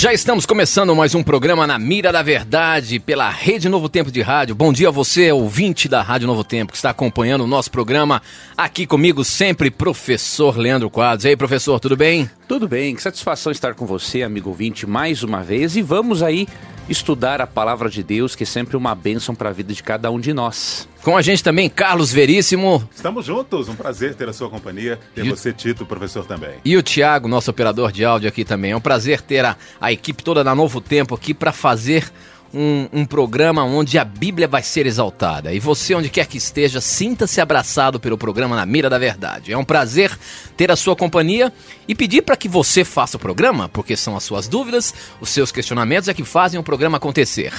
Já 0.00 0.12
estamos 0.12 0.46
começando 0.46 0.94
mais 0.94 1.12
um 1.16 1.24
programa 1.24 1.66
na 1.66 1.76
Mira 1.76 2.12
da 2.12 2.22
Verdade 2.22 3.00
pela 3.00 3.28
Rede 3.28 3.68
Novo 3.68 3.88
Tempo 3.88 4.12
de 4.12 4.22
Rádio. 4.22 4.54
Bom 4.54 4.72
dia 4.72 4.86
a 4.86 4.92
você, 4.92 5.32
ouvinte 5.32 5.88
da 5.88 6.02
Rádio 6.02 6.28
Novo 6.28 6.44
Tempo, 6.44 6.70
que 6.70 6.78
está 6.78 6.90
acompanhando 6.90 7.42
o 7.42 7.48
nosso 7.48 7.68
programa. 7.68 8.22
Aqui 8.56 8.86
comigo 8.86 9.24
sempre, 9.24 9.72
professor 9.72 10.56
Leandro 10.56 10.88
Quadros. 10.88 11.24
E 11.24 11.30
aí, 11.30 11.36
professor, 11.36 11.80
tudo 11.80 11.96
bem? 11.96 12.30
Tudo 12.46 12.68
bem, 12.68 12.94
que 12.94 13.02
satisfação 13.02 13.50
estar 13.50 13.74
com 13.74 13.86
você, 13.86 14.22
amigo 14.22 14.50
ouvinte, 14.50 14.86
mais 14.86 15.24
uma 15.24 15.42
vez. 15.42 15.74
E 15.74 15.82
vamos 15.82 16.22
aí 16.22 16.46
estudar 16.88 17.40
a 17.40 17.46
palavra 17.46 17.88
de 17.88 18.02
Deus, 18.02 18.34
que 18.34 18.42
é 18.42 18.46
sempre 18.46 18.76
uma 18.76 18.94
bênção 18.94 19.34
para 19.34 19.50
a 19.50 19.52
vida 19.52 19.72
de 19.72 19.82
cada 19.82 20.10
um 20.10 20.18
de 20.18 20.32
nós. 20.32 20.88
Com 21.02 21.16
a 21.16 21.22
gente 21.22 21.42
também, 21.42 21.68
Carlos 21.68 22.12
Veríssimo. 22.12 22.86
Estamos 22.94 23.24
juntos, 23.24 23.68
um 23.68 23.74
prazer 23.74 24.14
ter 24.14 24.28
a 24.28 24.32
sua 24.32 24.50
companhia, 24.50 24.98
ter 25.14 25.24
e 25.24 25.30
você, 25.30 25.52
Tito, 25.52 25.86
professor 25.86 26.26
também. 26.26 26.56
E 26.64 26.76
o 26.76 26.82
Tiago, 26.82 27.28
nosso 27.28 27.50
operador 27.50 27.92
de 27.92 28.04
áudio 28.04 28.28
aqui 28.28 28.44
também. 28.44 28.72
É 28.72 28.76
um 28.76 28.80
prazer 28.80 29.20
ter 29.20 29.44
a, 29.44 29.56
a 29.80 29.92
equipe 29.92 30.22
toda 30.22 30.42
da 30.42 30.54
Novo 30.54 30.80
Tempo 30.80 31.14
aqui 31.14 31.32
para 31.32 31.52
fazer 31.52 32.10
um, 32.52 32.88
um, 32.92 33.04
programa 33.04 33.64
onde 33.64 33.98
a 33.98 34.04
Bíblia 34.04 34.48
vai 34.48 34.62
ser 34.62 34.86
exaltada. 34.86 35.52
E 35.52 35.60
você, 35.60 35.94
onde 35.94 36.08
quer 36.08 36.26
que 36.26 36.38
esteja, 36.38 36.80
sinta-se 36.80 37.40
abraçado 37.40 38.00
pelo 38.00 38.18
programa 38.18 38.56
Na 38.56 38.64
Mira 38.64 38.88
da 38.88 38.98
Verdade. 38.98 39.52
É 39.52 39.58
um 39.58 39.64
prazer 39.64 40.16
ter 40.56 40.70
a 40.70 40.76
sua 40.76 40.96
companhia 40.96 41.52
e 41.86 41.94
pedir 41.94 42.22
para 42.22 42.36
que 42.36 42.48
você 42.48 42.84
faça 42.84 43.16
o 43.16 43.20
programa, 43.20 43.68
porque 43.68 43.96
são 43.96 44.16
as 44.16 44.24
suas 44.24 44.48
dúvidas, 44.48 44.94
os 45.20 45.28
seus 45.28 45.52
questionamentos 45.52 46.08
é 46.08 46.14
que 46.14 46.24
fazem 46.24 46.58
o 46.58 46.62
programa 46.62 46.96
acontecer. 46.96 47.52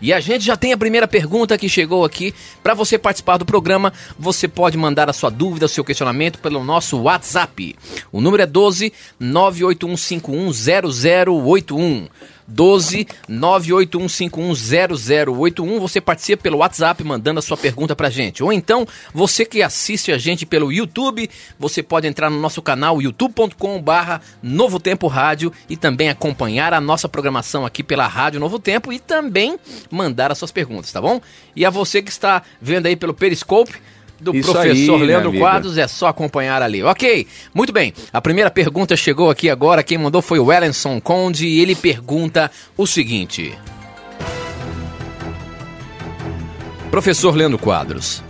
E 0.00 0.12
a 0.12 0.20
gente 0.20 0.44
já 0.44 0.56
tem 0.56 0.72
a 0.72 0.78
primeira 0.78 1.08
pergunta 1.08 1.56
que 1.56 1.68
chegou 1.68 2.04
aqui. 2.04 2.34
Para 2.62 2.74
você 2.74 2.98
participar 2.98 3.38
do 3.38 3.46
programa, 3.46 3.92
você 4.18 4.46
pode 4.46 4.76
mandar 4.76 5.08
a 5.08 5.12
sua 5.12 5.30
dúvida, 5.30 5.66
o 5.66 5.68
seu 5.68 5.84
questionamento 5.84 6.38
pelo 6.38 6.62
nosso 6.62 6.98
WhatsApp. 6.98 7.74
O 8.12 8.20
número 8.20 8.42
é 8.42 8.46
12 8.46 8.92
981510081. 9.20 12.08
12 12.46 13.06
981510081. 13.28 15.78
Você 15.78 16.00
participa 16.00 16.42
pelo 16.42 16.58
WhatsApp 16.58 17.02
mandando 17.04 17.38
a 17.38 17.42
sua 17.42 17.56
pergunta 17.56 17.96
pra 17.96 18.10
gente. 18.10 18.42
Ou 18.42 18.52
então, 18.52 18.86
você 19.12 19.44
que 19.44 19.62
assiste 19.62 20.10
a 20.12 20.18
gente 20.18 20.46
pelo 20.46 20.72
YouTube, 20.72 21.28
você 21.58 21.82
pode 21.82 22.06
entrar 22.06 22.30
no 22.30 22.40
nosso 22.40 22.62
canal 22.62 23.00
youtube.com/barra 23.00 24.20
Novo 24.42 24.80
Tempo 24.80 25.06
Rádio 25.06 25.52
e 25.68 25.76
também 25.76 26.08
acompanhar 26.08 26.72
a 26.72 26.80
nossa 26.80 27.08
programação 27.08 27.66
aqui 27.66 27.82
pela 27.82 28.06
Rádio 28.06 28.40
Novo 28.40 28.58
Tempo 28.58 28.92
e 28.92 28.98
também 28.98 29.58
mandar 29.90 30.30
as 30.30 30.38
suas 30.38 30.52
perguntas, 30.52 30.92
tá 30.92 31.00
bom? 31.00 31.20
E 31.56 31.64
a 31.64 31.70
você 31.70 32.02
que 32.02 32.10
está 32.10 32.42
vendo 32.60 32.86
aí 32.86 32.96
pelo 32.96 33.14
Periscope, 33.14 33.74
do 34.24 34.36
Isso 34.36 34.50
professor 34.50 35.00
aí, 35.00 35.06
Leandro 35.06 35.32
Quadros, 35.32 35.78
é 35.78 35.86
só 35.86 36.08
acompanhar 36.08 36.62
ali. 36.62 36.82
Ok, 36.82 37.26
muito 37.52 37.72
bem. 37.72 37.92
A 38.12 38.20
primeira 38.20 38.50
pergunta 38.50 38.96
chegou 38.96 39.30
aqui 39.30 39.50
agora. 39.50 39.82
Quem 39.82 39.98
mandou 39.98 40.22
foi 40.22 40.38
o 40.38 40.52
Ellenson 40.52 41.00
Conde 41.00 41.46
e 41.46 41.60
ele 41.60 41.74
pergunta 41.74 42.50
o 42.76 42.86
seguinte: 42.86 43.56
Professor 46.90 47.36
Leandro 47.36 47.58
Quadros, 47.58 48.22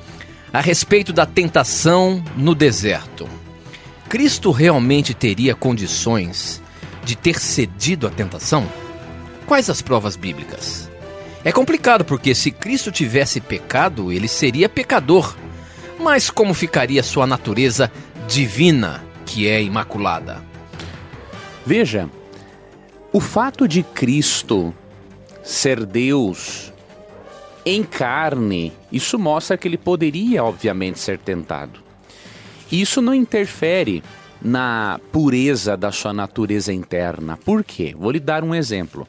a 0.52 0.60
respeito 0.60 1.12
da 1.12 1.24
tentação 1.24 2.22
no 2.36 2.54
deserto, 2.54 3.28
Cristo 4.08 4.50
realmente 4.50 5.14
teria 5.14 5.54
condições 5.54 6.62
de 7.04 7.16
ter 7.16 7.38
cedido 7.38 8.06
à 8.06 8.10
tentação? 8.10 8.66
Quais 9.46 9.68
as 9.68 9.82
provas 9.82 10.16
bíblicas? 10.16 10.90
É 11.44 11.52
complicado 11.52 12.04
porque 12.04 12.34
se 12.34 12.50
Cristo 12.50 12.90
tivesse 12.90 13.38
pecado, 13.38 14.10
ele 14.10 14.26
seria 14.26 14.66
pecador 14.66 15.36
mas 15.98 16.30
como 16.30 16.54
ficaria 16.54 17.02
sua 17.02 17.26
natureza 17.26 17.90
divina, 18.28 19.04
que 19.24 19.48
é 19.48 19.62
imaculada? 19.62 20.42
Veja, 21.64 22.10
o 23.12 23.20
fato 23.20 23.66
de 23.66 23.82
Cristo 23.82 24.74
ser 25.42 25.84
Deus 25.84 26.72
em 27.64 27.82
carne, 27.82 28.72
isso 28.92 29.18
mostra 29.18 29.56
que 29.56 29.66
ele 29.66 29.78
poderia, 29.78 30.44
obviamente, 30.44 30.98
ser 30.98 31.18
tentado. 31.18 31.80
Isso 32.70 33.00
não 33.00 33.14
interfere 33.14 34.02
na 34.42 35.00
pureza 35.10 35.76
da 35.76 35.90
sua 35.90 36.12
natureza 36.12 36.72
interna. 36.72 37.38
Por 37.38 37.64
quê? 37.64 37.94
Vou 37.98 38.10
lhe 38.10 38.20
dar 38.20 38.44
um 38.44 38.54
exemplo. 38.54 39.08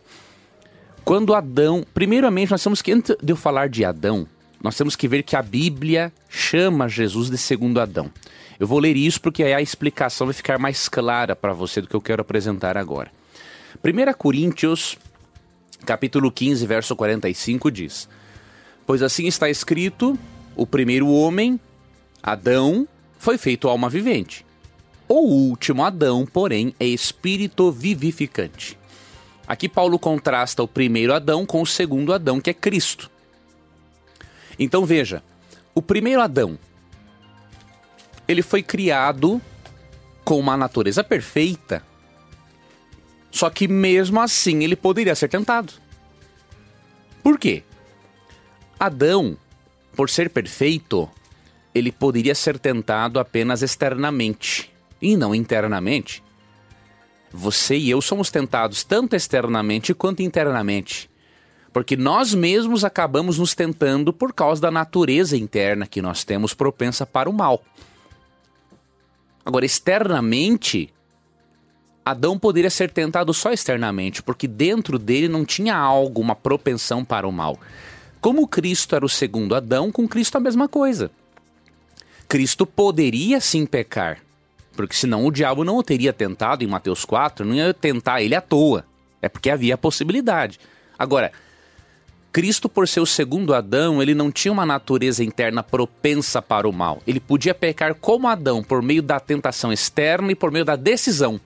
Quando 1.04 1.36
Adão, 1.36 1.86
primeiramente 1.94 2.52
nós 2.52 2.64
temos 2.64 2.82
que 2.82 2.92
antes 2.94 3.16
de 3.22 3.34
eu 3.34 3.36
falar 3.36 3.68
de 3.68 3.84
Adão, 3.84 4.26
nós 4.62 4.76
temos 4.76 4.96
que 4.96 5.08
ver 5.08 5.24
que 5.24 5.36
a 5.36 5.42
Bíblia 5.42 6.12
chama 6.30 6.88
Jesus 6.88 7.30
de 7.30 7.38
segundo 7.38 7.80
Adão. 7.80 8.12
Eu 8.60 8.68
vou 8.68 8.80
ler 8.80 8.96
isso 8.96 9.20
porque 9.22 9.44
aí 9.44 9.54
a 9.54 9.62
explicação 9.62 10.28
vai 10.28 10.34
ficar 10.34 10.58
mais 10.58 10.88
clara 10.88 11.36
para 11.36 11.54
você 11.54 11.82
do 11.82 11.88
que 11.88 11.96
eu 11.96 12.02
quero 12.02 12.22
apresentar 12.22 12.78
agora. 12.78 13.12
1 13.84 14.14
Coríntios, 14.18 14.98
capítulo 15.86 16.32
15, 16.32 16.66
verso 16.66 16.96
45 16.96 17.70
diz: 17.70 18.08
Pois 18.86 19.02
assim 19.02 19.28
está 19.28 19.50
escrito: 19.50 20.18
o 20.56 20.66
primeiro 20.66 21.10
homem, 21.10 21.60
Adão, 22.24 22.88
foi 23.18 23.38
feito 23.38 23.68
alma 23.68 23.90
vivente. 23.90 24.46
O 25.08 25.20
último 25.20 25.84
Adão, 25.84 26.26
porém, 26.26 26.74
é 26.80 26.86
espírito 26.86 27.72
vivificante. 27.72 28.78
Aqui 29.48 29.70
Paulo 29.70 30.00
contrasta 30.00 30.64
o 30.64 30.68
primeiro 30.68 31.14
Adão 31.14 31.46
com 31.46 31.62
o 31.62 31.68
segundo 31.68 32.14
Adão, 32.14 32.42
que 32.42 32.50
é 32.50 32.54
Cristo. 32.54 33.12
Então 34.58 34.86
veja, 34.86 35.24
o 35.74 35.82
primeiro 35.82 36.22
Adão, 36.22 36.58
ele 38.28 38.42
foi 38.42 38.64
criado 38.64 39.42
com 40.24 40.40
uma 40.40 40.58
natureza 40.58 41.04
perfeita. 41.04 41.84
Só 43.32 43.50
que 43.50 43.68
mesmo 43.68 44.20
assim 44.22 44.64
ele 44.64 44.76
poderia 44.76 45.14
ser 45.14 45.28
tentado. 45.28 45.74
Por 47.22 47.38
quê? 47.38 47.64
Adão, 48.80 49.38
por 49.96 50.10
ser 50.10 50.30
perfeito, 50.30 51.10
ele 51.74 51.92
poderia 51.92 52.34
ser 52.34 52.58
tentado 52.58 53.20
apenas 53.20 53.62
externamente 53.62 54.72
e 55.02 55.18
não 55.18 55.36
internamente. 55.36 56.24
Você 57.32 57.76
e 57.76 57.90
eu 57.90 58.02
somos 58.02 58.32
tentados 58.32 58.84
tanto 58.84 59.16
externamente 59.16 59.94
quanto 59.94 60.22
internamente. 60.22 61.10
Porque 61.76 61.98
nós 61.98 62.34
mesmos 62.34 62.86
acabamos 62.86 63.38
nos 63.38 63.54
tentando 63.54 64.14
por 64.14 64.32
causa 64.32 64.62
da 64.62 64.72
natureza 64.72 65.36
interna 65.36 65.86
que 65.86 66.02
nós 66.02 66.24
temos 66.24 66.54
propensa 66.54 67.06
para 67.06 67.30
o 67.30 67.34
mal. 67.34 67.62
Agora, 69.44 69.66
externamente, 69.66 70.90
Adão 72.06 72.40
poderia 72.40 72.70
ser 72.70 72.92
tentado 72.92 73.34
só 73.34 73.52
externamente, 73.52 74.24
porque 74.24 74.48
dentro 74.48 74.98
dele 74.98 75.28
não 75.28 75.44
tinha 75.44 75.76
algo, 75.76 76.22
uma 76.22 76.34
propensão 76.34 77.04
para 77.04 77.28
o 77.28 77.32
mal. 77.32 77.60
Como 78.22 78.48
Cristo 78.48 78.96
era 78.96 79.06
o 79.06 79.10
segundo 79.10 79.54
Adão, 79.54 79.92
com 79.92 80.08
Cristo 80.08 80.38
a 80.38 80.40
mesma 80.40 80.70
coisa. 80.70 81.12
Cristo 82.30 82.66
poderia 82.66 83.42
sim 83.42 83.66
pecar, 83.66 84.20
porque 84.78 84.96
senão 84.96 85.26
o 85.26 85.32
diabo 85.32 85.66
não 85.66 85.76
o 85.76 85.84
teria 85.84 86.14
tentado 86.14 86.64
em 86.64 86.68
Mateus 86.68 87.04
4, 87.04 87.46
não 87.46 87.54
ia 87.54 87.74
tentar 87.74 88.22
ele 88.22 88.34
à 88.34 88.40
toa. 88.40 88.86
É 89.22 89.28
porque 89.28 89.50
havia 89.50 89.74
a 89.74 89.78
possibilidade. 89.78 90.58
Agora, 90.98 91.34
Cristo, 92.36 92.68
por 92.68 92.86
ser 92.86 93.00
o 93.00 93.06
segundo 93.06 93.54
Adão, 93.54 94.02
ele 94.02 94.14
não 94.14 94.30
tinha 94.30 94.52
uma 94.52 94.66
natureza 94.66 95.24
interna 95.24 95.64
propensa 95.64 96.42
para 96.42 96.68
o 96.68 96.74
mal. 96.74 97.02
Ele 97.08 97.22
podia 97.22 97.56
pecar 97.56 97.96
como 97.96 98.28
Adão 98.28 98.62
por 98.62 98.82
meio 98.82 99.02
da 99.02 99.22
tentação 99.22 99.72
externa 99.72 100.34
e 100.34 100.36
por 100.36 100.52
meio 100.52 100.66
da 100.66 100.76
decisão. 100.76 101.40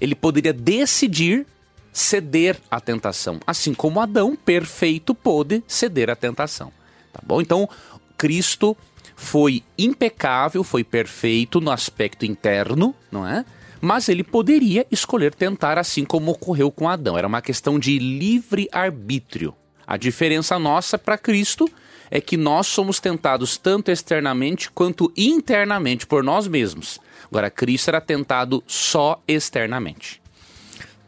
Ele 0.00 0.14
poderia 0.14 0.52
decidir 0.52 1.44
ceder 1.92 2.56
à 2.70 2.80
tentação, 2.80 3.40
assim 3.44 3.74
como 3.74 3.98
Adão, 3.98 4.36
perfeito, 4.36 5.12
pôde 5.12 5.60
ceder 5.66 6.08
à 6.08 6.14
tentação. 6.14 6.70
Tá 7.12 7.18
bom? 7.26 7.40
Então, 7.40 7.68
Cristo 8.16 8.76
foi 9.16 9.64
impecável, 9.76 10.62
foi 10.62 10.84
perfeito 10.84 11.60
no 11.60 11.72
aspecto 11.72 12.24
interno, 12.24 12.94
não 13.10 13.26
é? 13.26 13.44
Mas 13.80 14.08
ele 14.08 14.22
poderia 14.22 14.86
escolher 14.88 15.34
tentar 15.34 15.78
assim 15.78 16.04
como 16.04 16.30
ocorreu 16.30 16.70
com 16.70 16.88
Adão. 16.88 17.18
Era 17.18 17.26
uma 17.26 17.42
questão 17.42 17.76
de 17.76 17.98
livre 17.98 18.68
arbítrio. 18.70 19.52
A 19.86 19.96
diferença 19.96 20.58
nossa 20.58 20.98
para 20.98 21.16
Cristo 21.16 21.70
é 22.10 22.20
que 22.20 22.36
nós 22.36 22.66
somos 22.66 23.00
tentados 23.00 23.56
tanto 23.56 23.90
externamente 23.90 24.70
quanto 24.70 25.12
internamente 25.16 26.06
por 26.06 26.22
nós 26.22 26.48
mesmos. 26.48 26.98
Agora, 27.30 27.50
Cristo 27.50 27.88
era 27.88 28.00
tentado 28.00 28.62
só 28.66 29.20
externamente. 29.26 30.20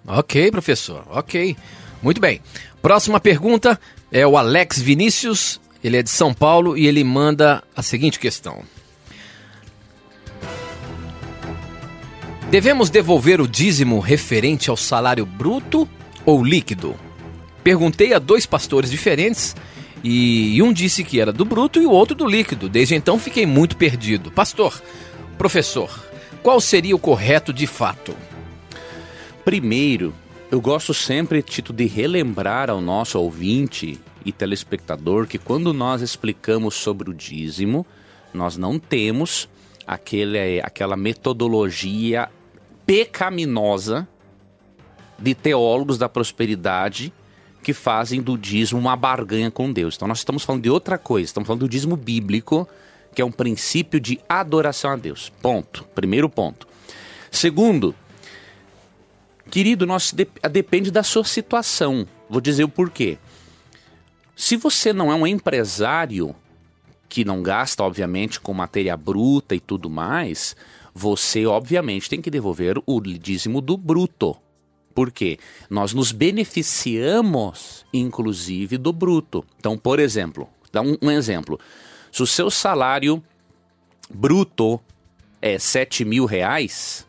Ok, 0.06 0.50
professor, 0.50 1.04
ok. 1.10 1.56
Muito 2.02 2.20
bem. 2.20 2.40
Próxima 2.80 3.20
pergunta 3.20 3.78
é 4.10 4.26
o 4.26 4.36
Alex 4.36 4.80
Vinícius. 4.80 5.60
Ele 5.82 5.96
é 5.96 6.02
de 6.02 6.10
São 6.10 6.34
Paulo 6.34 6.76
e 6.76 6.86
ele 6.86 7.04
manda 7.04 7.62
a 7.76 7.82
seguinte 7.82 8.18
questão: 8.18 8.62
Devemos 12.50 12.90
devolver 12.90 13.40
o 13.40 13.46
dízimo 13.46 14.00
referente 14.00 14.70
ao 14.70 14.76
salário 14.76 15.26
bruto 15.26 15.88
ou 16.24 16.42
líquido? 16.42 17.07
Perguntei 17.62 18.12
a 18.14 18.18
dois 18.18 18.46
pastores 18.46 18.90
diferentes 18.90 19.54
e 20.02 20.60
um 20.62 20.72
disse 20.72 21.02
que 21.02 21.20
era 21.20 21.32
do 21.32 21.44
bruto 21.44 21.80
e 21.80 21.86
o 21.86 21.90
outro 21.90 22.14
do 22.14 22.26
líquido. 22.26 22.68
Desde 22.68 22.94
então 22.94 23.18
fiquei 23.18 23.46
muito 23.46 23.76
perdido. 23.76 24.30
Pastor, 24.30 24.80
professor, 25.36 25.90
qual 26.42 26.60
seria 26.60 26.94
o 26.94 26.98
correto 26.98 27.52
de 27.52 27.66
fato? 27.66 28.14
Primeiro, 29.44 30.14
eu 30.50 30.60
gosto 30.60 30.94
sempre, 30.94 31.42
Tito, 31.42 31.72
de 31.72 31.86
relembrar 31.86 32.70
ao 32.70 32.80
nosso 32.80 33.18
ouvinte 33.18 33.98
e 34.24 34.32
telespectador 34.32 35.26
que 35.26 35.38
quando 35.38 35.72
nós 35.72 36.00
explicamos 36.00 36.74
sobre 36.74 37.10
o 37.10 37.14
dízimo, 37.14 37.86
nós 38.32 38.56
não 38.56 38.78
temos 38.78 39.48
aquele, 39.86 40.60
aquela 40.60 40.96
metodologia 40.96 42.28
pecaminosa 42.86 44.08
de 45.18 45.34
teólogos 45.34 45.98
da 45.98 46.08
prosperidade 46.08 47.12
que 47.68 47.74
fazem 47.74 48.22
do 48.22 48.38
dízimo 48.38 48.80
uma 48.80 48.96
barganha 48.96 49.50
com 49.50 49.70
Deus. 49.70 49.94
Então 49.94 50.08
nós 50.08 50.20
estamos 50.20 50.42
falando 50.42 50.62
de 50.62 50.70
outra 50.70 50.96
coisa, 50.96 51.26
estamos 51.26 51.46
falando 51.46 51.60
do 51.60 51.68
dízimo 51.68 51.98
bíblico, 51.98 52.66
que 53.14 53.20
é 53.20 53.24
um 53.24 53.30
princípio 53.30 54.00
de 54.00 54.18
adoração 54.26 54.92
a 54.92 54.96
Deus. 54.96 55.30
Ponto. 55.42 55.84
Primeiro 55.94 56.30
ponto. 56.30 56.66
Segundo, 57.30 57.94
querido, 59.50 59.84
nós 59.84 60.12
de, 60.12 60.26
depende 60.50 60.90
da 60.90 61.02
sua 61.02 61.24
situação. 61.24 62.08
Vou 62.26 62.40
dizer 62.40 62.64
o 62.64 62.70
porquê. 62.70 63.18
Se 64.34 64.56
você 64.56 64.90
não 64.90 65.12
é 65.12 65.14
um 65.14 65.26
empresário 65.26 66.34
que 67.06 67.22
não 67.22 67.42
gasta, 67.42 67.82
obviamente, 67.82 68.40
com 68.40 68.54
matéria 68.54 68.96
bruta 68.96 69.54
e 69.54 69.60
tudo 69.60 69.90
mais, 69.90 70.56
você, 70.94 71.44
obviamente, 71.44 72.08
tem 72.08 72.22
que 72.22 72.30
devolver 72.30 72.82
o 72.86 72.98
dízimo 72.98 73.60
do 73.60 73.76
bruto. 73.76 74.38
Por 74.98 75.12
quê? 75.12 75.38
Nós 75.70 75.94
nos 75.94 76.10
beneficiamos, 76.10 77.86
inclusive, 77.94 78.76
do 78.76 78.92
bruto. 78.92 79.44
Então, 79.56 79.78
por 79.78 80.00
exemplo, 80.00 80.48
dá 80.72 80.82
um, 80.82 80.96
um 81.00 81.08
exemplo. 81.08 81.56
Se 82.10 82.20
o 82.20 82.26
seu 82.26 82.50
salário 82.50 83.22
bruto 84.12 84.80
é 85.40 85.56
7 85.56 86.04
mil 86.04 86.24
reais, 86.24 87.06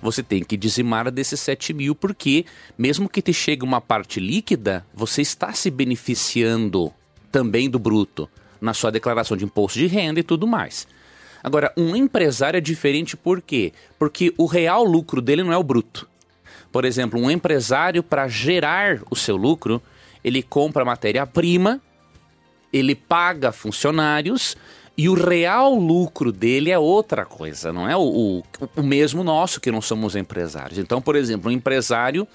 você 0.00 0.22
tem 0.22 0.42
que 0.42 0.56
dizimar 0.56 1.10
desses 1.10 1.38
7 1.40 1.74
mil, 1.74 1.94
porque 1.94 2.46
mesmo 2.78 3.06
que 3.06 3.20
te 3.20 3.34
chegue 3.34 3.62
uma 3.62 3.82
parte 3.82 4.18
líquida, 4.18 4.86
você 4.94 5.20
está 5.20 5.52
se 5.52 5.70
beneficiando 5.70 6.90
também 7.30 7.68
do 7.68 7.78
bruto 7.78 8.30
na 8.58 8.72
sua 8.72 8.90
declaração 8.90 9.36
de 9.36 9.44
imposto 9.44 9.78
de 9.78 9.86
renda 9.86 10.20
e 10.20 10.22
tudo 10.22 10.46
mais. 10.46 10.88
Agora, 11.44 11.70
um 11.76 11.94
empresário 11.94 12.56
é 12.56 12.62
diferente 12.62 13.14
por 13.14 13.42
quê? 13.42 13.74
Porque 13.98 14.32
o 14.38 14.46
real 14.46 14.84
lucro 14.84 15.20
dele 15.20 15.42
não 15.42 15.52
é 15.52 15.58
o 15.58 15.62
bruto. 15.62 16.08
Por 16.76 16.84
exemplo, 16.84 17.18
um 17.18 17.30
empresário, 17.30 18.02
para 18.02 18.28
gerar 18.28 19.00
o 19.10 19.16
seu 19.16 19.34
lucro, 19.34 19.80
ele 20.22 20.42
compra 20.42 20.84
matéria-prima, 20.84 21.80
ele 22.70 22.94
paga 22.94 23.50
funcionários 23.50 24.54
e 24.94 25.08
o 25.08 25.14
real 25.14 25.74
lucro 25.74 26.30
dele 26.30 26.70
é 26.70 26.78
outra 26.78 27.24
coisa, 27.24 27.72
não 27.72 27.88
é 27.88 27.96
o, 27.96 28.02
o, 28.02 28.42
o 28.76 28.82
mesmo 28.82 29.24
nosso 29.24 29.58
que 29.58 29.72
não 29.72 29.80
somos 29.80 30.14
empresários. 30.14 30.78
Então, 30.78 31.00
por 31.00 31.16
exemplo, 31.16 31.50
um 31.50 31.54
empresário 31.54 32.28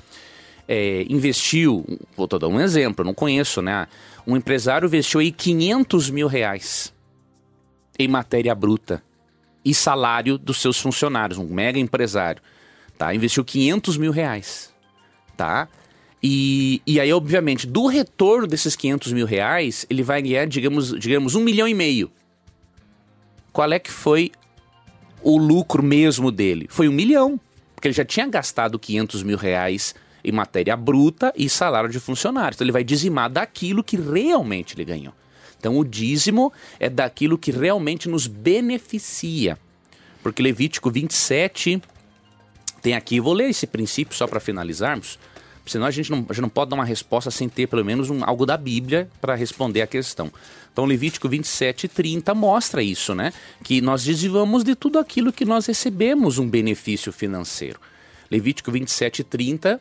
é, 0.67 1.05
investiu, 1.07 1.85
vou 2.17 2.25
dar 2.25 2.47
um 2.47 2.59
exemplo, 2.59 3.05
não 3.05 3.13
conheço, 3.13 3.61
né? 3.61 3.88
Um 4.25 4.35
empresário 4.35 4.88
investiu 4.88 5.19
aí 5.19 5.31
500 5.31 6.09
mil 6.09 6.25
reais 6.25 6.91
em 7.99 8.07
matéria 8.07 8.55
bruta 8.55 9.03
e 9.63 9.71
salário 9.71 10.35
dos 10.35 10.59
seus 10.59 10.79
funcionários, 10.79 11.38
um 11.38 11.45
mega 11.45 11.77
empresário 11.77 12.41
tá? 13.01 13.15
Investiu 13.15 13.44
500 13.44 13.98
mil 13.98 14.12
reais, 14.12 14.71
tá? 15.36 15.68
E, 16.21 16.83
e 16.86 17.00
aí, 17.00 17.12
obviamente, 17.12 17.65
do 17.65 17.88
retorno 17.88 18.45
desses 18.45 18.75
500 18.75 19.12
mil 19.12 19.25
reais, 19.25 19.88
ele 19.89 20.03
vai 20.03 20.21
ganhar, 20.21 20.45
digamos, 20.45 20.94
digamos, 21.00 21.33
um 21.33 21.42
milhão 21.42 21.68
e 21.68 21.74
meio. 21.74 22.12
Qual 23.51 23.74
é 23.74 23.80
que 23.80 23.89
foi 23.89 24.31
o 25.24 25.36
lucro 25.36 25.81
mesmo 25.81 26.31
dele? 26.31 26.68
Foi 26.69 26.88
um 26.88 26.92
milhão, 26.92 27.42
porque 27.74 27.88
ele 27.88 27.95
já 27.95 28.06
tinha 28.06 28.27
gastado 28.27 28.77
500 28.77 29.24
mil 29.24 29.38
reais 29.38 29.95
em 30.24 30.31
matéria 30.31 30.77
bruta 30.77 31.33
e 31.36 31.50
salário 31.50 31.89
de 31.89 32.00
funcionários. 32.00 32.57
Então 32.57 32.65
ele 32.65 32.71
vai 32.71 32.83
dizimar 32.83 33.31
daquilo 33.31 33.83
que 33.83 33.98
realmente 33.98 34.75
ele 34.75 34.86
ganhou. 34.86 35.13
Então 35.57 35.75
o 35.75 35.83
dízimo 35.83 36.53
é 36.80 36.88
daquilo 36.88 37.36
que 37.36 37.50
realmente 37.50 38.07
nos 38.07 38.27
beneficia. 38.27 39.57
Porque 40.21 40.44
Levítico 40.44 40.92
27, 40.92 41.81
tem 42.81 42.95
aqui, 42.95 43.19
vou 43.19 43.33
ler 43.33 43.49
esse 43.49 43.67
princípio 43.67 44.15
só 44.15 44.25
para 44.25 44.39
finalizarmos, 44.39 45.19
senão 45.65 45.85
a 45.85 45.91
gente, 45.91 46.09
não, 46.09 46.25
a 46.27 46.33
gente 46.33 46.41
não 46.41 46.49
pode 46.49 46.71
dar 46.71 46.75
uma 46.75 46.85
resposta 46.85 47.29
sem 47.29 47.47
ter 47.47 47.67
pelo 47.67 47.85
menos 47.85 48.09
um, 48.09 48.23
algo 48.23 48.45
da 48.45 48.57
Bíblia 48.57 49.09
para 49.21 49.35
responder 49.35 49.81
a 49.81 49.87
questão. 49.87 50.31
Então, 50.73 50.85
Levítico 50.85 51.29
27, 51.29 51.87
30 51.87 52.33
mostra 52.33 52.81
isso, 52.81 53.13
né? 53.13 53.33
Que 53.63 53.81
nós 53.81 54.03
desviamos 54.03 54.63
de 54.63 54.73
tudo 54.73 54.97
aquilo 54.97 55.31
que 55.31 55.45
nós 55.45 55.65
recebemos 55.65 56.39
um 56.39 56.49
benefício 56.49 57.11
financeiro. 57.11 57.79
Levítico 58.29 58.71
27, 58.71 59.23
30, 59.23 59.79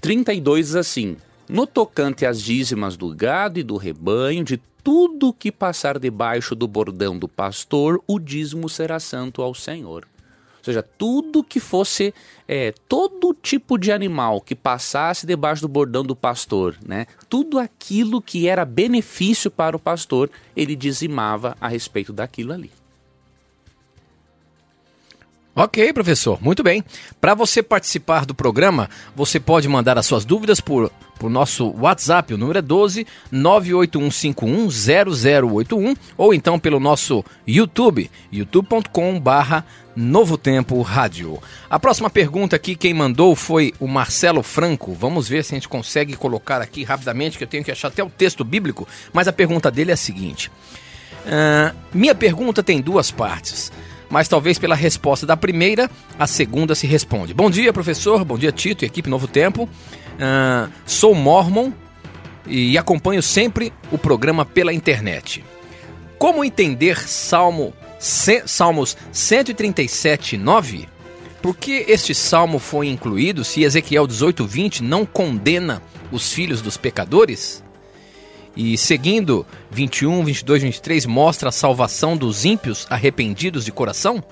32 0.00 0.66
diz 0.66 0.76
assim: 0.76 1.16
No 1.48 1.66
tocante 1.66 2.26
às 2.26 2.40
dízimas 2.40 2.96
do 2.96 3.14
gado 3.14 3.58
e 3.58 3.62
do 3.62 3.76
rebanho, 3.76 4.44
de 4.44 4.60
tudo 4.84 5.32
que 5.32 5.50
passar 5.50 5.98
debaixo 5.98 6.54
do 6.54 6.68
bordão 6.68 7.18
do 7.18 7.26
pastor, 7.26 8.00
o 8.06 8.18
dízimo 8.18 8.68
será 8.68 9.00
santo 9.00 9.42
ao 9.42 9.54
Senhor 9.54 10.06
seja, 10.66 10.82
tudo 10.82 11.42
que 11.42 11.58
fosse, 11.58 12.14
é, 12.46 12.72
todo 12.88 13.34
tipo 13.34 13.78
de 13.78 13.90
animal 13.90 14.40
que 14.40 14.54
passasse 14.54 15.26
debaixo 15.26 15.62
do 15.62 15.68
bordão 15.68 16.04
do 16.04 16.14
pastor, 16.14 16.76
né? 16.86 17.06
Tudo 17.28 17.58
aquilo 17.58 18.20
que 18.20 18.48
era 18.48 18.64
benefício 18.64 19.50
para 19.50 19.76
o 19.76 19.80
pastor, 19.80 20.30
ele 20.56 20.76
dizimava 20.76 21.56
a 21.60 21.68
respeito 21.68 22.12
daquilo 22.12 22.52
ali. 22.52 22.70
Ok, 25.58 25.90
professor, 25.94 26.38
muito 26.42 26.62
bem. 26.62 26.84
Para 27.18 27.32
você 27.32 27.62
participar 27.62 28.26
do 28.26 28.34
programa, 28.34 28.90
você 29.14 29.40
pode 29.40 29.66
mandar 29.66 29.96
as 29.96 30.04
suas 30.04 30.22
dúvidas 30.22 30.60
por, 30.60 30.92
por 31.18 31.30
nosso 31.30 31.74
WhatsApp, 31.78 32.34
o 32.34 32.36
número 32.36 32.58
é 32.58 32.62
12 32.62 33.06
981510081, 33.32 35.96
ou 36.14 36.34
então 36.34 36.58
pelo 36.58 36.78
nosso 36.78 37.24
YouTube, 37.46 38.10
youtube.com/barra 38.30 39.64
Novo 39.96 40.36
Tempo 40.36 40.82
Rádio. 40.82 41.40
A 41.70 41.80
próxima 41.80 42.10
pergunta 42.10 42.54
aqui, 42.54 42.76
quem 42.76 42.92
mandou 42.92 43.34
foi 43.34 43.72
o 43.80 43.88
Marcelo 43.88 44.42
Franco. 44.42 44.92
Vamos 44.92 45.26
ver 45.26 45.42
se 45.42 45.54
a 45.54 45.56
gente 45.56 45.70
consegue 45.70 46.16
colocar 46.16 46.60
aqui 46.60 46.84
rapidamente, 46.84 47.38
que 47.38 47.44
eu 47.44 47.48
tenho 47.48 47.64
que 47.64 47.72
achar 47.72 47.88
até 47.88 48.04
o 48.04 48.10
texto 48.10 48.44
bíblico, 48.44 48.86
mas 49.10 49.26
a 49.26 49.32
pergunta 49.32 49.70
dele 49.70 49.90
é 49.90 49.94
a 49.94 49.96
seguinte. 49.96 50.50
Uh, 51.24 51.74
minha 51.94 52.14
pergunta 52.14 52.62
tem 52.62 52.78
duas 52.78 53.10
partes 53.10 53.72
mas 54.10 54.28
talvez 54.28 54.58
pela 54.58 54.74
resposta 54.74 55.26
da 55.26 55.36
primeira, 55.36 55.90
a 56.18 56.26
segunda 56.26 56.74
se 56.74 56.86
responde. 56.86 57.34
Bom 57.34 57.50
dia, 57.50 57.72
professor. 57.72 58.24
Bom 58.24 58.38
dia, 58.38 58.52
Tito 58.52 58.84
e 58.84 58.86
equipe 58.86 59.10
Novo 59.10 59.26
Tempo. 59.26 59.64
Uh, 59.64 60.70
sou 60.84 61.14
mormon 61.14 61.72
e 62.46 62.78
acompanho 62.78 63.22
sempre 63.22 63.72
o 63.90 63.98
programa 63.98 64.44
pela 64.44 64.72
internet. 64.72 65.44
Como 66.18 66.44
entender 66.44 66.98
Salmo, 67.08 67.74
Salmos 67.98 68.96
137, 69.12 70.36
9? 70.36 70.88
Por 71.42 71.56
que 71.56 71.84
este 71.88 72.14
salmo 72.14 72.58
foi 72.58 72.88
incluído 72.88 73.44
se 73.44 73.62
Ezequiel 73.62 74.06
18, 74.06 74.46
20 74.46 74.82
não 74.82 75.04
condena 75.04 75.82
os 76.10 76.32
filhos 76.32 76.62
dos 76.62 76.76
pecadores? 76.76 77.62
E 78.56 78.78
seguindo 78.78 79.46
21, 79.70 80.24
22, 80.24 80.62
23 80.62 81.06
mostra 81.06 81.50
a 81.50 81.52
salvação 81.52 82.16
dos 82.16 82.46
ímpios 82.46 82.86
arrependidos 82.88 83.66
de 83.66 83.70
coração? 83.70 84.24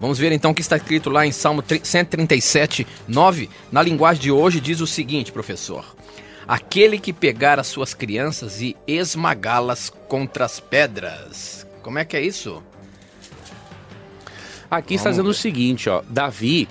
Vamos 0.00 0.18
ver 0.18 0.32
então 0.32 0.52
o 0.52 0.54
que 0.54 0.62
está 0.62 0.76
escrito 0.76 1.10
lá 1.10 1.26
em 1.26 1.32
Salmo 1.32 1.62
137, 1.82 2.86
9. 3.06 3.50
Na 3.70 3.82
linguagem 3.82 4.22
de 4.22 4.30
hoje 4.30 4.60
diz 4.60 4.80
o 4.80 4.86
seguinte, 4.86 5.30
professor: 5.30 5.84
Aquele 6.46 6.98
que 6.98 7.12
pegar 7.12 7.58
as 7.60 7.66
suas 7.66 7.92
crianças 7.92 8.62
e 8.62 8.74
esmagá-las 8.86 9.90
contra 10.08 10.46
as 10.46 10.60
pedras. 10.60 11.66
Como 11.82 11.98
é 11.98 12.04
que 12.06 12.16
é 12.16 12.22
isso? 12.22 12.62
Aqui 14.70 14.96
Vamos 14.96 15.00
está 15.00 15.10
dizendo 15.10 15.26
ver. 15.26 15.30
o 15.30 15.34
seguinte, 15.34 15.90
ó, 15.90 16.02
Davi 16.08 16.68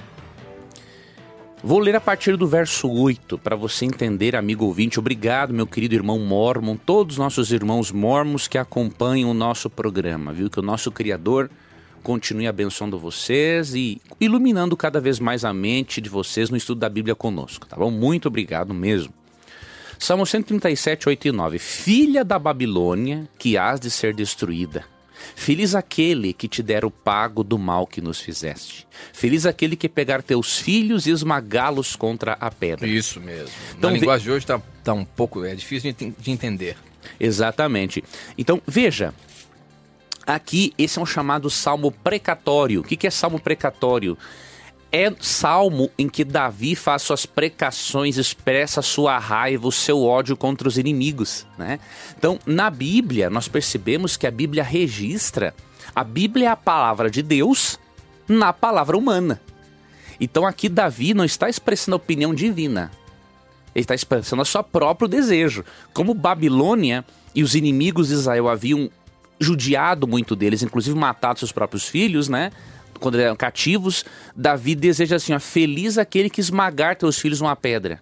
Vou 1.63 1.79
ler 1.79 1.95
a 1.95 2.01
partir 2.01 2.37
do 2.37 2.45
verso 2.45 2.87
8 2.87 3.39
para 3.39 3.55
você 3.55 3.83
entender, 3.83 4.35
amigo 4.35 4.65
ouvinte. 4.65 4.99
Obrigado, 4.99 5.53
meu 5.53 5.65
querido 5.65 5.95
irmão 5.95 6.19
Mormon, 6.19 6.77
todos 6.77 7.15
os 7.15 7.17
nossos 7.17 7.51
irmãos 7.51 7.91
mormons 7.91 8.47
que 8.47 8.59
acompanham 8.59 9.31
o 9.31 9.33
nosso 9.33 9.67
programa, 9.67 10.31
viu? 10.31 10.51
Que 10.51 10.59
o 10.59 10.63
nosso 10.63 10.91
Criador 10.91 11.49
continue 12.03 12.47
abençoando 12.47 12.99
vocês 12.99 13.73
e 13.73 13.99
iluminando 14.21 14.77
cada 14.77 15.01
vez 15.01 15.19
mais 15.19 15.43
a 15.43 15.51
mente 15.51 15.99
de 15.99 16.09
vocês 16.09 16.51
no 16.51 16.57
estudo 16.57 16.79
da 16.79 16.89
Bíblia 16.89 17.15
conosco, 17.15 17.65
tá 17.65 17.75
bom? 17.75 17.89
Muito 17.89 18.27
obrigado 18.27 18.71
mesmo. 18.71 19.11
Salmo 19.97 20.27
137, 20.27 21.09
8 21.09 21.27
e 21.27 21.31
9. 21.31 21.57
Filha 21.57 22.23
da 22.23 22.37
Babilônia, 22.37 23.27
que 23.37 23.57
has 23.57 23.79
de 23.79 23.89
ser 23.89 24.13
destruída. 24.13 24.85
Feliz 25.35 25.75
aquele 25.75 26.33
que 26.33 26.47
te 26.47 26.61
der 26.63 26.85
o 26.85 26.91
pago 26.91 27.43
do 27.43 27.57
mal 27.57 27.85
que 27.87 28.01
nos 28.01 28.19
fizeste. 28.19 28.87
Feliz 29.13 29.45
aquele 29.45 29.75
que 29.75 29.87
pegar 29.89 30.21
teus 30.21 30.57
filhos 30.59 31.05
e 31.07 31.11
esmagá-los 31.11 31.95
contra 31.95 32.33
a 32.33 32.49
pedra. 32.51 32.87
Isso 32.87 33.19
mesmo. 33.19 33.49
Então, 33.77 33.89
Na 33.89 33.93
ve- 33.95 33.99
linguagem 33.99 34.25
de 34.25 34.31
hoje 34.31 34.45
tá, 34.45 34.61
tá 34.83 34.93
um 34.93 35.05
pouco. 35.05 35.43
É 35.45 35.53
difícil 35.55 35.93
de, 35.93 36.11
de 36.11 36.31
entender. 36.31 36.75
Exatamente. 37.19 38.03
Então, 38.37 38.61
veja. 38.67 39.13
Aqui, 40.25 40.73
esse 40.77 40.99
é 40.99 41.01
um 41.01 41.05
chamado 41.05 41.49
salmo 41.49 41.89
precatório. 41.91 42.81
O 42.81 42.83
que 42.83 42.97
que 42.97 43.07
é 43.07 43.09
salmo 43.09 43.39
precatório? 43.39 44.17
É 44.91 45.13
salmo 45.19 45.91
em 45.97 46.07
que 46.07 46.23
Davi 46.23 46.75
faz 46.75 47.01
suas 47.01 47.25
precações, 47.25 48.17
expressa 48.17 48.81
sua 48.81 49.17
raiva, 49.17 49.67
o 49.67 49.71
seu 49.71 50.03
ódio 50.03 50.37
contra 50.37 50.67
os 50.67 50.77
inimigos. 50.77 51.45
Né? 51.57 51.79
Então, 52.17 52.39
na 52.45 52.69
Bíblia, 52.69 53.29
nós 53.29 53.47
percebemos 53.47 54.15
que 54.15 54.25
a 54.25 54.31
Bíblia 54.31 54.63
registra. 54.63 55.53
A 55.93 56.03
Bíblia 56.03 56.47
é 56.47 56.51
a 56.51 56.55
palavra 56.55 57.09
de 57.09 57.21
Deus 57.21 57.77
na 58.27 58.53
palavra 58.53 58.97
humana. 58.97 59.41
Então, 60.19 60.45
aqui, 60.45 60.69
Davi 60.69 61.13
não 61.13 61.25
está 61.25 61.49
expressando 61.49 61.95
a 61.95 61.97
opinião 61.97 62.33
divina. 62.33 62.91
Ele 63.75 63.83
está 63.83 63.93
expressando 63.93 64.41
o 64.41 64.45
seu 64.45 64.63
próprio 64.63 65.07
desejo. 65.07 65.63
Como 65.93 66.13
Babilônia 66.13 67.05
e 67.35 67.43
os 67.43 67.53
inimigos 67.53 68.07
de 68.07 68.15
Israel 68.15 68.47
haviam 68.49 68.89
judiado 69.39 70.07
muito 70.07 70.35
deles, 70.35 70.63
inclusive 70.63 70.97
matado 70.97 71.39
seus 71.39 71.51
próprios 71.51 71.87
filhos, 71.87 72.27
né? 72.27 72.51
Quando 72.99 73.19
eram 73.19 73.35
cativos, 73.35 74.03
Davi 74.35 74.75
deseja 74.75 75.15
assim: 75.17 75.33
ó, 75.33 75.39
feliz 75.39 75.97
aquele 75.97 76.29
que 76.29 76.41
esmagar 76.41 76.95
teus 76.95 77.19
filhos 77.19 77.41
numa 77.41 77.55
pedra. 77.55 78.01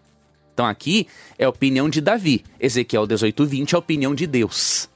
Então 0.54 0.66
aqui 0.66 1.08
é 1.38 1.46
a 1.46 1.50
opinião 1.50 1.90
de 1.90 2.00
Davi. 2.00 2.44
Ezequiel 2.60 3.06
18, 3.06 3.46
20 3.46 3.74
é 3.74 3.76
a 3.76 3.80
opinião 3.80 4.16
de 4.16 4.26
Deus. 4.26 4.90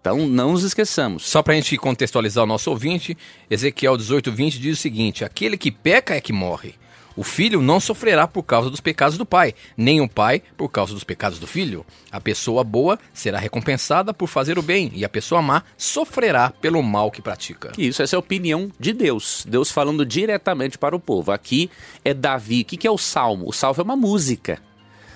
Então 0.00 0.26
não 0.26 0.52
nos 0.52 0.64
esqueçamos. 0.64 1.24
Só 1.24 1.44
pra 1.44 1.54
gente 1.54 1.76
contextualizar 1.76 2.42
o 2.42 2.46
nosso 2.46 2.68
ouvinte, 2.68 3.16
Ezequiel 3.48 3.96
18, 3.96 4.32
20 4.32 4.58
diz 4.58 4.78
o 4.78 4.82
seguinte: 4.82 5.24
Aquele 5.24 5.56
que 5.56 5.70
peca 5.70 6.16
é 6.16 6.20
que 6.20 6.32
morre. 6.32 6.74
O 7.16 7.22
filho 7.22 7.60
não 7.60 7.78
sofrerá 7.78 8.26
por 8.26 8.42
causa 8.42 8.70
dos 8.70 8.80
pecados 8.80 9.18
do 9.18 9.26
pai, 9.26 9.54
nem 9.76 10.00
o 10.00 10.08
pai 10.08 10.42
por 10.56 10.68
causa 10.68 10.94
dos 10.94 11.04
pecados 11.04 11.38
do 11.38 11.46
filho. 11.46 11.84
A 12.10 12.20
pessoa 12.20 12.64
boa 12.64 12.98
será 13.12 13.38
recompensada 13.38 14.14
por 14.14 14.26
fazer 14.26 14.58
o 14.58 14.62
bem, 14.62 14.90
e 14.94 15.04
a 15.04 15.08
pessoa 15.08 15.42
má 15.42 15.62
sofrerá 15.76 16.50
pelo 16.50 16.82
mal 16.82 17.10
que 17.10 17.22
pratica. 17.22 17.72
Isso, 17.76 18.02
essa 18.02 18.16
é 18.16 18.18
a 18.18 18.20
opinião 18.20 18.70
de 18.78 18.92
Deus. 18.92 19.44
Deus 19.48 19.70
falando 19.70 20.06
diretamente 20.06 20.78
para 20.78 20.96
o 20.96 21.00
povo. 21.00 21.32
Aqui 21.32 21.70
é 22.04 22.14
Davi. 22.14 22.62
O 22.62 22.64
que 22.64 22.86
é 22.86 22.90
o 22.90 22.98
salmo? 22.98 23.48
O 23.48 23.52
salmo 23.52 23.80
é 23.80 23.84
uma 23.84 23.96
música. 23.96 24.58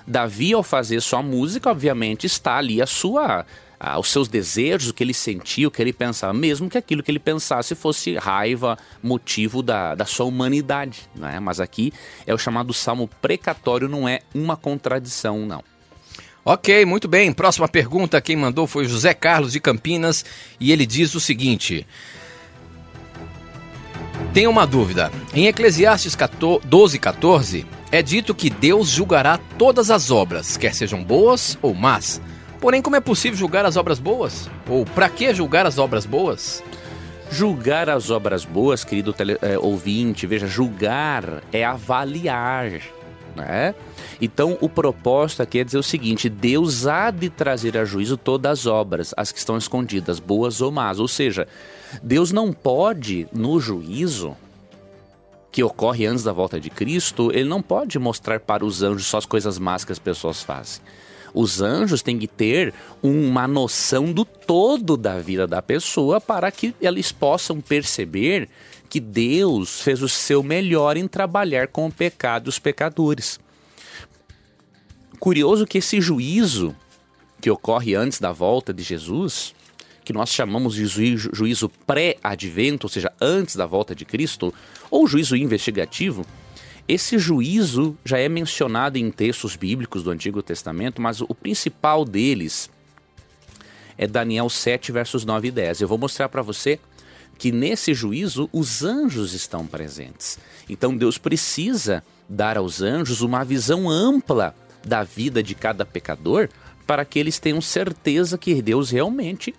Davi, 0.06 0.52
ao 0.52 0.62
fazer 0.62 1.00
sua 1.00 1.22
música, 1.22 1.70
obviamente 1.70 2.26
está 2.26 2.56
ali 2.56 2.80
a 2.80 2.86
sua, 2.86 3.44
a- 3.78 3.98
os 3.98 4.10
seus 4.10 4.28
desejos, 4.28 4.90
o 4.90 4.94
que 4.94 5.04
ele 5.04 5.14
sentia, 5.14 5.68
o 5.68 5.70
que 5.70 5.80
ele 5.82 5.92
pensava, 5.92 6.32
mesmo 6.32 6.68
que 6.68 6.78
aquilo 6.78 7.02
que 7.02 7.10
ele 7.10 7.18
pensasse 7.18 7.74
fosse 7.74 8.16
raiva, 8.16 8.76
motivo 9.02 9.62
da, 9.62 9.94
da 9.94 10.04
sua 10.04 10.26
humanidade. 10.26 11.00
Né? 11.14 11.38
Mas 11.40 11.60
aqui 11.60 11.92
é 12.26 12.34
o 12.34 12.38
chamado 12.38 12.72
salmo 12.72 13.08
precatório, 13.20 13.88
não 13.88 14.08
é 14.08 14.20
uma 14.34 14.56
contradição, 14.56 15.46
não. 15.46 15.62
Ok, 16.44 16.84
muito 16.84 17.08
bem. 17.08 17.32
Próxima 17.32 17.66
pergunta, 17.66 18.20
quem 18.20 18.36
mandou 18.36 18.68
foi 18.68 18.86
José 18.86 19.12
Carlos 19.12 19.52
de 19.52 19.58
Campinas 19.58 20.24
e 20.60 20.70
ele 20.70 20.86
diz 20.86 21.12
o 21.16 21.20
seguinte: 21.20 21.84
Tenho 24.32 24.50
uma 24.50 24.66
dúvida. 24.66 25.10
Em 25.34 25.46
Eclesiastes 25.46 26.14
14 26.14 26.64
12, 26.66 26.98
14, 27.00 27.66
é 27.90 28.00
dito 28.02 28.34
que 28.34 28.48
Deus 28.48 28.88
julgará 28.90 29.38
todas 29.58 29.90
as 29.90 30.10
obras, 30.10 30.56
quer 30.56 30.74
sejam 30.74 31.02
boas 31.02 31.58
ou 31.62 31.74
más. 31.74 32.20
Porém, 32.66 32.82
como 32.82 32.96
é 32.96 33.00
possível 33.00 33.38
julgar 33.38 33.64
as 33.64 33.76
obras 33.76 34.00
boas? 34.00 34.50
Ou 34.68 34.84
para 34.84 35.08
que 35.08 35.32
julgar 35.32 35.64
as 35.66 35.78
obras 35.78 36.04
boas? 36.04 36.64
Julgar 37.30 37.88
as 37.88 38.10
obras 38.10 38.44
boas, 38.44 38.82
querido 38.82 39.12
tele- 39.12 39.38
eh, 39.40 39.56
ouvinte, 39.56 40.26
veja, 40.26 40.48
julgar 40.48 41.44
é 41.52 41.64
avaliar, 41.64 42.72
né? 43.36 43.72
Então, 44.20 44.58
o 44.60 44.68
propósito 44.68 45.44
aqui 45.44 45.60
é 45.60 45.64
dizer 45.64 45.78
o 45.78 45.82
seguinte: 45.82 46.28
Deus 46.28 46.88
há 46.88 47.12
de 47.12 47.30
trazer 47.30 47.78
a 47.78 47.84
juízo 47.84 48.16
todas 48.16 48.58
as 48.58 48.66
obras, 48.66 49.14
as 49.16 49.30
que 49.30 49.38
estão 49.38 49.56
escondidas, 49.56 50.18
boas 50.18 50.60
ou 50.60 50.72
más. 50.72 50.98
Ou 50.98 51.06
seja, 51.06 51.46
Deus 52.02 52.32
não 52.32 52.52
pode, 52.52 53.28
no 53.32 53.60
juízo 53.60 54.36
que 55.52 55.62
ocorre 55.62 56.04
antes 56.04 56.24
da 56.24 56.32
volta 56.32 56.58
de 56.58 56.68
Cristo, 56.68 57.30
ele 57.32 57.48
não 57.48 57.62
pode 57.62 57.96
mostrar 57.96 58.40
para 58.40 58.66
os 58.66 58.82
anjos 58.82 59.06
só 59.06 59.18
as 59.18 59.24
coisas 59.24 59.56
más 59.56 59.84
que 59.84 59.92
as 59.92 60.00
pessoas 60.00 60.42
fazem. 60.42 60.82
Os 61.38 61.60
anjos 61.60 62.00
têm 62.00 62.18
que 62.18 62.26
ter 62.26 62.72
uma 63.02 63.46
noção 63.46 64.10
do 64.10 64.24
todo 64.24 64.96
da 64.96 65.18
vida 65.18 65.46
da 65.46 65.60
pessoa 65.60 66.18
para 66.18 66.50
que 66.50 66.74
eles 66.80 67.12
possam 67.12 67.60
perceber 67.60 68.48
que 68.88 68.98
Deus 68.98 69.82
fez 69.82 70.00
o 70.00 70.08
seu 70.08 70.42
melhor 70.42 70.96
em 70.96 71.06
trabalhar 71.06 71.68
com 71.68 71.88
o 71.88 71.92
pecado 71.92 72.46
e 72.46 72.48
os 72.48 72.58
pecadores. 72.58 73.38
Curioso 75.20 75.66
que 75.66 75.76
esse 75.76 76.00
juízo 76.00 76.74
que 77.38 77.50
ocorre 77.50 77.94
antes 77.94 78.18
da 78.18 78.32
volta 78.32 78.72
de 78.72 78.82
Jesus, 78.82 79.54
que 80.06 80.14
nós 80.14 80.30
chamamos 80.30 80.74
de 80.74 80.86
juízo, 80.86 81.28
juízo 81.34 81.68
pré-advento, 81.86 82.86
ou 82.86 82.90
seja, 82.90 83.12
antes 83.20 83.56
da 83.56 83.66
volta 83.66 83.94
de 83.94 84.06
Cristo, 84.06 84.54
ou 84.90 85.06
juízo 85.06 85.36
investigativo, 85.36 86.24
esse 86.88 87.18
juízo 87.18 87.96
já 88.04 88.18
é 88.18 88.28
mencionado 88.28 88.96
em 88.96 89.10
textos 89.10 89.56
bíblicos 89.56 90.04
do 90.04 90.10
Antigo 90.10 90.42
Testamento, 90.42 91.02
mas 91.02 91.20
o 91.20 91.34
principal 91.34 92.04
deles 92.04 92.70
é 93.98 94.06
Daniel 94.06 94.48
7, 94.48 94.92
versos 94.92 95.24
9 95.24 95.48
e 95.48 95.50
10. 95.50 95.80
Eu 95.80 95.88
vou 95.88 95.98
mostrar 95.98 96.28
para 96.28 96.42
você 96.42 96.78
que 97.38 97.50
nesse 97.50 97.92
juízo 97.92 98.48
os 98.52 98.84
anjos 98.84 99.32
estão 99.32 99.66
presentes. 99.66 100.38
Então 100.68 100.96
Deus 100.96 101.18
precisa 101.18 102.04
dar 102.28 102.56
aos 102.56 102.80
anjos 102.80 103.20
uma 103.20 103.44
visão 103.44 103.90
ampla 103.90 104.54
da 104.84 105.02
vida 105.02 105.42
de 105.42 105.54
cada 105.54 105.84
pecador 105.84 106.48
para 106.86 107.04
que 107.04 107.18
eles 107.18 107.38
tenham 107.38 107.60
certeza 107.60 108.38
que 108.38 108.62
Deus 108.62 108.90
realmente 108.90 109.54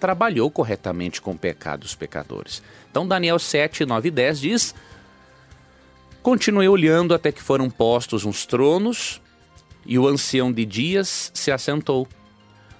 trabalhou 0.00 0.50
corretamente 0.50 1.20
com 1.20 1.32
o 1.32 1.38
pecado 1.38 1.80
dos 1.80 1.94
pecadores. 1.94 2.62
Então 2.90 3.06
Daniel 3.06 3.38
7, 3.38 3.84
9 3.84 4.08
e 4.08 4.10
10 4.10 4.40
diz: 4.40 4.74
Continuei 6.22 6.68
olhando 6.68 7.14
até 7.14 7.32
que 7.32 7.42
foram 7.42 7.68
postos 7.68 8.24
uns 8.24 8.46
tronos, 8.46 9.20
e 9.84 9.98
o 9.98 10.06
ancião 10.06 10.52
de 10.52 10.64
dias 10.64 11.32
se 11.34 11.50
assentou. 11.50 12.06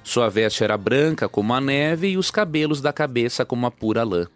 Sua 0.04 0.28
veste 0.28 0.62
era 0.62 0.78
branca 0.78 1.28
como 1.28 1.52
a 1.52 1.60
neve 1.60 2.10
e 2.10 2.16
os 2.16 2.30
cabelos 2.30 2.80
da 2.80 2.92
cabeça 2.92 3.44
como 3.44 3.66
a 3.66 3.70
pura 3.70 4.04
lã. 4.04 4.28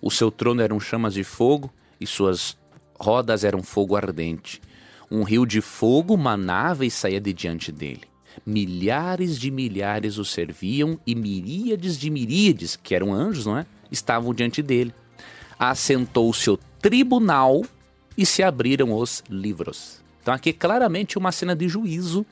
O 0.00 0.08
seu 0.08 0.30
trono 0.30 0.62
eram 0.62 0.78
chamas 0.78 1.14
de 1.14 1.24
fogo 1.24 1.68
e 2.00 2.06
suas 2.06 2.56
rodas 2.96 3.42
eram 3.42 3.60
fogo 3.60 3.96
ardente. 3.96 4.62
Um 5.10 5.24
rio 5.24 5.44
de 5.44 5.60
fogo 5.60 6.16
manava 6.16 6.86
e 6.86 6.90
saía 6.92 7.20
de 7.20 7.32
diante 7.32 7.72
dele. 7.72 8.02
Milhares 8.46 9.36
de 9.36 9.50
milhares 9.50 10.16
o 10.16 10.24
serviam 10.24 10.96
e 11.04 11.16
miríades 11.16 11.98
de 11.98 12.08
miríades, 12.08 12.76
que 12.76 12.94
eram 12.94 13.12
anjos, 13.12 13.46
não 13.46 13.58
é? 13.58 13.66
Estavam 13.90 14.32
diante 14.32 14.62
dele. 14.62 14.94
Assentou-se 15.58 16.50
o 16.50 16.56
tribunal 16.80 17.62
e 18.16 18.24
se 18.24 18.42
abriram 18.42 18.92
os 18.92 19.22
livros. 19.28 20.00
Então 20.22 20.32
aqui 20.34 20.50
é 20.50 20.52
claramente 20.52 21.18
uma 21.18 21.32
cena 21.32 21.54
de 21.54 21.68
juízo 21.68 22.24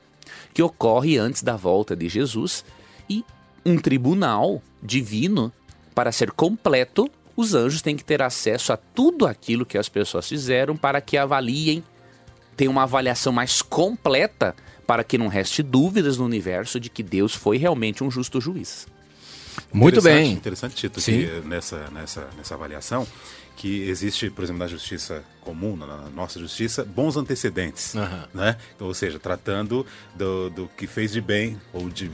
que 0.55 0.63
ocorre 0.63 1.19
antes 1.19 1.43
da 1.43 1.57
volta 1.57 1.95
de 1.97 2.09
Jesus 2.09 2.65
e 3.09 3.25
um 3.65 3.77
tribunal 3.79 4.63
divino 4.83 5.53
para 5.95 6.11
ser 6.13 6.31
completo, 6.31 7.11
os 7.37 7.55
anjos 7.55 7.83
têm 7.83 7.97
que 7.97 8.05
ter 8.05 8.23
acesso 8.23 8.73
a 8.73 8.77
tudo 8.77 9.27
aquilo 9.27 9.67
que 9.67 9.77
as 9.77 9.89
pessoas 9.89 10.29
fizeram 10.29 10.77
para 10.77 11.01
que 11.01 11.17
avaliem, 11.19 11.83
tenham 12.57 12.73
uma 12.73 12.85
avaliação 12.85 13.33
mais 13.33 13.61
completa 13.63 14.55
para 14.87 15.05
que 15.05 15.19
não 15.19 15.29
reste 15.29 15.63
dúvidas 15.63 16.19
no 16.19 16.25
universo 16.25 16.79
de 16.81 16.89
que 16.91 17.03
Deus 17.03 17.35
foi 17.35 17.57
realmente 17.57 18.03
um 18.03 18.11
justo 18.11 18.41
juiz. 18.41 18.87
Muito 19.73 19.99
Interessante- 19.99 20.23
bem. 20.23 20.33
Interessante, 20.33 20.75
Tito, 20.77 21.01
Sim. 21.01 21.19
que 21.27 21.49
nessa, 21.49 21.89
nessa, 21.91 22.29
nessa 22.37 22.55
avaliação, 22.55 23.07
que 23.57 23.89
existe, 23.89 24.31
por 24.31 24.45
exemplo, 24.45 24.61
na 24.61 24.67
justiça 24.67 25.23
comum, 25.43 25.77
na 25.77 25.87
nossa 26.15 26.39
justiça, 26.39 26.85
bons 26.85 27.17
antecedentes. 27.17 27.95
Aham. 27.97 28.25
Né? 28.33 28.57
Então, 28.75 28.87
ou 28.87 28.95
seja, 28.95 29.19
tratando 29.19 29.85
do, 30.15 30.51
do 30.51 30.71
que 30.77 30.87
fez 30.87 31.13
de 31.13 31.21
bem 31.21 31.59
ou 31.73 31.89
de 31.89 32.11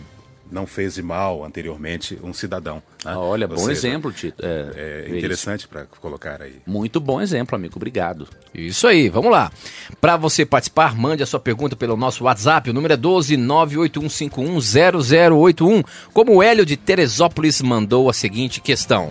não 0.50 0.66
fez 0.66 0.94
de 0.94 1.02
mal 1.02 1.44
anteriormente 1.44 2.18
um 2.22 2.32
cidadão. 2.32 2.82
né? 3.04 3.14
Olha, 3.14 3.44
Ou 3.46 3.50
bom 3.54 3.58
seja, 3.58 3.72
exemplo, 3.72 4.10
Tito. 4.10 4.42
É, 4.42 4.72
É 4.76 5.04
isso. 5.06 5.16
interessante 5.18 5.68
para 5.68 5.84
colocar 6.00 6.40
aí. 6.40 6.56
Muito 6.66 6.98
bom 7.00 7.20
exemplo, 7.20 7.54
amigo. 7.54 7.74
Obrigado. 7.76 8.26
Isso 8.54 8.86
aí, 8.86 9.10
vamos 9.10 9.30
lá. 9.30 9.52
Para 10.00 10.16
você 10.16 10.46
participar, 10.46 10.96
mande 10.96 11.22
a 11.22 11.26
sua 11.26 11.38
pergunta 11.38 11.76
pelo 11.76 11.98
nosso 11.98 12.24
WhatsApp. 12.24 12.70
O 12.70 12.72
número 12.72 12.94
é 12.94 12.96
12 12.96 13.36
981510081. 13.36 15.84
Como 16.12 16.36
o 16.36 16.42
Hélio 16.42 16.64
de 16.64 16.78
Teresópolis 16.78 17.60
mandou 17.60 18.08
a 18.08 18.14
seguinte 18.14 18.58
questão. 18.60 19.10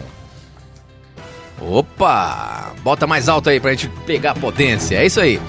Opa! 1.59 2.73
Bota 2.83 3.07
mais 3.07 3.27
alto 3.27 3.49
aí 3.49 3.59
pra 3.59 3.71
gente 3.71 3.89
pegar 4.05 4.35
potência. 4.35 4.95
É 4.95 5.05
isso 5.05 5.19
aí. 5.19 5.39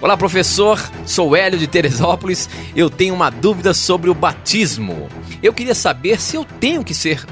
Olá, 0.00 0.16
professor. 0.16 0.78
Sou 1.06 1.34
Hélio 1.34 1.58
de 1.58 1.66
Teresópolis. 1.66 2.48
Eu 2.74 2.90
tenho 2.90 3.14
uma 3.14 3.30
dúvida 3.30 3.72
sobre 3.72 4.10
o 4.10 4.14
batismo. 4.14 5.08
Eu 5.42 5.54
queria 5.54 5.74
saber 5.74 6.20
se 6.20 6.36
eu 6.36 6.44
tenho 6.44 6.84
que 6.84 6.92
ser, 6.92 7.24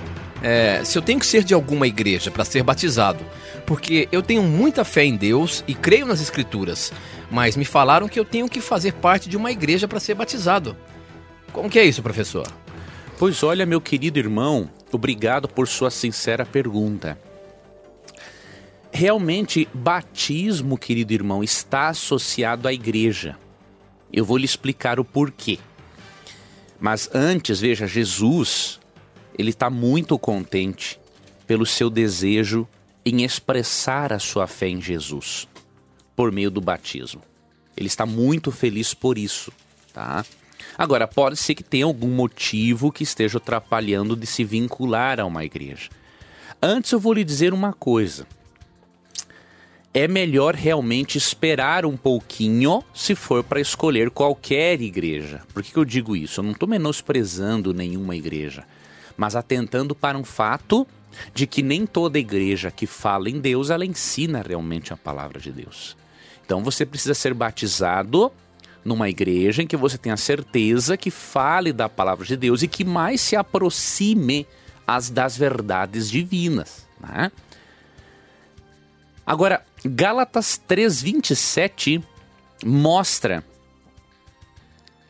é, 0.43 0.81
se 0.83 0.97
eu 0.97 1.03
tenho 1.03 1.19
que 1.19 1.27
ser 1.27 1.45
de 1.45 1.53
alguma 1.53 1.87
igreja 1.87 2.31
para 2.31 2.45
ser 2.45 2.63
batizado, 2.63 3.25
porque 3.67 4.09
eu 4.11 4.23
tenho 4.23 4.43
muita 4.43 4.85
fé 4.85 5.05
em 5.05 5.17
Deus 5.17 5.63
e 5.69 5.75
creio 5.75 6.07
nas 6.07 6.21
Escrituras, 6.21 6.93
mas 7.31 7.57
me 7.57 7.65
falaram 7.65 8.09
que 8.09 8.19
eu 8.19 8.25
tenho 8.25 8.49
que 8.49 8.61
fazer 8.61 8.95
parte 8.95 9.29
de 9.29 9.37
uma 9.37 9.51
igreja 9.51 9.87
para 9.87 10.01
ser 10.01 10.15
batizado. 10.15 10.75
Como 11.53 11.69
que 11.69 11.79
é 11.79 11.85
isso, 11.85 12.03
professor? 12.03 12.47
Pois 13.19 13.43
olha, 13.43 13.67
meu 13.67 13.81
querido 13.81 14.19
irmão, 14.19 14.69
obrigado 14.91 15.47
por 15.47 15.69
sua 15.69 15.91
sincera 15.91 16.45
pergunta. 16.45 17.19
Realmente, 18.97 19.69
batismo, 19.75 20.79
querido 20.79 21.13
irmão, 21.13 21.43
está 21.43 21.89
associado 21.89 22.69
à 22.69 22.73
igreja. 22.73 23.37
Eu 24.13 24.25
vou 24.25 24.37
lhe 24.37 24.45
explicar 24.45 25.01
o 25.01 25.05
porquê. 25.05 25.59
Mas 26.79 27.11
antes, 27.13 27.59
veja, 27.59 27.89
Jesus, 27.89 28.79
ele 29.37 29.51
está 29.51 29.69
muito 29.69 30.17
contente 30.17 31.01
pelo 31.45 31.67
seu 31.67 31.91
desejo 31.91 32.69
em 33.05 33.25
expressar 33.25 34.13
a 34.13 34.21
sua 34.21 34.47
fé 34.47 34.69
em 34.69 34.81
Jesus 34.81 35.49
por 36.15 36.31
meio 36.31 36.49
do 36.49 36.61
batismo. 36.61 37.21
Ele 37.77 37.89
está 37.89 38.07
muito 38.07 38.53
feliz 38.53 38.95
por 38.95 39.19
isso, 39.19 39.53
tá? 39.93 40.25
Agora, 40.79 41.09
pode 41.09 41.37
ser 41.37 41.57
que 41.57 41.65
tenha 41.65 41.85
algum 41.85 42.11
motivo 42.11 42.93
que 42.93 43.03
esteja 43.03 43.39
atrapalhando 43.39 44.15
de 44.15 44.25
se 44.25 44.45
vincular 44.45 45.19
a 45.19 45.27
uma 45.27 45.45
igreja. 45.45 45.91
Antes 46.63 46.93
eu 46.93 47.01
vou 47.01 47.13
lhe 47.13 47.25
dizer 47.25 47.53
uma 47.53 47.73
coisa 47.73 48.25
é 49.95 50.09
melhor 50.09 50.57
realmente 50.57 51.17
esperar 51.17 51.87
um 51.87 51.97
pouquinho 51.97 52.83
se 52.93 53.15
for 53.15 53.45
para 53.45 53.61
escolher 53.61 54.11
qualquer 54.11 54.81
igreja. 54.81 55.43
Por 55.55 55.63
que, 55.63 55.71
que 55.71 55.79
eu 55.79 55.85
digo 55.85 56.17
isso? 56.17 56.41
Eu 56.41 56.45
não 56.45 56.51
estou 56.51 56.69
menosprezando 56.69 57.73
nenhuma 57.73 58.17
igreja, 58.17 58.65
mas 59.17 59.37
atentando 59.37 59.95
para 59.95 60.19
um 60.19 60.25
fato 60.25 60.85
de 61.33 61.47
que 61.47 61.63
nem 61.63 61.87
toda 61.87 62.19
igreja 62.19 62.73
que 62.73 62.89
fala 62.89 63.31
em 63.31 63.39
Deus 63.39 63.71
ela 63.71 63.87
ensina 63.87 64.43
realmente 64.45 64.93
a 64.93 64.97
palavra 64.97 65.39
de 65.39 65.53
Deus. 65.53 65.97
Então 66.45 66.65
você 66.65 66.85
precisa 66.85 67.15
ser 67.15 67.33
batizado 67.33 68.33
numa 68.85 69.09
igreja 69.09 69.63
em 69.63 69.67
que 69.67 69.77
você 69.77 69.97
tenha 69.97 70.17
certeza 70.17 70.97
que 70.97 71.11
fale 71.11 71.73
da 71.73 71.89
palavra 71.89 72.27
de 72.27 72.37
Deus 72.37 72.63
e 72.63 72.69
que 72.69 72.85
mais 72.85 73.21
se 73.21 73.37
aproxime 73.37 74.45
as 74.85 75.09
das 75.09 75.37
verdades 75.37 76.11
divinas. 76.11 76.85
Né? 77.01 77.31
Agora, 79.25 79.65
Gálatas 79.87 80.59
3:27 80.67 82.03
mostra 82.65 83.45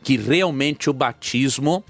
que 0.03 0.17
realmente 0.17 0.89
o 0.89 0.93
batismo 0.93 1.81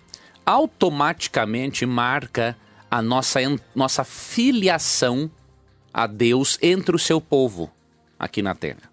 automaticamente 0.46 1.84
marca 1.84 2.56
a 2.90 3.02
nossa, 3.02 3.40
nossa 3.74 4.04
filiação 4.04 5.32
a 5.92 6.06
Deus 6.06 6.60
entre 6.62 6.96
o 6.96 7.00
seu 7.00 7.20
povo 7.20 7.72
aqui 8.20 8.44
na 8.44 8.54
terra. 8.54 8.92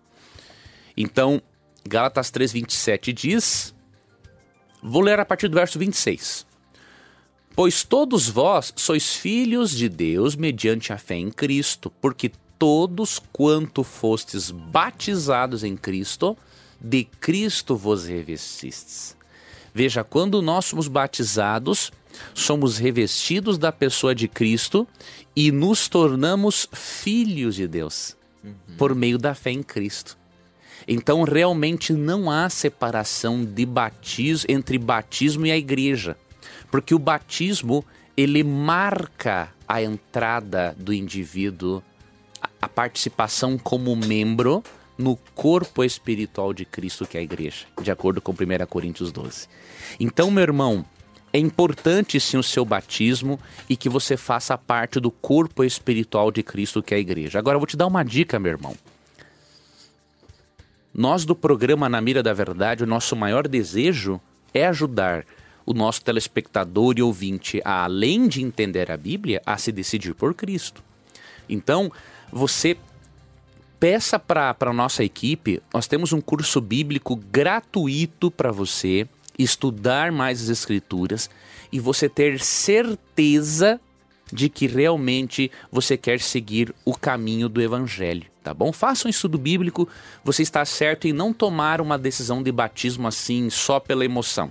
Então, 0.97 1.43
Gálatas 1.87 2.31
3:27 2.31 3.13
diz: 3.13 3.75
Vou 4.83 5.03
ler 5.03 5.21
a 5.21 5.25
partir 5.27 5.49
do 5.49 5.57
verso 5.57 5.79
26. 5.79 6.47
Pois 7.55 7.85
todos 7.85 8.31
vós 8.31 8.73
sois 8.75 9.15
filhos 9.15 9.71
de 9.71 9.87
Deus 9.87 10.35
mediante 10.35 10.95
a 10.95 10.97
fé 10.97 11.17
em 11.17 11.31
Cristo, 11.31 11.93
porque 12.01 12.33
todos 12.63 13.21
quanto 13.33 13.83
fostes 13.83 14.53
batizados 14.53 15.65
em 15.65 15.77
Cristo, 15.77 16.39
de 16.81 17.03
Cristo 17.03 17.75
vos 17.75 18.07
revestistes. 18.07 19.17
Veja, 19.75 20.05
quando 20.05 20.41
nós 20.41 20.67
somos 20.67 20.87
batizados, 20.87 21.91
somos 22.33 22.79
revestidos 22.79 23.59
da 23.59 23.73
pessoa 23.73 24.15
de 24.15 24.29
Cristo 24.29 24.87
e 25.35 25.51
nos 25.51 25.89
tornamos 25.89 26.69
filhos 26.73 27.57
de 27.57 27.67
Deus 27.67 28.17
uhum. 28.45 28.55
por 28.79 28.95
meio 28.95 29.19
da 29.19 29.35
fé 29.35 29.51
em 29.51 29.63
Cristo. 29.65 30.17
Então, 30.87 31.25
realmente 31.25 31.93
não 31.93 32.31
há 32.31 32.49
separação 32.49 33.45
de 33.45 33.67
batismo 33.67 34.47
entre 34.49 34.79
batismo 34.79 35.47
e 35.47 35.51
a 35.51 35.57
igreja, 35.57 36.17
porque 36.71 36.95
o 36.95 36.99
batismo 37.01 37.85
ele 38.17 38.45
marca 38.45 39.53
a 39.67 39.83
entrada 39.83 40.77
do 40.79 40.93
indivíduo 40.95 41.83
a 42.63 42.69
participação 42.69 43.59
como 43.59 43.97
membro 43.97 44.63
no 44.97 45.17
corpo 45.35 45.83
espiritual 45.83 46.55
de 46.55 46.65
Cristo, 46.65 47.05
que 47.05 47.17
é 47.17 47.21
a 47.21 47.25
igreja, 47.25 47.67
de 47.83 47.91
acordo 47.91 48.21
com 48.21 48.31
1 48.31 48.37
Coríntios 48.69 49.11
12. 49.11 49.49
Então, 49.99 50.31
meu 50.31 50.43
irmão, 50.43 50.85
é 51.33 51.39
importante 51.39 52.21
sim 52.21 52.37
o 52.37 52.43
seu 52.43 52.65
batismo 52.65 53.41
e 53.69 53.77
que 53.77 53.89
você 53.89 54.17
faça 54.17 54.57
parte 54.57 55.01
do 55.01 55.11
corpo 55.11 55.65
espiritual 55.65 56.31
de 56.31 56.45
Cristo, 56.45 56.83
que 56.83 56.95
é 56.95 56.99
a 56.99 57.01
igreja. 57.01 57.41
Agora, 57.41 57.57
eu 57.57 57.61
vou 57.61 57.67
te 57.67 57.77
dar 57.77 57.89
uma 57.89 58.05
dica, 58.05 58.39
meu 58.39 58.53
irmão. 58.53 58.77
Nós 60.95 61.25
do 61.25 61.35
programa 61.35 61.89
Na 61.89 62.01
Mira 62.01 62.23
da 62.23 62.33
Verdade, 62.33 62.85
o 62.85 62.87
nosso 62.87 63.17
maior 63.17 63.49
desejo 63.49 64.21
é 64.55 64.67
ajudar 64.67 65.25
o 65.65 65.73
nosso 65.73 66.05
telespectador 66.05 66.95
e 66.97 67.03
ouvinte 67.03 67.61
a, 67.65 67.85
além 67.85 68.29
de 68.29 68.43
entender 68.43 68.91
a 68.91 68.97
Bíblia, 68.97 69.41
a 69.45 69.57
se 69.57 69.73
decidir 69.73 70.15
por 70.15 70.35
Cristo. 70.35 70.83
Então, 71.49 71.91
você 72.33 72.77
peça 73.79 74.19
para 74.19 74.57
a 74.59 74.73
nossa 74.73 75.05
equipe, 75.05 75.63
nós 75.75 75.87
temos 75.87 76.13
um 76.13 76.21
curso 76.21 76.61
bíblico 76.61 77.15
gratuito 77.15 78.31
para 78.31 78.51
você 78.51 79.07
estudar 79.39 80.11
mais 80.11 80.43
as 80.43 80.49
escrituras 80.49 81.29
e 81.71 81.79
você 81.79 82.09
ter 82.09 82.41
certeza 82.41 83.81
de 84.33 84.49
que 84.49 84.67
realmente 84.67 85.51
você 85.71 85.97
quer 85.97 86.21
seguir 86.21 86.75
o 86.85 86.95
caminho 86.95 87.49
do 87.49 87.61
evangelho, 87.61 88.25
tá 88.43 88.55
bom? 88.55 88.73
Faça 88.73 89.07
um 89.07 89.11
estudo 89.11 89.37
bíblico, 89.37 89.87
você 90.25 90.43
está 90.43 90.65
certo 90.65 91.07
em 91.07 91.13
não 91.13 91.35
tomar 91.35 91.81
uma 91.81 91.99
decisão 91.99 92.43
de 92.43 92.51
batismo 92.51 93.07
assim 93.07 93.51
só 93.51 93.79
pela 93.79 94.05
emoção. 94.05 94.51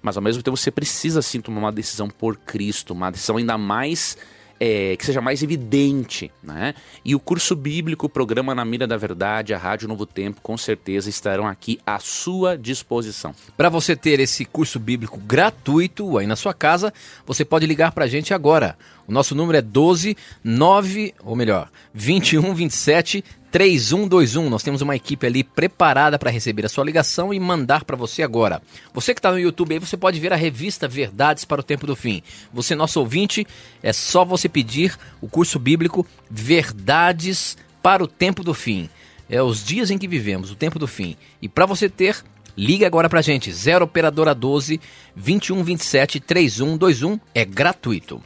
Mas 0.00 0.16
ao 0.16 0.22
mesmo 0.22 0.42
tempo 0.42 0.56
você 0.56 0.70
precisa 0.70 1.20
sim 1.20 1.40
tomar 1.40 1.58
uma 1.58 1.72
decisão 1.72 2.08
por 2.08 2.36
Cristo, 2.36 2.94
uma 2.94 3.10
decisão 3.10 3.36
ainda 3.36 3.58
mais 3.58 4.16
é, 4.60 4.96
que 4.96 5.04
seja 5.04 5.20
mais 5.20 5.42
evidente, 5.42 6.30
né? 6.42 6.74
E 7.04 7.14
o 7.14 7.20
curso 7.20 7.54
bíblico, 7.54 8.06
o 8.06 8.08
programa 8.08 8.54
Na 8.54 8.64
Mira 8.64 8.86
da 8.86 8.96
Verdade, 8.96 9.54
a 9.54 9.58
Rádio 9.58 9.88
Novo 9.88 10.04
Tempo, 10.04 10.40
com 10.42 10.56
certeza 10.56 11.08
estarão 11.08 11.46
aqui 11.46 11.78
à 11.86 11.98
sua 11.98 12.56
disposição. 12.56 13.34
Para 13.56 13.68
você 13.68 13.94
ter 13.94 14.20
esse 14.20 14.44
curso 14.44 14.78
bíblico 14.78 15.18
gratuito 15.18 16.18
aí 16.18 16.26
na 16.26 16.36
sua 16.36 16.54
casa, 16.54 16.92
você 17.26 17.44
pode 17.44 17.66
ligar 17.66 17.92
para 17.92 18.04
a 18.04 18.08
gente 18.08 18.34
agora. 18.34 18.76
O 19.06 19.12
nosso 19.12 19.34
número 19.34 19.58
é 19.58 19.62
12 19.62 20.16
9, 20.44 21.14
ou 21.24 21.34
melhor, 21.34 21.70
21 21.94 22.54
27 22.54 23.24
3121. 23.50 24.48
Nós 24.48 24.62
temos 24.62 24.82
uma 24.82 24.96
equipe 24.96 25.26
ali 25.26 25.42
preparada 25.42 26.18
para 26.18 26.30
receber 26.30 26.66
a 26.66 26.68
sua 26.68 26.84
ligação 26.84 27.32
e 27.32 27.40
mandar 27.40 27.84
para 27.84 27.96
você 27.96 28.22
agora. 28.22 28.62
Você 28.92 29.14
que 29.14 29.18
está 29.18 29.30
no 29.30 29.38
YouTube 29.38 29.72
aí, 29.72 29.78
você 29.78 29.96
pode 29.96 30.20
ver 30.20 30.32
a 30.32 30.36
revista 30.36 30.86
Verdades 30.88 31.44
para 31.44 31.60
o 31.60 31.64
Tempo 31.64 31.86
do 31.86 31.96
Fim. 31.96 32.22
Você, 32.52 32.74
nosso 32.74 33.00
ouvinte, 33.00 33.46
é 33.82 33.92
só 33.92 34.24
você 34.24 34.48
pedir 34.48 34.96
o 35.20 35.28
curso 35.28 35.58
bíblico 35.58 36.06
Verdades 36.30 37.56
para 37.82 38.02
o 38.02 38.06
Tempo 38.06 38.42
do 38.42 38.54
Fim. 38.54 38.88
É 39.28 39.42
os 39.42 39.62
dias 39.62 39.90
em 39.90 39.98
que 39.98 40.08
vivemos, 40.08 40.50
o 40.50 40.56
tempo 40.56 40.78
do 40.78 40.86
fim. 40.86 41.14
E 41.42 41.48
para 41.48 41.66
você 41.66 41.88
ter, 41.88 42.16
ligue 42.56 42.84
agora 42.84 43.08
para 43.08 43.18
a 43.18 43.22
gente. 43.22 43.52
0 43.52 43.84
Operadora 43.84 44.34
12 44.34 44.80
2127 45.14 46.18
3121. 46.18 47.20
É 47.34 47.44
gratuito. 47.44 48.22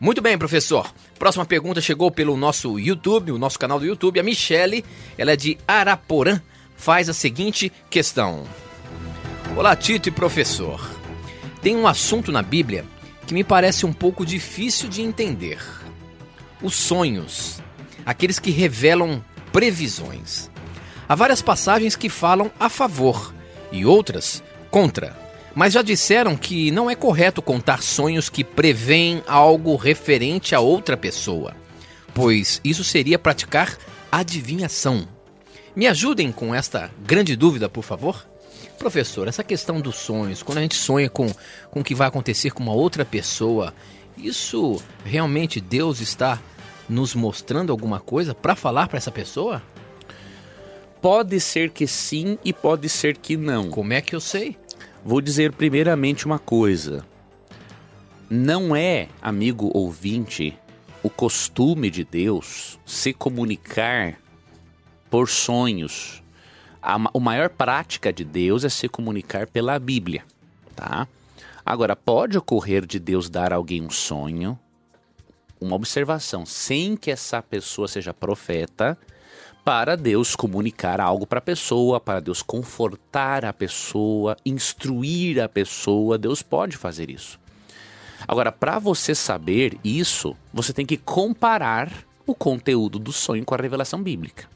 Muito 0.00 0.22
bem, 0.22 0.38
professor. 0.38 0.90
Próxima 1.18 1.44
pergunta 1.44 1.78
chegou 1.78 2.10
pelo 2.10 2.34
nosso 2.34 2.78
YouTube, 2.78 3.32
o 3.32 3.38
nosso 3.38 3.58
canal 3.58 3.78
do 3.78 3.84
YouTube. 3.84 4.18
A 4.18 4.22
Michele, 4.22 4.82
ela 5.18 5.32
é 5.32 5.36
de 5.36 5.58
Araporã, 5.68 6.40
faz 6.74 7.10
a 7.10 7.12
seguinte 7.12 7.70
questão. 7.90 8.46
Olá, 9.54 9.76
Tito 9.76 10.08
e 10.08 10.12
professor. 10.12 10.80
Tem 11.60 11.76
um 11.76 11.86
assunto 11.86 12.32
na 12.32 12.40
Bíblia 12.40 12.86
que 13.26 13.34
me 13.34 13.44
parece 13.44 13.84
um 13.84 13.92
pouco 13.92 14.24
difícil 14.24 14.88
de 14.88 15.02
entender. 15.02 15.62
Os 16.62 16.74
sonhos, 16.74 17.60
aqueles 18.06 18.38
que 18.38 18.50
revelam 18.50 19.22
previsões. 19.52 20.50
Há 21.06 21.14
várias 21.14 21.42
passagens 21.42 21.94
que 21.94 22.08
falam 22.08 22.50
a 22.58 22.70
favor 22.70 23.34
e 23.70 23.84
outras 23.84 24.42
contra. 24.70 25.29
Mas 25.54 25.72
já 25.72 25.82
disseram 25.82 26.36
que 26.36 26.70
não 26.70 26.88
é 26.88 26.94
correto 26.94 27.42
contar 27.42 27.82
sonhos 27.82 28.28
que 28.28 28.44
preveem 28.44 29.22
algo 29.26 29.74
referente 29.76 30.54
a 30.54 30.60
outra 30.60 30.96
pessoa, 30.96 31.54
pois 32.14 32.60
isso 32.64 32.84
seria 32.84 33.18
praticar 33.18 33.76
adivinhação. 34.10 35.08
Me 35.74 35.86
ajudem 35.86 36.30
com 36.32 36.54
esta 36.54 36.90
grande 37.04 37.36
dúvida, 37.36 37.68
por 37.68 37.82
favor? 37.82 38.26
Professor, 38.78 39.28
essa 39.28 39.44
questão 39.44 39.80
dos 39.80 39.96
sonhos, 39.96 40.42
quando 40.42 40.58
a 40.58 40.62
gente 40.62 40.74
sonha 40.74 41.10
com, 41.10 41.26
com 41.70 41.80
o 41.80 41.84
que 41.84 41.94
vai 41.94 42.08
acontecer 42.08 42.50
com 42.50 42.62
uma 42.62 42.72
outra 42.72 43.04
pessoa, 43.04 43.74
isso 44.16 44.82
realmente 45.04 45.60
Deus 45.60 46.00
está 46.00 46.40
nos 46.88 47.14
mostrando 47.14 47.70
alguma 47.70 48.00
coisa 48.00 48.34
para 48.34 48.56
falar 48.56 48.88
para 48.88 48.98
essa 48.98 49.10
pessoa? 49.10 49.62
Pode 51.00 51.40
ser 51.40 51.70
que 51.70 51.86
sim 51.86 52.38
e 52.44 52.52
pode 52.52 52.88
ser 52.88 53.16
que 53.16 53.36
não. 53.36 53.70
Como 53.70 53.92
é 53.92 54.00
que 54.00 54.14
eu 54.14 54.20
sei? 54.20 54.56
Vou 55.04 55.20
dizer 55.20 55.52
primeiramente 55.52 56.26
uma 56.26 56.38
coisa. 56.38 57.04
Não 58.28 58.76
é, 58.76 59.08
amigo 59.20 59.70
ouvinte, 59.74 60.56
o 61.02 61.08
costume 61.08 61.90
de 61.90 62.04
Deus 62.04 62.78
se 62.84 63.14
comunicar 63.14 64.18
por 65.10 65.28
sonhos. 65.28 66.22
A, 66.82 66.94
a 66.94 67.20
maior 67.20 67.48
prática 67.48 68.12
de 68.12 68.24
Deus 68.24 68.62
é 68.62 68.68
se 68.68 68.88
comunicar 68.88 69.46
pela 69.46 69.78
Bíblia, 69.78 70.22
tá? 70.76 71.08
Agora, 71.64 71.96
pode 71.96 72.36
ocorrer 72.36 72.84
de 72.84 72.98
Deus 72.98 73.30
dar 73.30 73.52
a 73.52 73.56
alguém 73.56 73.82
um 73.82 73.90
sonho, 73.90 74.58
uma 75.60 75.76
observação, 75.76 76.44
sem 76.44 76.96
que 76.96 77.10
essa 77.10 77.42
pessoa 77.42 77.88
seja 77.88 78.12
profeta, 78.12 78.98
para 79.64 79.96
Deus 79.96 80.34
comunicar 80.34 81.00
algo 81.00 81.26
para 81.26 81.38
a 81.38 81.42
pessoa, 81.42 82.00
para 82.00 82.20
Deus 82.20 82.42
confortar 82.42 83.44
a 83.44 83.52
pessoa, 83.52 84.36
instruir 84.44 85.40
a 85.40 85.48
pessoa. 85.48 86.18
Deus 86.18 86.42
pode 86.42 86.76
fazer 86.76 87.10
isso. 87.10 87.38
Agora, 88.26 88.52
para 88.52 88.78
você 88.78 89.14
saber 89.14 89.78
isso, 89.82 90.36
você 90.52 90.72
tem 90.72 90.86
que 90.86 90.96
comparar 90.96 91.90
o 92.26 92.34
conteúdo 92.34 92.98
do 92.98 93.12
sonho 93.12 93.44
com 93.44 93.54
a 93.54 93.58
revelação 93.58 94.02
bíblica. 94.02 94.48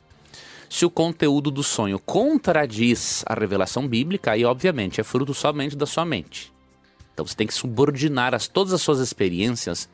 Se 0.69 0.85
o 0.85 0.91
conteúdo 0.91 1.51
do 1.51 1.63
sonho 1.63 1.99
contradiz 1.99 3.23
a 3.27 3.35
revelação 3.35 3.87
bíblica, 3.87 4.33
aí 4.33 4.45
obviamente 4.45 5.01
é 5.01 5.05
fruto 5.05 5.33
somente 5.33 5.77
da 5.77 5.87
sua 5.87 6.05
mente. 6.05 6.53
Então 7.13 7.27
você 7.27 7.37
tem 7.37 7.47
que 7.47 7.55
subordinar 7.55 8.35
as, 8.35 8.49
todas 8.49 8.73
as 8.73 8.83
suas 8.83 8.99
experiências 8.99 9.89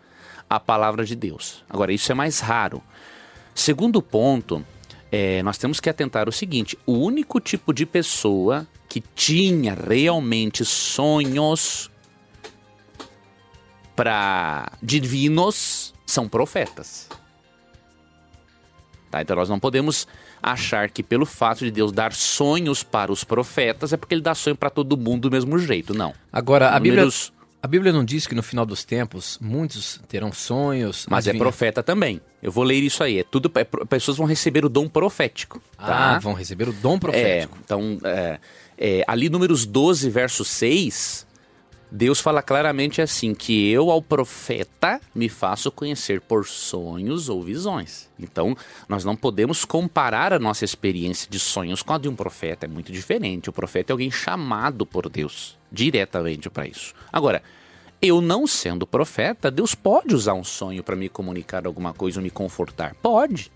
à 0.49 0.59
palavra 0.59 1.05
de 1.05 1.15
Deus. 1.15 1.63
Agora, 1.69 1.93
isso 1.93 2.11
é 2.11 2.15
mais 2.15 2.41
raro. 2.41 2.83
Segundo 3.55 4.01
ponto, 4.01 4.65
é, 5.13 5.43
nós 5.43 5.59
temos 5.59 5.81
que 5.81 5.89
atentar 5.91 6.29
o 6.29 6.33
seguinte: 6.33 6.79
o 6.87 6.93
único 6.93 7.41
tipo 7.41 7.73
de 7.73 7.85
pessoa 7.87 8.67
que 8.89 9.01
tinha 9.15 9.75
realmente 9.75 10.65
sonhos 10.65 11.91
para 13.95 14.73
divinos 14.83 15.95
são 16.07 16.29
profetas. 16.29 17.09
Tá? 19.11 19.21
Então 19.21 19.37
nós 19.37 19.49
não 19.49 19.59
podemos 19.59 20.07
achar 20.43 20.89
que 20.89 21.03
pelo 21.03 21.27
fato 21.27 21.65
de 21.65 21.71
Deus 21.71 21.93
dar 21.93 22.13
sonhos 22.13 22.83
para 22.83 23.13
os 23.13 23.25
profetas 23.25 23.93
é 23.93 23.97
porque 23.97 24.15
ele 24.15 24.23
dá 24.23 24.35
sonho 24.35 24.57
para 24.57 24.71
todo 24.71 24.97
mundo 24.97 25.29
do 25.29 25.33
mesmo 25.33 25.59
jeito. 25.59 25.93
Não. 25.93 26.15
Agora, 26.33 26.71
a 26.71 26.81
Bíblia, 26.81 27.07
a 27.63 27.67
Bíblia 27.67 27.93
não 27.93 28.05
diz 28.05 28.27
que 28.27 28.35
no 28.35 28.43
final 28.43 28.65
dos 28.65 28.85
tempos 28.85 29.37
muitos 29.41 30.01
terão 30.09 30.33
sonhos. 30.33 31.07
Mas 31.11 31.27
é 31.27 31.31
adivinha- 31.31 31.45
profeta 31.45 31.83
também. 31.83 32.21
Eu 32.43 32.51
vou 32.51 32.65
ler 32.65 32.83
isso 32.83 33.03
aí. 33.03 33.19
É 33.19 33.25
tudo. 33.25 33.51
é 33.55 33.65
pessoas 33.65 34.17
vão 34.17 34.27
receber 34.27 34.65
o 34.65 34.69
dom 34.69 34.89
profético. 34.89 35.61
Ah, 35.79 35.87
tá? 35.87 36.19
vão 36.19 36.33
receber 36.33 36.69
o 36.69 36.73
dom 36.73 36.97
É, 36.97 36.99
profético. 36.99 37.59
então, 37.65 37.99
é, 38.05 38.39
é, 38.79 39.05
ali 39.07 39.29
números 39.29 39.67
12, 39.67 40.09
verso 40.09 40.45
6, 40.45 41.27
Deus 41.91 42.21
fala 42.21 42.41
claramente 42.41 43.03
assim: 43.03 43.35
que 43.35 43.69
eu 43.71 43.91
ao 43.91 44.01
profeta 44.01 45.01
me 45.15 45.29
faço 45.29 45.71
conhecer 45.71 46.21
por 46.21 46.47
sonhos 46.47 47.29
ou 47.29 47.43
visões. 47.43 48.09
Então, 48.19 48.57
nós 48.89 49.05
não 49.05 49.17
podemos 49.17 49.65
comparar 49.65 50.33
a 50.33 50.39
nossa 50.39 50.65
experiência 50.65 51.29
de 51.29 51.39
sonhos 51.39 51.83
com 51.83 51.93
a 51.93 51.99
de 51.99 52.09
um 52.09 52.15
profeta, 52.15 52.65
é 52.67 52.69
muito 52.69 52.91
diferente. 52.93 53.51
O 53.51 53.53
profeta 53.53 53.91
é 53.91 53.95
alguém 53.95 54.11
chamado 54.11 54.87
por 54.87 55.09
Deus 55.09 55.59
diretamente 55.71 56.49
para 56.49 56.67
isso. 56.67 56.95
Agora, 57.13 57.43
eu 58.03 58.21
não 58.21 58.47
sendo 58.47 58.87
profeta, 58.87 59.51
Deus 59.51 59.75
pode 59.75 60.15
usar 60.15 60.35
um 60.35 60.45
sonho 60.45 60.83
para 60.83 60.97
me 60.97 61.09
comunicar 61.09 61.67
alguma 61.67 61.93
coisa 61.93 62.19
ou 62.19 62.23
me 62.23 62.31
confortar? 62.31 62.95
Pode. 63.03 63.51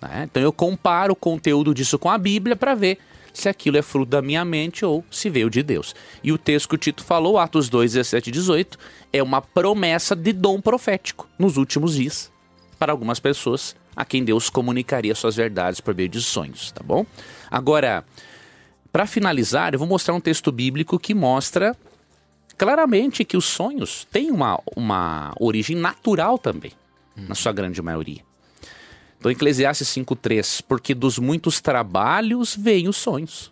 né? 0.00 0.24
Então 0.30 0.42
eu 0.42 0.52
comparo 0.52 1.12
o 1.12 1.16
conteúdo 1.16 1.74
disso 1.74 1.98
com 1.98 2.10
a 2.10 2.18
Bíblia 2.18 2.56
para 2.56 2.74
ver 2.74 2.98
se 3.32 3.48
aquilo 3.48 3.76
é 3.76 3.82
fruto 3.82 4.10
da 4.10 4.22
minha 4.22 4.44
mente 4.44 4.84
ou 4.84 5.04
se 5.10 5.28
veio 5.28 5.50
de 5.50 5.62
Deus. 5.62 5.94
E 6.22 6.30
o 6.30 6.38
texto 6.38 6.68
que 6.68 6.74
o 6.76 6.78
Tito 6.78 7.02
falou, 7.02 7.36
Atos 7.36 7.68
2, 7.68 7.94
17 7.94 8.28
e 8.28 8.32
18, 8.32 8.78
é 9.12 9.22
uma 9.22 9.40
promessa 9.42 10.14
de 10.14 10.32
dom 10.32 10.60
profético 10.60 11.28
nos 11.38 11.56
últimos 11.56 11.94
dias 11.96 12.30
para 12.78 12.92
algumas 12.92 13.18
pessoas 13.18 13.74
a 13.96 14.04
quem 14.04 14.24
Deus 14.24 14.50
comunicaria 14.50 15.14
suas 15.14 15.36
verdades 15.36 15.80
por 15.80 15.94
meio 15.94 16.08
de 16.08 16.20
sonhos, 16.20 16.72
tá 16.72 16.82
bom? 16.82 17.06
Agora, 17.50 18.04
para 18.92 19.06
finalizar, 19.06 19.72
eu 19.72 19.78
vou 19.78 19.88
mostrar 19.88 20.14
um 20.14 20.20
texto 20.20 20.52
bíblico 20.52 20.98
que 20.98 21.14
mostra 21.14 21.76
claramente 22.56 23.24
que 23.24 23.36
os 23.36 23.44
sonhos 23.44 24.06
têm 24.10 24.30
uma, 24.30 24.60
uma 24.76 25.34
origem 25.38 25.76
natural 25.76 26.38
também, 26.38 26.72
na 27.16 27.34
sua 27.34 27.52
grande 27.52 27.80
maioria. 27.82 28.22
Então, 29.18 29.30
Eclesiastes 29.30 29.88
5,3, 29.88 30.62
porque 30.68 30.94
dos 30.94 31.18
muitos 31.18 31.60
trabalhos 31.60 32.54
vêm 32.54 32.88
os 32.88 32.96
sonhos. 32.96 33.50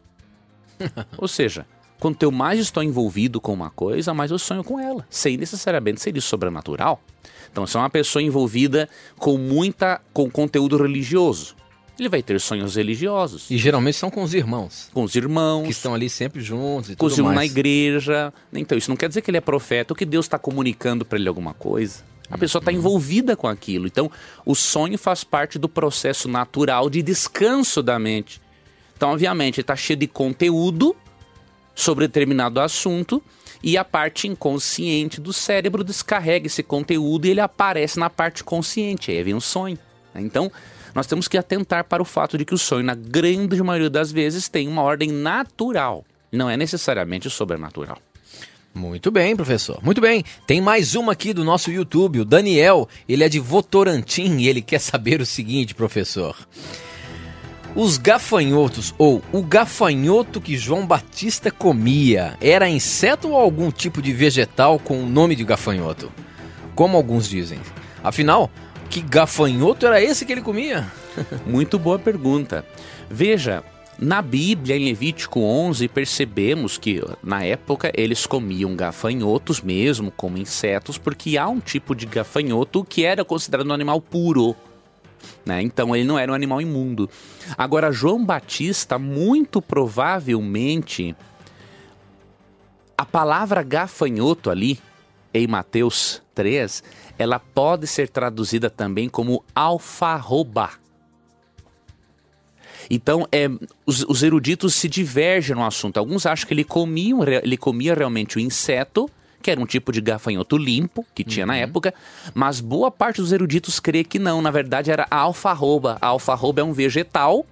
Ou 1.17 1.27
seja, 1.27 1.67
quanto 1.99 2.23
eu 2.23 2.31
mais 2.31 2.61
estou 2.61 2.83
envolvido 2.83 3.41
com 3.41 3.53
uma 3.53 3.71
coisa, 3.71 4.13
mais 4.13 4.31
eu 4.31 4.39
sonho 4.39 4.63
com 4.63 4.79
ela, 4.79 5.07
sem 5.09 5.37
necessariamente 5.37 6.01
ser 6.01 6.17
isso 6.17 6.29
sobrenatural. 6.29 7.01
Então, 7.51 7.67
se 7.67 7.77
é 7.77 7.81
uma 7.81 7.89
pessoa 7.89 8.23
envolvida 8.23 8.89
com 9.19 9.39
muita 9.39 10.01
com 10.13 10.31
conteúdo 10.31 10.77
religioso, 10.77 11.55
ele 12.03 12.09
vai 12.09 12.23
ter 12.23 12.41
sonhos 12.41 12.77
religiosos, 12.77 13.51
E 13.51 13.57
geralmente 13.57 13.97
são 13.97 14.11
com 14.11 14.23
os 14.23 14.35
irmãos, 14.35 14.91
com 14.93 15.03
os 15.03 15.15
irmãos, 15.15 15.65
que 15.65 15.71
estão 15.71 15.95
ali 15.95 16.11
sempre 16.11 16.41
juntos 16.41 16.91
e 16.91 16.97
com 16.97 17.07
os 17.07 17.13
tudo 17.13 17.21
irmãos 17.21 17.31
na 17.35 17.37
mais. 17.37 17.51
igreja. 17.51 18.33
Então, 18.53 18.77
isso 18.77 18.91
não 18.91 18.97
quer 18.97 19.09
dizer 19.09 19.23
que 19.23 19.31
ele 19.31 19.39
é 19.39 19.41
profeta 19.41 19.93
ou 19.93 19.97
que 19.97 20.05
Deus 20.05 20.27
está 20.27 20.39
comunicando 20.39 21.05
para 21.05 21.19
ele 21.19 21.29
alguma 21.29 21.55
coisa. 21.55 22.05
A 22.31 22.39
pessoa 22.39 22.61
está 22.61 22.73
envolvida 22.73 23.37
com 23.37 23.47
aquilo. 23.47 23.87
Então, 23.87 24.11
o 24.45 24.55
sonho 24.55 24.99
faz 24.99 25.23
parte 25.23 25.59
do 25.59 25.69
processo 25.69 26.29
natural 26.29 26.89
de 26.89 27.03
descanso 27.03 27.83
da 27.83 27.99
mente. 27.99 28.41
Então, 28.97 29.11
obviamente, 29.11 29.61
está 29.61 29.77
cheio 29.77 29.99
de 29.99 30.07
conteúdo 30.07 30.97
sobre 31.75 32.07
determinado 32.07 32.61
assunto 32.61 33.23
e 33.63 33.77
a 33.77 33.85
parte 33.85 34.27
inconsciente 34.27 35.21
do 35.21 35.33
cérebro 35.33 35.85
descarrega 35.85 36.47
esse 36.47 36.63
conteúdo 36.63 37.27
e 37.27 37.31
ele 37.31 37.41
aparece 37.41 37.99
na 37.99 38.11
parte 38.11 38.43
consciente. 38.43 39.11
Aí 39.11 39.23
vem 39.23 39.35
o 39.35 39.41
sonho. 39.41 39.79
Né? 40.15 40.21
Então, 40.21 40.51
nós 40.95 41.07
temos 41.07 41.29
que 41.29 41.39
atentar 41.39 41.85
para 41.85 42.03
o 42.03 42.07
fato 42.07 42.37
de 42.37 42.45
que 42.45 42.55
o 42.55 42.59
sonho, 42.59 42.85
na 42.85 42.95
grande 42.95 43.63
maioria 43.63 43.91
das 43.91 44.13
vezes, 44.13 44.49
tem 44.49 44.69
uma 44.69 44.83
ordem 44.83 45.11
natural. 45.11 46.05
Não 46.31 46.49
é 46.49 46.57
necessariamente 46.57 47.29
sobrenatural. 47.31 47.99
Muito 48.75 49.11
bem, 49.11 49.37
professor. 49.37 49.79
Muito 49.83 50.01
bem. 50.01 50.25
Tem 50.47 50.61
mais 50.61 50.95
uma 50.95 51.13
aqui 51.13 51.35
do 51.35 51.45
nosso 51.45 51.71
YouTube. 51.71 52.21
O 52.21 52.25
Daniel, 52.25 52.89
ele 53.07 53.23
é 53.23 53.29
de 53.29 53.39
Votorantim 53.39 54.39
e 54.39 54.49
ele 54.49 54.63
quer 54.63 54.79
saber 54.79 55.21
o 55.21 55.27
seguinte, 55.27 55.75
professor. 55.75 56.37
Os 57.75 57.97
gafanhotos, 57.97 58.95
ou 58.99 59.23
o 59.33 59.43
gafanhoto 59.43 60.41
que 60.41 60.59
João 60.59 60.87
Batista 60.87 61.51
comia, 61.51 62.37
era 62.41 62.69
inseto 62.69 63.29
ou 63.29 63.37
algum 63.37 63.71
tipo 63.71 64.01
de 64.03 64.13
vegetal 64.13 64.79
com 64.79 65.03
o 65.03 65.09
nome 65.09 65.35
de 65.35 65.45
gafanhoto? 65.45 66.13
Como 66.75 66.97
alguns 66.97 67.29
dizem. 67.29 67.59
Afinal, 68.03 68.51
que 68.93 69.01
gafanhoto 69.01 69.87
era 69.87 70.03
esse 70.03 70.27
que 70.27 70.33
ele 70.33 70.43
comia? 70.43 70.87
Muito 71.47 71.79
boa 71.79 71.99
pergunta. 71.99 72.63
Veja, 73.09 73.65
na 73.99 74.21
Bíblia, 74.21 74.77
em 74.77 74.85
Levítico 74.85 75.41
11, 75.41 75.89
percebemos 75.89 76.77
que 76.77 77.03
na 77.23 77.43
época 77.43 77.91
eles 77.95 78.27
comiam 78.27 78.77
gafanhotos 78.77 79.63
mesmo, 79.63 80.11
como 80.11 80.37
insetos, 80.37 80.99
porque 80.99 81.39
há 81.39 81.49
um 81.49 81.59
tipo 81.59 81.95
de 81.95 82.05
gafanhoto 82.05 82.85
que 82.85 83.03
era 83.03 83.25
considerado 83.25 83.71
um 83.71 83.73
animal 83.73 83.99
puro. 83.99 84.55
Né? 85.47 85.63
Então 85.63 85.97
ele 85.97 86.05
não 86.05 86.19
era 86.19 86.31
um 86.31 86.35
animal 86.35 86.61
imundo. 86.61 87.09
Agora, 87.57 87.91
João 87.91 88.23
Batista, 88.23 88.99
muito 88.99 89.63
provavelmente, 89.63 91.17
a 92.95 93.07
palavra 93.07 93.63
gafanhoto 93.63 94.51
ali, 94.51 94.79
em 95.33 95.47
Mateus 95.47 96.23
3, 96.35 96.83
ela 97.19 97.39
pode 97.39 97.87
ser 97.87 98.09
traduzida 98.09 98.69
também 98.71 99.09
como 99.09 99.45
alfarroba. 99.55 100.71
Então, 102.91 103.27
é, 103.31 103.49
os, 103.87 104.03
os 104.09 104.23
eruditos 104.23 104.75
se 104.75 104.89
divergem 104.89 105.55
no 105.55 105.65
assunto. 105.65 105.99
Alguns 105.99 106.27
acham 106.27 106.47
que 106.47 106.55
ele 106.55 106.65
comia, 106.65 107.15
ele 107.43 107.57
comia 107.57 107.95
realmente 107.95 108.37
o 108.37 108.41
inseto, 108.41 109.09
que 109.41 109.51
era 109.51 109.61
um 109.61 109.67
tipo 109.67 109.91
de 109.93 110.01
gafanhoto 110.01 110.57
limpo 110.57 111.05
que 111.15 111.25
tinha 111.25 111.45
na 111.45 111.57
época, 111.57 111.93
mas 112.33 112.61
boa 112.61 112.91
parte 112.91 113.21
dos 113.21 113.33
eruditos 113.33 113.81
crê 113.81 114.05
que 114.05 114.19
não. 114.19 114.41
Na 114.41 114.51
verdade, 114.51 114.91
era 114.91 115.07
a 115.11 115.17
alfarroba. 115.17 115.99
A 116.01 116.09
alfarroba 116.09 116.61
é 116.61 116.65
um 116.65 116.73
vegetal 116.73 117.45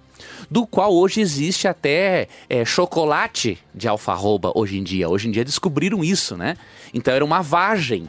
do 0.49 0.65
qual 0.65 0.93
hoje 0.93 1.19
existe 1.19 1.67
até 1.67 2.27
é, 2.49 2.63
chocolate 2.63 3.57
de 3.73 3.87
alfarroba 3.87 4.51
hoje 4.55 4.77
em 4.77 4.83
dia. 4.83 5.09
Hoje 5.09 5.27
em 5.27 5.31
dia 5.31 5.43
descobriram 5.43 6.03
isso, 6.03 6.37
né? 6.37 6.55
Então 6.93 7.13
era 7.13 7.25
uma 7.25 7.41
vagem 7.41 8.07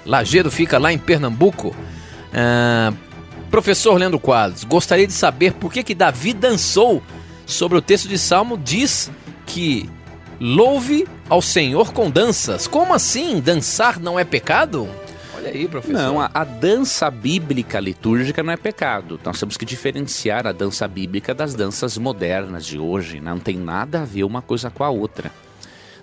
Lagedo 0.04 0.50
fica 0.50 0.76
lá 0.78 0.92
em 0.92 0.98
Pernambuco. 0.98 1.74
Ah, 2.34 2.92
professor 3.50 3.96
Leandro 3.96 4.20
Quadros, 4.20 4.62
gostaria 4.64 5.06
de 5.06 5.14
saber 5.14 5.54
por 5.54 5.72
que, 5.72 5.82
que 5.82 5.94
Davi 5.94 6.34
dançou 6.34 7.02
sobre 7.46 7.78
o 7.78 7.82
texto 7.82 8.08
de 8.08 8.18
Salmo 8.18 8.58
diz 8.58 9.10
que 9.46 9.88
louve 10.38 11.08
ao 11.30 11.40
Senhor 11.40 11.94
com 11.94 12.10
danças. 12.10 12.66
Como 12.66 12.92
assim? 12.92 13.40
Dançar 13.40 13.98
não 13.98 14.18
é 14.18 14.24
pecado? 14.24 14.86
Olha 15.46 15.54
aí, 15.54 15.68
professor. 15.68 15.96
Não, 15.96 16.20
a, 16.20 16.28
a 16.34 16.42
dança 16.42 17.08
bíblica 17.08 17.78
litúrgica 17.78 18.42
não 18.42 18.52
é 18.52 18.56
pecado. 18.56 19.20
Nós 19.24 19.38
temos 19.38 19.56
que 19.56 19.64
diferenciar 19.64 20.44
a 20.44 20.50
dança 20.50 20.88
bíblica 20.88 21.32
das 21.32 21.54
danças 21.54 21.96
modernas 21.96 22.66
de 22.66 22.80
hoje. 22.80 23.20
Não 23.20 23.38
tem 23.38 23.56
nada 23.56 24.02
a 24.02 24.04
ver 24.04 24.24
uma 24.24 24.42
coisa 24.42 24.70
com 24.70 24.82
a 24.82 24.90
outra. 24.90 25.30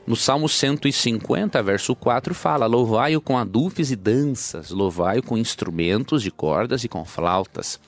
No 0.07 0.15
Salmo 0.15 0.47
150, 0.47 1.61
verso 1.61 1.93
4, 1.93 2.33
fala: 2.33 2.65
Louvai-o 2.67 3.19
com 3.19 3.37
adufes 3.37 3.91
e 3.91 3.97
danças, 3.97 4.69
louvai-o 4.69 5.21
com 5.21 5.37
instrumentos 5.37 6.23
de 6.23 6.31
cordas 6.31 6.85
e 6.85 6.87
com 6.87 7.03
flautas. 7.03 7.81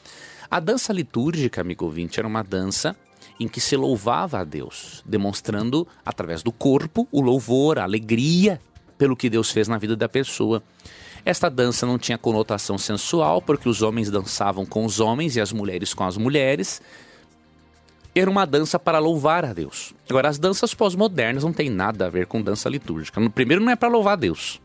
A 0.52 0.60
dança 0.60 0.91
litúrgica, 0.91 1.62
amigo 1.62 1.86
ouvinte, 1.86 2.20
era 2.20 2.28
uma 2.28 2.44
dança 2.44 2.98
em 3.39 3.48
que 3.48 3.62
se 3.62 3.78
louvava 3.78 4.39
a 4.39 4.44
Deus, 4.44 5.02
demonstrando 5.06 5.88
através 6.06 6.44
do 6.44 6.52
corpo 6.52 7.08
o 7.13 7.22
louvor, 7.22 7.80
a 7.80 7.84
alegria 7.84 8.60
pelo 8.98 9.15
que 9.15 9.30
Deus 9.30 9.52
fez 9.52 9.70
na 9.70 9.78
vida 9.78 9.96
da 9.96 10.10
pessoa. 10.10 10.62
Esta 11.25 11.49
dança 11.49 11.88
não 11.88 11.97
tinha 11.97 12.19
conotação 12.19 12.77
sensual, 12.77 13.41
porque 13.41 13.67
os 13.67 13.81
homens 13.81 14.11
dançavam 14.11 14.63
com 14.63 14.85
os 14.85 14.99
homens 14.99 15.35
e 15.35 15.41
as 15.41 15.51
mulheres 15.51 15.91
com 15.91 16.03
as 16.03 16.17
mulheres. 16.17 16.79
Era 18.13 18.29
uma 18.29 18.45
dança 18.45 18.77
para 18.77 18.99
louvar 18.99 19.43
a 19.43 19.51
Deus. 19.51 19.93
Agora, 20.07 20.29
as 20.29 20.38
danças 20.38 20.73
pós-modernas 20.75 21.43
não 21.43 21.51
têm 21.51 21.69
nada 21.69 22.05
a 22.05 22.09
ver 22.09 22.27
com 22.27 22.41
dança 22.41 22.69
litúrgica. 22.69 23.19
No 23.19 23.29
primeiro, 23.31 23.63
não 23.63 23.71
é 23.71 23.75
para 23.75 23.89
louvar 23.89 24.13
a 24.13 24.17
Deus. 24.17 24.61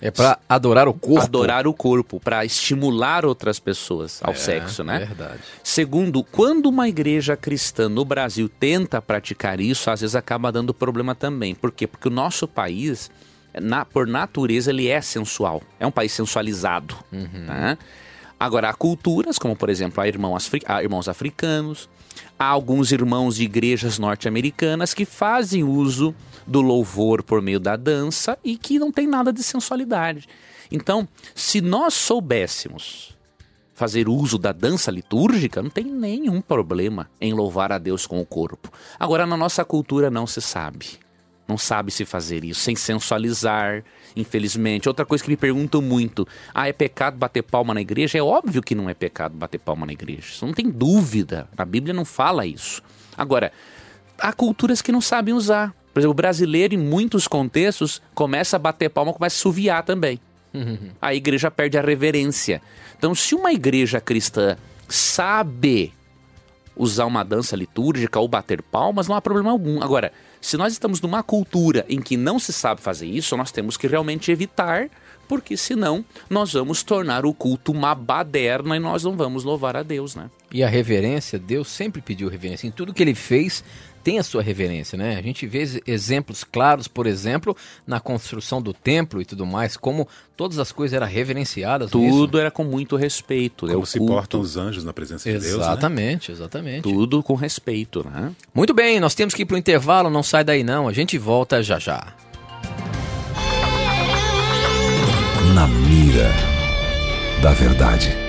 É 0.00 0.10
pra 0.10 0.38
adorar 0.46 0.88
o 0.88 0.92
corpo. 0.92 1.22
Adorar 1.24 1.66
o 1.66 1.72
corpo, 1.72 2.20
para 2.20 2.44
estimular 2.44 3.24
outras 3.24 3.58
pessoas 3.58 4.20
ao 4.22 4.32
É, 4.32 4.36
sexo, 4.36 4.84
né? 4.84 4.98
Verdade. 4.98 5.40
Segundo, 5.62 6.22
quando 6.22 6.66
uma 6.66 6.88
igreja 6.88 7.36
cristã 7.36 7.88
no 7.88 8.04
Brasil 8.04 8.46
tenta 8.48 9.00
praticar 9.00 9.60
isso, 9.60 9.90
às 9.90 10.02
vezes 10.02 10.16
acaba 10.16 10.52
dando 10.52 10.74
problema 10.74 11.14
também. 11.14 11.54
Por 11.54 11.70
quê? 11.72 11.86
Porque 11.86 12.08
o 12.08 12.10
nosso 12.10 12.46
país, 12.46 13.10
na- 13.60 13.84
por 13.84 14.06
natureza, 14.06 14.70
ele 14.70 14.88
é 14.88 15.00
sensual. 15.00 15.62
É 15.78 15.86
um 15.86 15.90
país 15.90 16.12
sensualizado. 16.12 16.96
né? 17.10 17.78
Agora, 18.38 18.68
há 18.68 18.74
culturas, 18.74 19.38
como 19.38 19.54
por 19.56 19.70
exemplo, 19.70 20.02
há 20.02 20.08
irmãos, 20.08 20.46
afri- 20.46 20.62
há 20.66 20.82
irmãos 20.82 21.08
africanos, 21.08 21.88
há 22.38 22.44
alguns 22.46 22.92
irmãos 22.92 23.36
de 23.36 23.44
igrejas 23.44 23.98
norte-americanas 23.98 24.92
que 24.92 25.04
fazem 25.04 25.62
uso 25.64 26.14
do 26.46 26.60
louvor 26.60 27.22
por 27.22 27.40
meio 27.40 27.58
da 27.60 27.76
dança 27.76 28.36
e 28.44 28.56
que 28.56 28.78
não 28.78 28.90
tem 28.92 29.06
nada 29.06 29.32
de 29.32 29.42
sensualidade. 29.42 30.28
Então, 30.70 31.08
se 31.34 31.60
nós 31.60 31.94
soubéssemos 31.94 33.16
fazer 33.74 34.08
uso 34.08 34.36
da 34.38 34.52
dança 34.52 34.90
litúrgica, 34.90 35.62
não 35.62 35.70
tem 35.70 35.84
nenhum 35.84 36.40
problema 36.40 37.08
em 37.20 37.32
louvar 37.32 37.72
a 37.72 37.78
Deus 37.78 38.06
com 38.06 38.20
o 38.20 38.26
corpo. 38.26 38.70
Agora, 38.98 39.26
na 39.26 39.36
nossa 39.36 39.64
cultura 39.64 40.10
não 40.10 40.26
se 40.26 40.40
sabe. 40.40 40.86
Não 41.46 41.58
sabe 41.58 41.90
se 41.90 42.06
fazer 42.06 42.42
isso, 42.42 42.60
sem 42.60 42.74
sensualizar, 42.74 43.84
infelizmente. 44.16 44.88
Outra 44.88 45.04
coisa 45.04 45.22
que 45.22 45.30
me 45.30 45.36
perguntam 45.36 45.82
muito: 45.82 46.26
ah, 46.54 46.68
é 46.68 46.72
pecado 46.72 47.18
bater 47.18 47.42
palma 47.42 47.74
na 47.74 47.82
igreja? 47.82 48.18
É 48.18 48.22
óbvio 48.22 48.62
que 48.62 48.74
não 48.74 48.88
é 48.88 48.94
pecado 48.94 49.36
bater 49.36 49.58
palma 49.58 49.84
na 49.84 49.92
igreja. 49.92 50.20
Isso 50.20 50.46
não 50.46 50.54
tem 50.54 50.70
dúvida. 50.70 51.46
A 51.56 51.64
Bíblia 51.64 51.92
não 51.92 52.04
fala 52.04 52.46
isso. 52.46 52.82
Agora, 53.16 53.52
há 54.18 54.32
culturas 54.32 54.80
que 54.80 54.90
não 54.90 55.00
sabem 55.00 55.34
usar. 55.34 55.74
Por 55.92 56.00
exemplo, 56.00 56.12
o 56.12 56.14
brasileiro, 56.14 56.74
em 56.74 56.78
muitos 56.78 57.28
contextos, 57.28 58.00
começa 58.14 58.56
a 58.56 58.58
bater 58.58 58.88
palma, 58.88 59.12
começa 59.12 59.36
a 59.36 59.42
suviar 59.42 59.84
também. 59.84 60.18
A 61.00 61.14
igreja 61.14 61.50
perde 61.50 61.76
a 61.76 61.82
reverência. 61.82 62.62
Então, 62.96 63.14
se 63.14 63.34
uma 63.34 63.52
igreja 63.52 64.00
cristã 64.00 64.56
sabe 64.88 65.92
usar 66.76 67.06
uma 67.06 67.24
dança 67.24 67.54
litúrgica 67.54 68.18
ou 68.18 68.26
bater 68.26 68.62
palmas, 68.62 69.06
não 69.08 69.16
há 69.16 69.20
problema 69.20 69.50
algum. 69.50 69.82
Agora, 69.82 70.12
se 70.44 70.58
nós 70.58 70.74
estamos 70.74 71.00
numa 71.00 71.22
cultura 71.22 71.86
em 71.88 72.02
que 72.02 72.18
não 72.18 72.38
se 72.38 72.52
sabe 72.52 72.82
fazer 72.82 73.06
isso, 73.06 73.34
nós 73.34 73.50
temos 73.50 73.78
que 73.78 73.86
realmente 73.86 74.30
evitar, 74.30 74.90
porque 75.26 75.56
senão 75.56 76.04
nós 76.28 76.52
vamos 76.52 76.82
tornar 76.82 77.24
o 77.24 77.32
culto 77.32 77.72
uma 77.72 77.94
baderna 77.94 78.76
e 78.76 78.78
nós 78.78 79.02
não 79.04 79.16
vamos 79.16 79.42
louvar 79.42 79.74
a 79.74 79.82
Deus, 79.82 80.14
né? 80.14 80.30
E 80.52 80.62
a 80.62 80.68
reverência, 80.68 81.38
Deus 81.38 81.68
sempre 81.68 82.02
pediu 82.02 82.28
reverência. 82.28 82.66
Em 82.66 82.70
tudo 82.70 82.92
que 82.92 83.02
ele 83.02 83.14
fez, 83.14 83.64
tem 84.04 84.18
a 84.18 84.22
sua 84.22 84.42
reverência, 84.42 84.96
né? 84.98 85.16
A 85.16 85.22
gente 85.22 85.46
vê 85.46 85.58
ex- 85.60 85.80
exemplos 85.86 86.44
claros, 86.44 86.86
por 86.86 87.06
exemplo, 87.06 87.56
na 87.86 87.98
construção 87.98 88.60
do 88.60 88.74
templo 88.74 89.20
e 89.20 89.24
tudo 89.24 89.46
mais, 89.46 89.76
como 89.76 90.06
todas 90.36 90.58
as 90.58 90.70
coisas 90.70 90.94
eram 90.94 91.06
reverenciadas. 91.06 91.90
Tudo 91.90 92.38
era 92.38 92.50
com 92.50 92.62
muito 92.62 92.94
respeito. 92.96 93.66
é 93.66 93.70
Como 93.70 93.82
o 93.82 93.86
se 93.86 93.98
culto, 93.98 94.12
portam 94.12 94.40
os 94.40 94.56
anjos 94.56 94.84
na 94.84 94.92
presença 94.92 95.24
de 95.28 95.38
Deus, 95.38 95.56
né? 95.58 95.64
Exatamente, 95.64 96.30
exatamente. 96.30 96.82
Tudo 96.82 97.22
com 97.22 97.34
respeito, 97.34 98.04
né? 98.08 98.30
Muito 98.54 98.74
bem, 98.74 99.00
nós 99.00 99.14
temos 99.14 99.32
que 99.34 99.42
ir 99.42 99.46
para 99.46 99.54
o 99.54 99.58
intervalo, 99.58 100.10
não 100.10 100.22
sai 100.22 100.44
daí 100.44 100.62
não, 100.62 100.86
a 100.86 100.92
gente 100.92 101.16
volta 101.18 101.62
já 101.62 101.78
já. 101.78 102.12
Na 105.54 105.66
mira 105.66 106.30
da 107.42 107.52
verdade. 107.52 108.23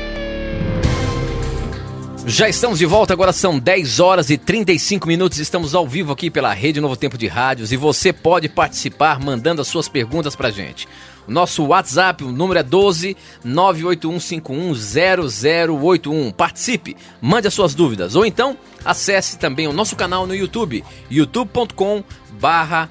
Já 2.28 2.50
estamos 2.50 2.80
de 2.80 2.88
volta, 2.88 3.14
agora 3.14 3.32
são 3.32 3.60
10 3.60 4.00
horas 4.00 4.32
e 4.32 4.38
35 4.38 5.08
minutos. 5.08 5.38
Estamos 5.38 5.76
ao 5.76 5.88
vivo 5.88 6.12
aqui 6.12 6.32
pela 6.32 6.52
Rede 6.54 6.82
Novo 6.82 6.98
Tempo 6.98 7.20
de 7.20 7.28
Rádios 7.28 7.72
e 7.72 7.78
você 7.78 8.12
pode 8.12 8.50
participar 8.50 9.20
mandando 9.20 9.62
as 9.62 9.68
suas 9.68 9.88
perguntas 9.88 10.36
pra 10.36 10.50
gente. 10.50 10.88
Nosso 11.28 11.64
WhatsApp, 11.66 12.24
o 12.24 12.32
número 12.32 12.60
é 12.60 12.64
12 12.64 13.16
981510081. 13.46 16.34
Participe, 16.34 16.98
mande 17.22 17.48
as 17.48 17.54
suas 17.54 17.76
dúvidas 17.76 18.16
ou 18.16 18.26
então 18.26 18.58
acesse 18.84 19.38
também 19.38 19.68
o 19.68 19.74
nosso 19.74 19.96
canal 19.96 20.26
no 20.26 20.34
YouTube, 20.34 20.84
youtube.com 21.12 22.04
barra 22.40 22.90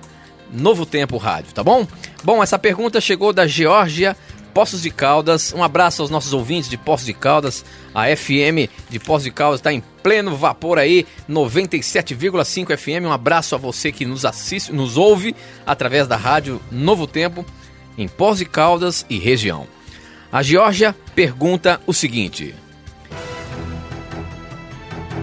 Novo 0.53 0.87
Tempo 0.87 1.17
Rádio, 1.17 1.53
tá 1.53 1.65
bom? 1.65 1.85
Bom, 2.23 2.41
essa 2.41 2.57
pergunta 2.59 3.01
chegou 3.01 3.33
da 3.33 3.49
Geórgia 3.49 4.17
Poços 4.55 4.81
de 4.81 4.91
Caldas. 4.91 5.53
Um 5.53 5.65
abraço 5.65 6.01
aos 6.01 6.11
nossos 6.11 6.33
ouvintes 6.33 6.71
de 6.71 6.79
Poços 6.79 7.07
de 7.07 7.13
Caldas. 7.13 7.65
A 7.93 8.05
FM 8.15 8.71
de 8.89 9.01
Poços 9.01 9.25
de 9.25 9.33
Caldas 9.33 9.59
está 9.59 9.73
em 9.73 9.83
pleno 10.03 10.37
vapor 10.37 10.79
aí, 10.79 11.05
97,5 11.29 12.77
FM. 12.77 13.05
Um 13.05 13.13
abraço 13.13 13.57
a 13.57 13.59
você 13.59 13.91
que 13.91 14.07
nos 14.07 14.25
assiste, 14.25 14.73
nos 14.73 14.97
ouve 14.97 15.35
através 15.67 16.07
da 16.07 16.17
rádio 16.17 16.61
Novo 16.71 17.07
Tempo 17.09 17.45
em 17.99 18.07
Poços 18.07 18.39
de 18.39 18.45
Caldas 18.45 19.05
e 19.11 19.19
região. 19.19 19.67
A 20.31 20.41
Geórgia 20.41 20.95
pergunta 21.17 21.81
o 21.85 21.93
seguinte: 21.93 22.55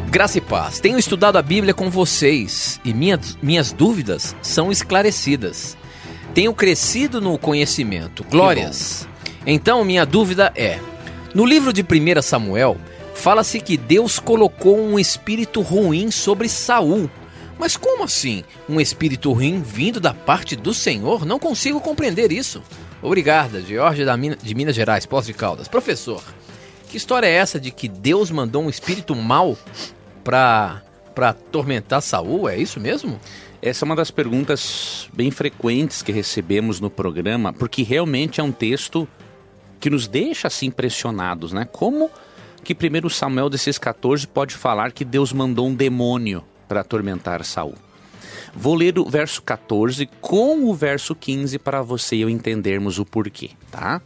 Graça 0.09 0.39
e 0.39 0.41
paz, 0.41 0.81
tenho 0.81 0.99
estudado 0.99 1.37
a 1.37 1.41
Bíblia 1.41 1.73
com 1.73 1.89
vocês 1.89 2.81
e 2.83 2.93
minhas, 2.93 3.37
minhas 3.41 3.71
dúvidas 3.71 4.35
são 4.41 4.69
esclarecidas. 4.69 5.77
Tenho 6.33 6.53
crescido 6.53 7.21
no 7.21 7.37
conhecimento. 7.37 8.25
Glórias. 8.29 9.09
Então, 9.45 9.83
minha 9.83 10.05
dúvida 10.05 10.51
é: 10.55 10.79
no 11.33 11.45
livro 11.45 11.73
de 11.73 11.81
1 11.81 12.21
Samuel, 12.21 12.77
fala-se 13.15 13.59
que 13.59 13.77
Deus 13.77 14.19
colocou 14.19 14.79
um 14.79 14.99
espírito 14.99 15.61
ruim 15.61 16.11
sobre 16.11 16.47
Saul. 16.47 17.09
Mas 17.57 17.77
como 17.77 18.03
assim? 18.03 18.43
Um 18.67 18.81
espírito 18.81 19.31
ruim 19.31 19.61
vindo 19.61 19.99
da 19.99 20.13
parte 20.13 20.55
do 20.55 20.73
Senhor? 20.73 21.25
Não 21.25 21.37
consigo 21.37 21.79
compreender 21.79 22.31
isso. 22.31 22.61
Obrigada, 23.01 23.61
George 23.61 24.03
de 24.41 24.55
Minas 24.55 24.75
Gerais, 24.75 25.05
Poços 25.05 25.27
de 25.27 25.33
Caldas. 25.33 25.67
Professor, 25.67 26.23
que 26.89 26.97
história 26.97 27.27
é 27.27 27.31
essa 27.31 27.59
de 27.59 27.71
que 27.71 27.87
Deus 27.87 28.29
mandou 28.31 28.63
um 28.63 28.69
espírito 28.69 29.15
mau 29.15 29.57
pra, 30.23 30.81
pra 31.15 31.29
atormentar 31.29 32.01
Saul? 32.01 32.49
É 32.49 32.57
isso 32.57 32.79
mesmo? 32.79 33.19
Essa 33.61 33.85
é 33.85 33.87
uma 33.87 33.95
das 33.95 34.11
perguntas 34.11 35.07
bem 35.13 35.29
frequentes 35.29 36.01
que 36.01 36.11
recebemos 36.11 36.79
no 36.79 36.89
programa, 36.89 37.53
porque 37.53 37.83
realmente 37.83 38.41
é 38.41 38.43
um 38.43 38.51
texto 38.51 39.07
que 39.81 39.89
nos 39.89 40.07
deixa 40.07 40.47
assim 40.47 40.67
impressionados, 40.67 41.51
né? 41.51 41.65
Como 41.65 42.09
que 42.63 42.73
1 42.73 43.09
Samuel 43.09 43.49
16,14 43.49 44.27
pode 44.27 44.53
falar 44.53 44.91
que 44.91 45.03
Deus 45.03 45.33
mandou 45.33 45.67
um 45.67 45.73
demônio 45.73 46.45
para 46.67 46.81
atormentar 46.81 47.43
Saul? 47.43 47.73
Vou 48.53 48.75
ler 48.75 48.99
o 48.99 49.09
verso 49.09 49.41
14 49.41 50.07
com 50.21 50.65
o 50.65 50.73
verso 50.73 51.15
15 51.15 51.57
para 51.57 51.81
você 51.81 52.17
e 52.17 52.21
eu 52.21 52.29
entendermos 52.29 52.99
o 52.99 53.05
porquê, 53.05 53.51
tá? 53.71 54.01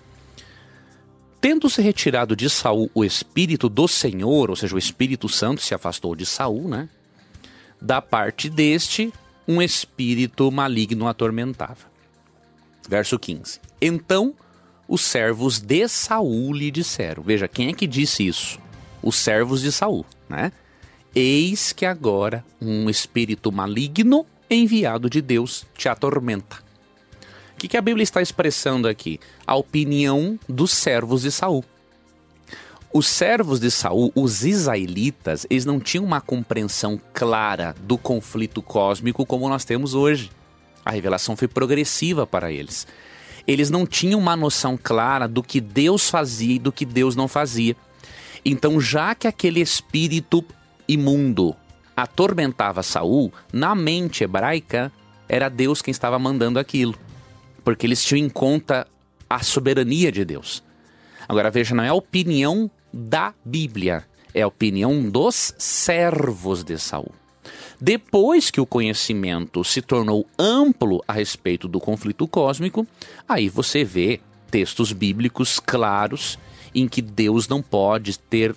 Tendo-se 1.41 1.81
retirado 1.81 2.35
de 2.35 2.49
Saul 2.49 2.89
o 2.93 3.03
espírito 3.03 3.67
do 3.67 3.87
Senhor, 3.87 4.49
ou 4.49 4.55
seja, 4.55 4.73
o 4.73 4.79
Espírito 4.79 5.27
Santo 5.27 5.61
se 5.61 5.75
afastou 5.75 6.15
de 6.15 6.25
Saul, 6.25 6.67
né? 6.69 6.89
Da 7.81 8.01
parte 8.01 8.49
deste, 8.49 9.13
um 9.47 9.61
espírito 9.61 10.49
maligno 10.51 11.07
atormentava. 11.07 11.93
Verso 12.87 13.19
15. 13.19 13.59
Então 13.81 14.33
os 14.87 15.01
servos 15.01 15.59
de 15.59 15.87
Saul 15.87 16.53
lhe 16.53 16.69
disseram. 16.69 17.23
Veja, 17.23 17.47
quem 17.47 17.69
é 17.69 17.73
que 17.73 17.87
disse 17.87 18.27
isso? 18.27 18.59
Os 19.01 19.15
servos 19.15 19.61
de 19.61 19.71
Saul, 19.71 20.05
né? 20.29 20.51
Eis 21.13 21.71
que 21.71 21.85
agora 21.85 22.43
um 22.61 22.89
espírito 22.89 23.51
maligno 23.51 24.25
enviado 24.49 25.09
de 25.09 25.21
Deus 25.21 25.65
te 25.75 25.87
atormenta. 25.87 26.57
O 27.53 27.57
que, 27.57 27.69
que 27.69 27.77
a 27.77 27.81
Bíblia 27.81 28.03
está 28.03 28.21
expressando 28.21 28.87
aqui? 28.87 29.19
A 29.47 29.55
opinião 29.55 30.37
dos 30.47 30.71
servos 30.71 31.21
de 31.21 31.31
Saul. 31.31 31.63
Os 32.93 33.07
servos 33.07 33.59
de 33.59 33.71
Saul, 33.71 34.11
os 34.15 34.45
israelitas, 34.45 35.45
eles 35.49 35.65
não 35.65 35.79
tinham 35.79 36.05
uma 36.05 36.21
compreensão 36.21 36.99
clara 37.13 37.75
do 37.81 37.97
conflito 37.97 38.61
cósmico 38.61 39.25
como 39.25 39.49
nós 39.49 39.65
temos 39.65 39.93
hoje. 39.93 40.31
A 40.83 40.91
revelação 40.91 41.35
foi 41.35 41.47
progressiva 41.47 42.27
para 42.27 42.51
eles. 42.51 42.85
Eles 43.47 43.69
não 43.69 43.85
tinham 43.85 44.19
uma 44.19 44.35
noção 44.35 44.77
clara 44.81 45.27
do 45.27 45.43
que 45.43 45.61
Deus 45.61 46.09
fazia 46.09 46.55
e 46.55 46.59
do 46.59 46.71
que 46.71 46.85
Deus 46.85 47.15
não 47.15 47.27
fazia. 47.27 47.75
Então, 48.43 48.79
já 48.79 49.13
que 49.13 49.27
aquele 49.27 49.59
espírito 49.59 50.43
imundo 50.87 51.55
atormentava 51.95 52.83
Saul, 52.83 53.31
na 53.51 53.73
mente 53.73 54.23
hebraica 54.23 54.91
era 55.27 55.49
Deus 55.49 55.81
quem 55.81 55.91
estava 55.91 56.19
mandando 56.19 56.59
aquilo, 56.59 56.95
porque 57.63 57.87
eles 57.87 58.03
tinham 58.03 58.25
em 58.25 58.29
conta 58.29 58.87
a 59.29 59.41
soberania 59.41 60.11
de 60.11 60.23
Deus. 60.23 60.63
Agora 61.27 61.49
veja, 61.49 61.73
não 61.73 61.83
é 61.83 61.89
a 61.89 61.93
opinião 61.93 62.69
da 62.93 63.33
Bíblia, 63.43 64.05
é 64.33 64.41
a 64.41 64.47
opinião 64.47 65.09
dos 65.09 65.53
servos 65.57 66.63
de 66.63 66.77
Saul. 66.77 67.11
Depois 67.79 68.49
que 68.49 68.61
o 68.61 68.65
conhecimento 68.65 69.63
se 69.63 69.81
tornou 69.81 70.25
amplo 70.39 71.03
a 71.07 71.13
respeito 71.13 71.67
do 71.67 71.79
conflito 71.79 72.27
cósmico, 72.27 72.87
aí 73.27 73.49
você 73.49 73.83
vê 73.83 74.19
textos 74.49 74.91
bíblicos 74.91 75.59
claros 75.59 76.39
em 76.73 76.87
que 76.87 77.01
Deus 77.01 77.47
não 77.47 77.61
pode 77.61 78.17
ter 78.17 78.55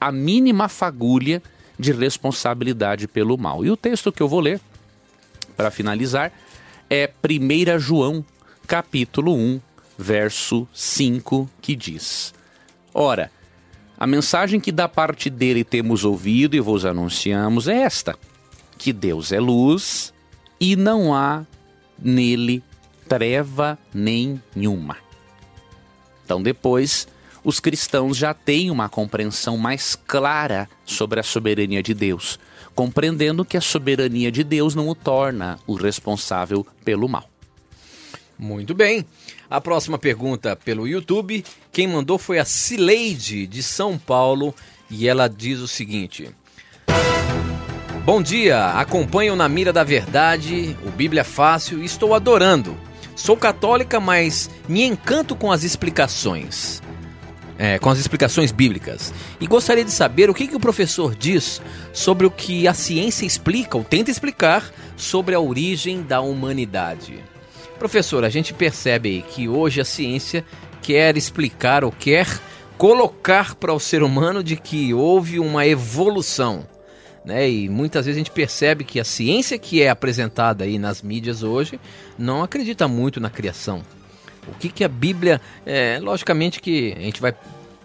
a 0.00 0.10
mínima 0.10 0.68
fagulha 0.68 1.42
de 1.78 1.92
responsabilidade 1.92 3.06
pelo 3.06 3.38
mal. 3.38 3.64
E 3.64 3.70
o 3.70 3.76
texto 3.76 4.12
que 4.12 4.22
eu 4.22 4.28
vou 4.28 4.40
ler, 4.40 4.60
para 5.56 5.70
finalizar, 5.70 6.32
é 6.90 7.10
1 7.22 7.78
João, 7.78 8.24
capítulo 8.66 9.34
1, 9.34 9.60
verso 9.96 10.66
5, 10.72 11.48
que 11.60 11.76
diz: 11.76 12.34
Ora, 12.92 13.30
a 13.98 14.06
mensagem 14.06 14.58
que 14.58 14.72
da 14.72 14.88
parte 14.88 15.30
dele 15.30 15.62
temos 15.62 16.04
ouvido 16.04 16.56
e 16.56 16.60
vos 16.60 16.84
anunciamos 16.84 17.68
é 17.68 17.82
esta: 17.82 18.18
que 18.82 18.92
Deus 18.92 19.30
é 19.30 19.38
luz 19.38 20.12
e 20.58 20.74
não 20.74 21.14
há 21.14 21.46
nele 21.96 22.64
treva 23.08 23.78
nenhuma. 23.94 24.96
Então, 26.24 26.42
depois 26.42 27.06
os 27.44 27.60
cristãos 27.60 28.16
já 28.16 28.34
têm 28.34 28.72
uma 28.72 28.88
compreensão 28.88 29.56
mais 29.56 29.94
clara 29.94 30.68
sobre 30.84 31.20
a 31.20 31.22
soberania 31.22 31.80
de 31.80 31.94
Deus, 31.94 32.40
compreendendo 32.74 33.44
que 33.44 33.56
a 33.56 33.60
soberania 33.60 34.32
de 34.32 34.42
Deus 34.42 34.74
não 34.74 34.88
o 34.88 34.96
torna 34.96 35.60
o 35.64 35.74
responsável 35.74 36.66
pelo 36.84 37.08
mal. 37.08 37.30
Muito 38.36 38.74
bem. 38.74 39.06
A 39.48 39.60
próxima 39.60 39.96
pergunta 39.96 40.56
pelo 40.56 40.88
YouTube, 40.88 41.44
quem 41.70 41.86
mandou 41.86 42.18
foi 42.18 42.40
a 42.40 42.44
Cileide 42.44 43.46
de 43.46 43.62
São 43.62 43.96
Paulo 43.96 44.52
e 44.90 45.06
ela 45.06 45.28
diz 45.28 45.60
o 45.60 45.68
seguinte: 45.68 46.34
Bom 48.04 48.20
dia, 48.20 48.66
acompanho 48.70 49.36
na 49.36 49.48
mira 49.48 49.72
da 49.72 49.84
verdade, 49.84 50.76
o 50.84 50.90
Bíblia 50.90 51.24
Fácil 51.24 51.82
e 51.82 51.84
estou 51.84 52.14
adorando. 52.14 52.76
Sou 53.14 53.36
católica, 53.36 54.00
mas 54.00 54.50
me 54.68 54.82
encanto 54.82 55.36
com 55.36 55.52
as 55.52 55.62
explicações 55.62 56.82
é, 57.62 57.78
com 57.78 57.90
as 57.90 57.98
explicações 58.00 58.50
bíblicas. 58.50 59.14
E 59.40 59.46
gostaria 59.46 59.84
de 59.84 59.92
saber 59.92 60.28
o 60.28 60.34
que, 60.34 60.48
que 60.48 60.56
o 60.56 60.60
professor 60.60 61.14
diz 61.14 61.62
sobre 61.92 62.26
o 62.26 62.30
que 62.30 62.66
a 62.66 62.74
ciência 62.74 63.24
explica, 63.24 63.76
ou 63.76 63.84
tenta 63.84 64.10
explicar, 64.10 64.68
sobre 64.96 65.32
a 65.32 65.40
origem 65.40 66.02
da 66.02 66.20
humanidade. 66.20 67.22
Professor, 67.78 68.24
a 68.24 68.28
gente 68.28 68.52
percebe 68.52 69.08
aí 69.10 69.22
que 69.22 69.48
hoje 69.48 69.80
a 69.80 69.84
ciência 69.84 70.44
quer 70.80 71.16
explicar 71.16 71.84
ou 71.84 71.92
quer 71.92 72.26
colocar 72.76 73.54
para 73.54 73.72
o 73.72 73.78
ser 73.78 74.02
humano 74.02 74.42
de 74.42 74.56
que 74.56 74.92
houve 74.92 75.38
uma 75.38 75.64
evolução. 75.64 76.66
Né? 77.24 77.48
E 77.48 77.68
muitas 77.68 78.06
vezes 78.06 78.16
a 78.16 78.20
gente 78.20 78.30
percebe 78.30 78.84
que 78.84 78.98
a 78.98 79.04
ciência 79.04 79.58
que 79.58 79.82
é 79.82 79.88
apresentada 79.88 80.64
aí 80.64 80.78
nas 80.78 81.02
mídias 81.02 81.42
hoje 81.42 81.78
não 82.18 82.42
acredita 82.42 82.88
muito 82.88 83.20
na 83.20 83.30
criação. 83.30 83.82
O 84.48 84.54
que, 84.54 84.68
que 84.68 84.82
a 84.82 84.88
Bíblia. 84.88 85.40
É, 85.64 85.98
logicamente 86.00 86.60
que 86.60 86.92
a 86.96 87.00
gente 87.00 87.20
vai 87.20 87.34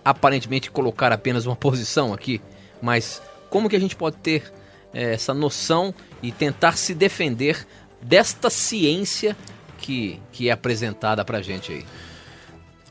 aparentemente 0.03 0.71
colocar 0.71 1.11
apenas 1.11 1.45
uma 1.45 1.55
posição 1.55 2.13
aqui, 2.13 2.41
mas 2.81 3.21
como 3.49 3.69
que 3.69 3.75
a 3.75 3.79
gente 3.79 3.95
pode 3.95 4.17
ter 4.17 4.51
é, 4.93 5.13
essa 5.13 5.33
noção 5.33 5.93
e 6.23 6.31
tentar 6.31 6.77
se 6.77 6.95
defender 6.95 7.67
desta 8.01 8.49
ciência 8.49 9.35
que, 9.77 10.19
que 10.31 10.49
é 10.49 10.51
apresentada 10.51 11.23
para 11.23 11.37
a 11.37 11.41
gente 11.41 11.71
aí? 11.71 11.85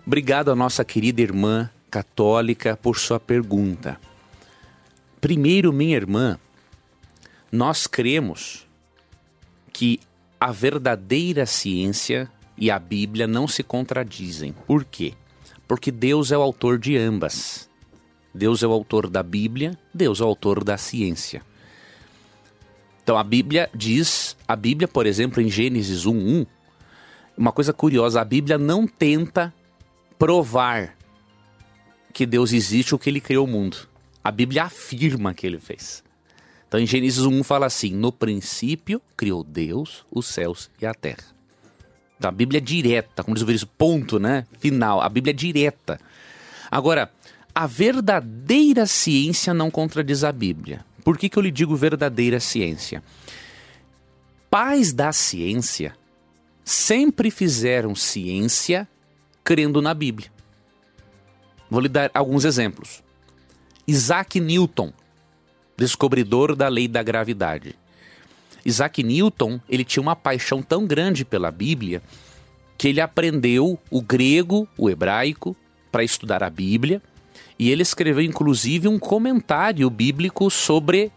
Obrigado 0.06 0.52
a 0.52 0.54
nossa 0.54 0.84
querida 0.84 1.20
irmã 1.20 1.68
católica 1.90 2.78
por 2.80 2.98
sua 2.98 3.18
pergunta. 3.18 3.98
Primeiro, 5.20 5.72
minha 5.72 5.96
irmã, 5.96 6.38
nós 7.50 7.86
cremos 7.86 8.66
que 9.72 10.00
a 10.38 10.52
verdadeira 10.52 11.46
ciência 11.46 12.30
e 12.56 12.70
a 12.70 12.78
Bíblia 12.78 13.26
não 13.26 13.48
se 13.48 13.62
contradizem. 13.62 14.54
Por 14.66 14.84
quê? 14.84 15.14
Porque 15.66 15.90
Deus 15.90 16.30
é 16.30 16.38
o 16.38 16.42
autor 16.42 16.78
de 16.78 16.96
ambas. 16.96 17.68
Deus 18.34 18.62
é 18.62 18.66
o 18.66 18.72
autor 18.72 19.08
da 19.08 19.22
Bíblia, 19.22 19.78
Deus 19.92 20.20
é 20.20 20.24
o 20.24 20.26
autor 20.26 20.62
da 20.62 20.76
ciência. 20.76 21.42
Então 23.02 23.16
a 23.16 23.24
Bíblia 23.24 23.70
diz, 23.74 24.36
a 24.46 24.54
Bíblia, 24.54 24.86
por 24.86 25.06
exemplo, 25.06 25.40
em 25.40 25.48
Gênesis 25.48 26.04
1:1, 26.04 26.46
uma 27.36 27.52
coisa 27.52 27.72
curiosa, 27.72 28.20
a 28.20 28.24
Bíblia 28.24 28.58
não 28.58 28.86
tenta 28.86 29.54
provar 30.18 30.96
que 32.12 32.26
Deus 32.26 32.52
existe 32.52 32.94
ou 32.94 32.98
que 32.98 33.08
ele 33.08 33.20
criou 33.20 33.46
o 33.46 33.48
mundo. 33.48 33.88
A 34.26 34.32
Bíblia 34.32 34.64
afirma 34.64 35.32
que 35.32 35.46
ele 35.46 35.60
fez. 35.60 36.02
Então 36.66 36.80
em 36.80 36.86
Gênesis 36.86 37.24
1 37.24 37.44
fala 37.44 37.66
assim: 37.66 37.92
"No 37.92 38.10
princípio 38.10 39.00
criou 39.16 39.44
Deus 39.44 40.04
os 40.10 40.26
céus 40.26 40.68
e 40.82 40.84
a 40.84 40.92
terra". 40.92 41.22
A 42.20 42.32
Bíblia 42.32 42.58
é 42.58 42.60
direta, 42.60 43.22
como 43.22 43.36
diz 43.36 43.44
o 43.44 43.46
versículo, 43.46 43.76
ponto, 43.78 44.18
né? 44.18 44.44
Final. 44.58 45.00
A 45.00 45.08
Bíblia 45.08 45.30
é 45.30 45.32
direta. 45.32 46.00
Agora, 46.68 47.08
a 47.54 47.68
verdadeira 47.68 48.84
ciência 48.84 49.54
não 49.54 49.70
contradiz 49.70 50.24
a 50.24 50.32
Bíblia. 50.32 50.84
Por 51.04 51.16
que, 51.16 51.28
que 51.28 51.38
eu 51.38 51.42
lhe 51.42 51.52
digo 51.52 51.76
verdadeira 51.76 52.40
ciência? 52.40 53.04
Pais 54.50 54.92
da 54.92 55.12
ciência 55.12 55.96
sempre 56.64 57.30
fizeram 57.30 57.94
ciência 57.94 58.88
crendo 59.44 59.80
na 59.80 59.94
Bíblia. 59.94 60.32
Vou 61.70 61.80
lhe 61.80 61.88
dar 61.88 62.10
alguns 62.12 62.44
exemplos. 62.44 63.05
Isaac 63.86 64.40
Newton, 64.40 64.92
descobridor 65.76 66.56
da 66.56 66.68
lei 66.68 66.88
da 66.88 67.02
gravidade. 67.02 67.76
Isaac 68.64 69.02
Newton, 69.02 69.60
ele 69.68 69.84
tinha 69.84 70.02
uma 70.02 70.16
paixão 70.16 70.60
tão 70.60 70.86
grande 70.86 71.24
pela 71.24 71.52
Bíblia 71.52 72.02
que 72.76 72.88
ele 72.88 73.00
aprendeu 73.00 73.78
o 73.90 74.02
grego, 74.02 74.68
o 74.76 74.90
hebraico, 74.90 75.56
para 75.90 76.02
estudar 76.02 76.42
a 76.42 76.50
Bíblia, 76.50 77.00
e 77.58 77.70
ele 77.70 77.82
escreveu 77.82 78.22
inclusive 78.22 78.88
um 78.88 78.98
comentário 78.98 79.88
bíblico 79.88 80.50
sobre, 80.50 81.10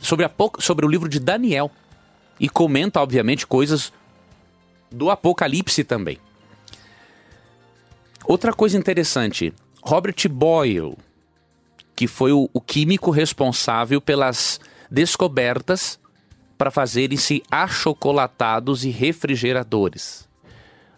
sobre, 0.00 0.24
a, 0.24 0.30
sobre 0.58 0.86
o 0.86 0.88
livro 0.88 1.08
de 1.08 1.18
Daniel. 1.18 1.70
E 2.40 2.48
comenta, 2.48 3.00
obviamente, 3.00 3.46
coisas 3.46 3.92
do 4.90 5.10
Apocalipse 5.10 5.84
também. 5.84 6.18
Outra 8.24 8.52
coisa 8.52 8.78
interessante, 8.78 9.52
Robert 9.82 10.16
Boyle, 10.30 10.96
que 11.94 12.06
foi 12.06 12.32
o, 12.32 12.48
o 12.52 12.60
químico 12.60 13.10
responsável 13.10 14.00
pelas 14.00 14.60
descobertas 14.90 15.98
para 16.56 16.70
fazerem-se 16.70 17.42
achocolatados 17.50 18.84
e 18.84 18.90
refrigeradores. 18.90 20.28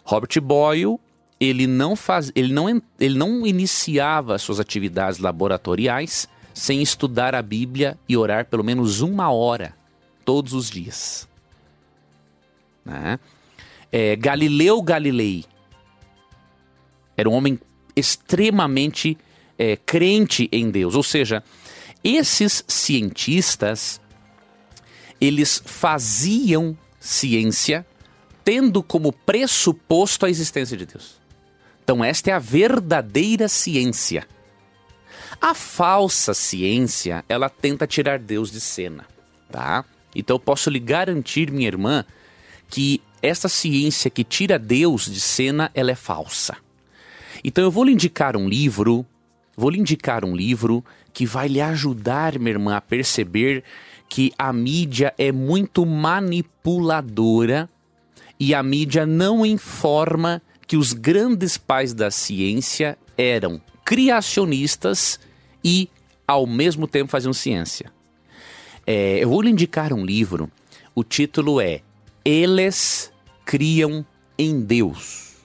Robert 0.03 0.39
Boyle 0.41 0.99
ele 1.39 1.67
não 1.67 1.95
faz, 1.95 2.31
ele 2.35 2.53
não, 2.53 2.81
ele 2.99 3.17
não 3.17 3.45
iniciava 3.45 4.37
suas 4.37 4.59
atividades 4.59 5.19
laboratoriais 5.19 6.29
sem 6.53 6.81
estudar 6.81 7.35
a 7.35 7.41
Bíblia 7.41 7.97
e 8.07 8.15
orar 8.15 8.45
pelo 8.45 8.63
menos 8.63 9.01
uma 9.01 9.29
hora 9.31 9.75
todos 10.23 10.53
os 10.53 10.69
dias. 10.69 11.27
Né? 12.83 13.19
É, 13.91 14.15
Galileu 14.15 14.81
Galilei 14.81 15.43
era 17.17 17.29
um 17.29 17.33
homem 17.33 17.59
extremamente 17.95 19.17
é, 19.57 19.77
crente 19.77 20.49
em 20.51 20.69
Deus, 20.69 20.95
ou 20.95 21.03
seja, 21.03 21.43
esses 22.03 22.63
cientistas 22.67 23.99
eles 25.19 25.61
faziam 25.65 26.77
ciência 26.99 27.85
tendo 28.43 28.83
como 28.83 29.11
pressuposto 29.11 30.25
a 30.25 30.29
existência 30.29 30.77
de 30.77 30.85
Deus. 30.85 31.15
Então, 31.83 32.03
esta 32.03 32.29
é 32.29 32.33
a 32.33 32.39
verdadeira 32.39 33.47
ciência. 33.47 34.27
A 35.41 35.53
falsa 35.53 36.33
ciência, 36.33 37.25
ela 37.27 37.49
tenta 37.49 37.87
tirar 37.87 38.19
Deus 38.19 38.51
de 38.51 38.61
cena, 38.61 39.05
tá? 39.51 39.83
Então, 40.13 40.35
eu 40.35 40.39
posso 40.39 40.69
lhe 40.69 40.79
garantir, 40.79 41.51
minha 41.51 41.67
irmã, 41.67 42.05
que 42.69 43.01
essa 43.21 43.49
ciência 43.49 44.09
que 44.09 44.23
tira 44.23 44.59
Deus 44.59 45.05
de 45.05 45.19
cena, 45.19 45.71
ela 45.73 45.91
é 45.91 45.95
falsa. 45.95 46.55
Então, 47.43 47.63
eu 47.63 47.71
vou 47.71 47.83
lhe 47.83 47.93
indicar 47.93 48.37
um 48.37 48.47
livro, 48.47 49.05
vou 49.55 49.69
lhe 49.69 49.79
indicar 49.79 50.25
um 50.25 50.35
livro 50.35 50.83
que 51.13 51.25
vai 51.25 51.47
lhe 51.47 51.61
ajudar, 51.61 52.37
minha 52.37 52.51
irmã, 52.51 52.75
a 52.75 52.81
perceber 52.81 53.63
que 54.09 54.31
a 54.37 54.51
mídia 54.51 55.13
é 55.17 55.31
muito 55.31 55.85
manipuladora 55.85 57.69
e 58.39 58.53
a 58.53 58.61
mídia 58.61 59.05
não 59.05 59.45
informa 59.45 60.41
que 60.67 60.77
os 60.77 60.93
grandes 60.93 61.57
pais 61.57 61.93
da 61.93 62.11
ciência 62.11 62.97
eram 63.17 63.61
criacionistas 63.83 65.19
e, 65.63 65.89
ao 66.27 66.45
mesmo 66.45 66.87
tempo, 66.87 67.11
faziam 67.11 67.33
ciência. 67.33 67.91
É, 68.85 69.23
eu 69.23 69.29
vou 69.29 69.41
lhe 69.41 69.49
indicar 69.49 69.93
um 69.93 70.05
livro, 70.05 70.51
o 70.93 71.03
título 71.03 71.59
é 71.59 71.81
Eles 72.23 73.11
Criam 73.45 74.05
em 74.37 74.61
Deus. 74.61 75.35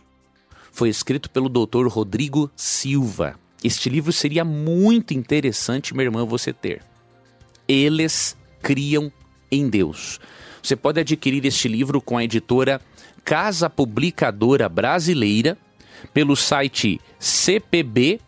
Foi 0.73 0.89
escrito 0.89 1.31
pelo 1.31 1.49
Dr. 1.49 1.87
Rodrigo 1.89 2.51
Silva. 2.57 3.39
Este 3.63 3.91
livro 3.91 4.13
seria 4.13 4.45
muito 4.45 5.13
interessante, 5.13 5.93
minha 5.93 6.05
irmã, 6.05 6.25
você 6.25 6.53
ter. 6.53 6.83
Eles 7.69 8.37
criam 8.63 9.13
em 9.51 9.69
Deus. 9.69 10.19
Você 10.63 10.77
pode 10.77 11.01
adquirir 11.01 11.45
este 11.45 11.69
livro 11.69 12.01
com 12.01 12.17
a 12.17 12.25
editora 12.25 12.81
Casa 13.25 13.69
Publicadora 13.69 14.69
Brasileira 14.69 15.59
pelo 16.15 16.35
site 16.37 17.01
cpb.com.br. 17.19 18.21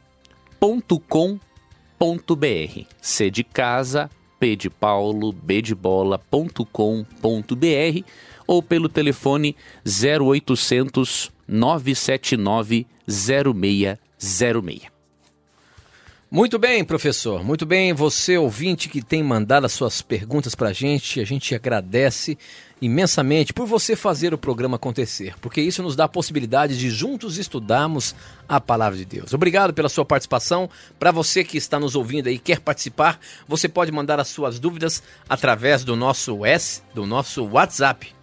C 3.00 3.30
de 3.30 3.44
casa, 3.44 4.10
P 4.38 4.56
de 4.56 4.68
Paulo, 4.68 5.32
B 5.32 5.62
de 5.62 5.74
bola.com.br 5.74 6.66
ou 8.46 8.62
pelo 8.62 8.88
telefone 8.88 9.56
0800 9.86 11.32
979 11.48 12.86
0606. 13.06 14.92
Muito 16.34 16.58
bem, 16.58 16.82
professor. 16.82 17.44
Muito 17.44 17.66
bem. 17.66 17.92
Você, 17.92 18.38
ouvinte, 18.38 18.88
que 18.88 19.02
tem 19.02 19.22
mandado 19.22 19.66
as 19.66 19.72
suas 19.72 20.00
perguntas 20.00 20.54
para 20.54 20.70
a 20.70 20.72
gente, 20.72 21.20
a 21.20 21.26
gente 21.26 21.54
agradece 21.54 22.38
imensamente 22.80 23.52
por 23.52 23.66
você 23.66 23.94
fazer 23.94 24.32
o 24.32 24.38
programa 24.38 24.76
acontecer, 24.76 25.34
porque 25.42 25.60
isso 25.60 25.82
nos 25.82 25.94
dá 25.94 26.04
a 26.04 26.08
possibilidade 26.08 26.78
de 26.78 26.88
juntos 26.88 27.36
estudarmos 27.36 28.14
a 28.48 28.58
palavra 28.58 28.96
de 28.96 29.04
Deus. 29.04 29.34
Obrigado 29.34 29.74
pela 29.74 29.90
sua 29.90 30.06
participação. 30.06 30.70
Para 30.98 31.12
você 31.12 31.44
que 31.44 31.58
está 31.58 31.78
nos 31.78 31.94
ouvindo 31.94 32.30
e 32.30 32.38
quer 32.38 32.60
participar, 32.60 33.20
você 33.46 33.68
pode 33.68 33.92
mandar 33.92 34.18
as 34.18 34.28
suas 34.28 34.58
dúvidas 34.58 35.02
através 35.28 35.84
do 35.84 35.94
nosso 35.94 36.46
S, 36.46 36.80
do 36.94 37.04
nosso 37.04 37.44
WhatsApp. 37.44 38.21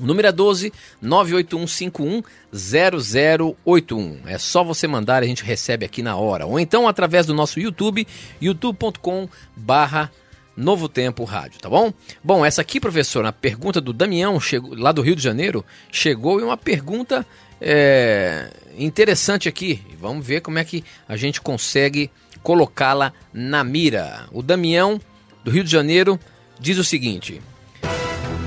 O 0.00 0.06
número 0.06 0.28
é 0.28 0.32
12 0.32 0.72
98151 1.00 2.22
0081. 2.52 4.20
É 4.26 4.38
só 4.38 4.64
você 4.64 4.86
mandar, 4.86 5.22
a 5.22 5.26
gente 5.26 5.44
recebe 5.44 5.84
aqui 5.84 6.02
na 6.02 6.16
hora. 6.16 6.46
Ou 6.46 6.58
então 6.58 6.88
através 6.88 7.26
do 7.26 7.34
nosso 7.34 7.60
YouTube, 7.60 8.06
youtube.com 8.40 9.28
barra 9.56 10.10
Novo 10.56 10.88
Tempo 10.88 11.24
Rádio, 11.24 11.60
tá 11.60 11.68
bom? 11.68 11.92
Bom, 12.22 12.44
essa 12.44 12.60
aqui, 12.60 12.80
professor, 12.80 13.22
na 13.22 13.32
pergunta 13.32 13.80
do 13.80 13.92
Damião, 13.92 14.38
chegou, 14.40 14.74
lá 14.74 14.92
do 14.92 15.00
Rio 15.00 15.16
de 15.16 15.22
Janeiro, 15.22 15.64
chegou 15.90 16.40
e 16.40 16.42
uma 16.42 16.56
pergunta 16.56 17.26
é, 17.60 18.50
interessante 18.76 19.48
aqui. 19.48 19.82
Vamos 19.98 20.26
ver 20.26 20.40
como 20.40 20.58
é 20.58 20.64
que 20.64 20.84
a 21.08 21.16
gente 21.16 21.40
consegue 21.40 22.10
colocá-la 22.42 23.12
na 23.32 23.64
mira. 23.64 24.26
O 24.32 24.42
Damião, 24.42 25.00
do 25.44 25.50
Rio 25.50 25.64
de 25.64 25.70
Janeiro, 25.70 26.18
diz 26.58 26.78
o 26.78 26.84
seguinte... 26.84 27.40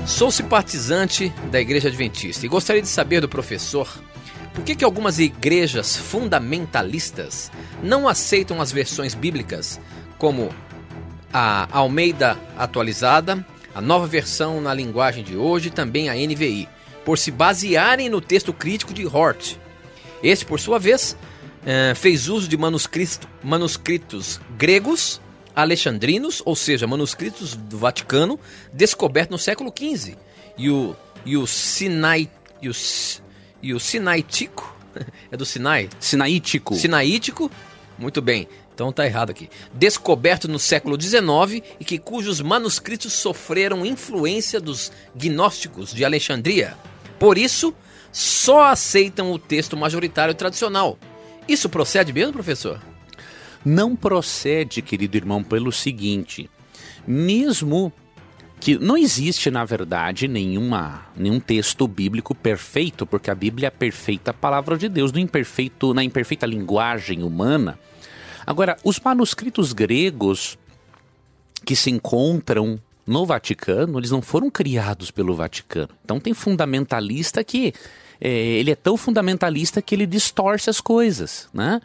Sou 0.06 0.30
simpatizante 0.30 1.32
da 1.50 1.58
Igreja 1.58 1.88
Adventista 1.88 2.44
e 2.44 2.48
gostaria 2.48 2.82
de 2.82 2.88
saber 2.88 3.22
do 3.22 3.28
professor 3.28 3.88
por 4.52 4.62
que, 4.62 4.76
que 4.76 4.84
algumas 4.84 5.18
igrejas 5.18 5.96
fundamentalistas 5.96 7.50
não 7.82 8.06
aceitam 8.06 8.60
as 8.60 8.70
versões 8.70 9.14
bíblicas, 9.14 9.80
como 10.18 10.54
a 11.32 11.66
Almeida 11.72 12.38
atualizada, 12.56 13.44
a 13.74 13.80
nova 13.80 14.06
versão 14.06 14.60
na 14.60 14.74
linguagem 14.74 15.24
de 15.24 15.36
hoje 15.36 15.68
e 15.68 15.72
também 15.72 16.10
a 16.10 16.14
NVI, 16.14 16.68
por 17.02 17.18
se 17.18 17.30
basearem 17.30 18.10
no 18.10 18.20
texto 18.20 18.52
crítico 18.52 18.92
de 18.92 19.06
Hort. 19.06 19.56
Este, 20.22 20.44
por 20.44 20.60
sua 20.60 20.78
vez, 20.78 21.16
eh, 21.64 21.94
fez 21.96 22.28
uso 22.28 22.46
de 22.46 22.58
manuscrito, 22.58 23.26
manuscritos 23.42 24.38
gregos 24.56 25.20
alexandrinos, 25.54 26.42
ou 26.44 26.56
seja, 26.56 26.86
manuscritos 26.86 27.54
do 27.54 27.78
Vaticano, 27.78 28.38
descobertos 28.72 29.32
no 29.32 29.38
século 29.38 29.72
XV. 29.76 30.16
E 30.56 30.70
o, 30.70 30.96
e 31.24 31.36
o 31.36 31.46
Sinai. 31.46 32.28
E 32.60 32.68
o, 32.68 32.72
e 33.62 33.74
o 33.74 33.80
Sinaítico. 33.80 34.72
É 35.28 35.36
do 35.36 35.44
Sinai? 35.44 35.88
Sinaítico. 35.98 36.76
Sinaítico. 36.76 37.50
Muito 37.98 38.22
bem. 38.22 38.46
Então 38.72 38.92
tá 38.92 39.04
errado 39.04 39.30
aqui. 39.30 39.48
Descoberto 39.72 40.46
no 40.46 40.58
século 40.58 41.00
XIX 41.00 41.64
e 41.80 41.84
que 41.84 41.98
cujos 41.98 42.40
manuscritos 42.40 43.12
sofreram 43.12 43.84
influência 43.84 44.60
dos 44.60 44.92
gnósticos 45.16 45.92
de 45.92 46.04
Alexandria. 46.04 46.76
Por 47.18 47.38
isso, 47.38 47.74
só 48.12 48.64
aceitam 48.64 49.32
o 49.32 49.38
texto 49.38 49.76
majoritário 49.76 50.34
tradicional. 50.34 50.98
Isso 51.48 51.68
procede 51.68 52.12
mesmo, 52.12 52.32
professor? 52.32 52.80
Não 53.64 53.96
procede, 53.96 54.82
querido 54.82 55.16
irmão, 55.16 55.42
pelo 55.42 55.72
seguinte: 55.72 56.50
mesmo 57.06 57.92
que 58.60 58.78
não 58.78 58.96
existe, 58.96 59.50
na 59.50 59.64
verdade, 59.64 60.26
nenhuma, 60.26 61.06
nenhum 61.16 61.38
texto 61.40 61.86
bíblico 61.86 62.34
perfeito, 62.34 63.04
porque 63.04 63.30
a 63.30 63.34
Bíblia 63.34 63.66
é 63.66 63.68
a 63.68 63.72
perfeita 63.72 64.32
palavra 64.32 64.76
de 64.78 64.88
Deus, 64.88 65.12
no 65.12 65.18
imperfeito, 65.18 65.92
na 65.92 66.02
imperfeita 66.02 66.46
linguagem 66.46 67.22
humana. 67.22 67.78
Agora, 68.46 68.76
os 68.84 69.00
manuscritos 69.00 69.72
gregos 69.72 70.58
que 71.64 71.74
se 71.74 71.90
encontram 71.90 72.80
no 73.06 73.26
Vaticano, 73.26 73.98
eles 73.98 74.10
não 74.10 74.22
foram 74.22 74.50
criados 74.50 75.10
pelo 75.10 75.34
Vaticano. 75.34 75.90
Então 76.04 76.20
tem 76.20 76.32
fundamentalista 76.32 77.42
que 77.44 77.74
é, 78.20 78.30
ele 78.30 78.70
é 78.70 78.74
tão 78.74 78.96
fundamentalista 78.96 79.82
que 79.82 79.94
ele 79.94 80.06
distorce 80.06 80.70
as 80.70 80.80
coisas, 80.80 81.48
né? 81.52 81.80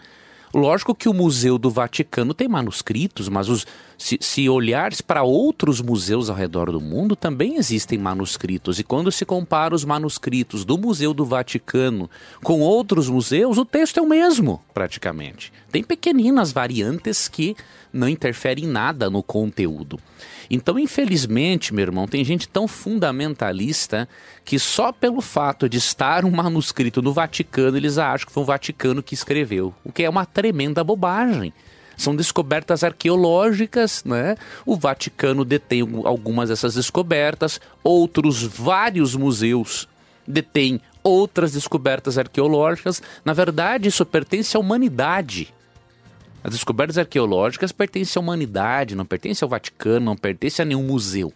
Lógico 0.54 0.96
que 0.96 1.08
o 1.08 1.14
Museu 1.14 1.58
do 1.58 1.70
Vaticano 1.70 2.34
tem 2.34 2.48
manuscritos, 2.48 3.30
mas 3.30 3.50
os, 3.50 3.66
se, 4.00 4.18
se 4.22 4.48
olhares 4.48 5.02
para 5.02 5.24
outros 5.24 5.82
museus 5.82 6.30
ao 6.30 6.36
redor 6.36 6.72
do 6.72 6.80
mundo, 6.80 7.18
também 7.18 7.58
existem 7.58 8.00
manuscritos. 8.00 8.80
E 8.80 8.84
quando 8.84 9.12
se 9.12 9.26
compara 9.26 9.76
os 9.76 9.84
manuscritos 9.84 10.64
do 10.64 10.78
Museu 10.78 11.14
do 11.14 11.26
Vaticano 11.26 12.10
com 12.42 12.62
outros 12.62 13.10
museus, 13.10 13.58
o 13.58 13.66
texto 13.66 13.98
é 13.98 14.02
o 14.02 14.08
mesmo, 14.08 14.62
praticamente. 14.74 15.52
Tem 15.70 15.84
pequeninas 15.84 16.54
variantes 16.54 17.28
que 17.28 17.58
não 17.92 18.08
interferem 18.08 18.64
em 18.64 18.68
nada 18.68 19.10
no 19.10 19.22
conteúdo. 19.22 20.00
Então, 20.50 20.80
infelizmente, 20.80 21.74
meu 21.74 21.84
irmão, 21.84 22.08
tem 22.08 22.24
gente 22.24 22.48
tão 22.48 22.70
fundamentalista 22.70 24.08
que 24.46 24.58
só 24.58 24.94
pelo 24.94 25.20
fato 25.20 25.68
de 25.68 25.78
estar 25.78 26.24
um 26.24 26.32
manuscrito 26.32 27.02
no 27.02 27.12
Vaticano, 27.12 27.76
eles 27.76 27.98
acham 27.98 28.28
que 28.28 28.34
foi 28.34 28.44
o 28.44 28.46
Vaticano 28.46 29.04
que 29.04 29.14
escreveu, 29.14 29.74
o 29.84 29.92
que 29.92 30.04
é 30.04 30.10
uma 30.10 30.26
tremenda 30.26 30.84
bobagem. 30.86 31.54
São 32.00 32.16
descobertas 32.16 32.82
arqueológicas, 32.82 34.06
né? 34.06 34.38
O 34.66 34.78
Vaticano 34.78 35.44
detém 35.44 35.82
algumas 36.06 36.48
dessas 36.48 36.76
descobertas, 36.76 37.60
outros 37.84 38.42
vários 38.42 39.16
museus 39.16 39.86
detêm 40.26 40.80
outras 41.04 41.52
descobertas 41.52 42.18
arqueológicas. 42.18 43.02
Na 43.26 43.34
verdade, 43.34 43.90
isso 43.90 44.06
pertence 44.06 44.56
à 44.56 44.62
humanidade. 44.62 45.54
As 46.42 46.54
descobertas 46.54 46.98
arqueológicas 46.98 47.74
pertencem 47.74 48.18
à 48.18 48.24
humanidade, 48.24 48.96
não 48.96 49.06
pertencem 49.06 49.46
ao 49.46 49.50
Vaticano, 49.50 50.06
não 50.06 50.16
pertencem 50.16 50.64
a 50.64 50.66
nenhum 50.66 50.84
museu. 50.84 51.34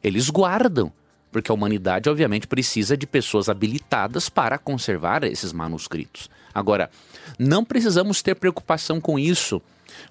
Eles 0.00 0.30
guardam 0.30 0.92
porque 1.32 1.50
a 1.50 1.54
humanidade, 1.54 2.08
obviamente, 2.08 2.46
precisa 2.46 2.96
de 2.96 3.04
pessoas 3.04 3.48
habilitadas 3.48 4.28
para 4.28 4.58
conservar 4.58 5.24
esses 5.24 5.52
manuscritos. 5.52 6.30
Agora, 6.54 6.88
não 7.36 7.64
precisamos 7.64 8.22
ter 8.22 8.36
preocupação 8.36 9.00
com 9.00 9.18
isso, 9.18 9.60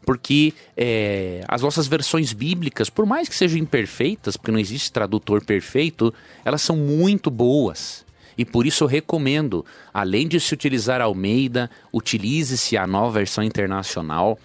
porque 0.05 0.53
é, 0.75 1.43
as 1.47 1.61
nossas 1.61 1.87
versões 1.87 2.33
bíblicas, 2.33 2.89
por 2.89 3.05
mais 3.05 3.29
que 3.29 3.35
sejam 3.35 3.57
imperfeitas, 3.57 4.37
porque 4.37 4.51
não 4.51 4.59
existe 4.59 4.91
tradutor 4.91 5.43
perfeito, 5.43 6.13
elas 6.43 6.61
são 6.61 6.75
muito 6.75 7.29
boas. 7.29 8.05
E 8.37 8.43
por 8.43 8.65
isso 8.65 8.83
eu 8.83 8.87
recomendo, 8.87 9.65
além 9.93 10.27
de 10.27 10.39
se 10.39 10.53
utilizar 10.53 11.01
Almeida, 11.01 11.69
utilize-se 11.91 12.75
a 12.75 12.87
nova 12.87 13.19
versão 13.19 13.43
internacional. 13.43 14.39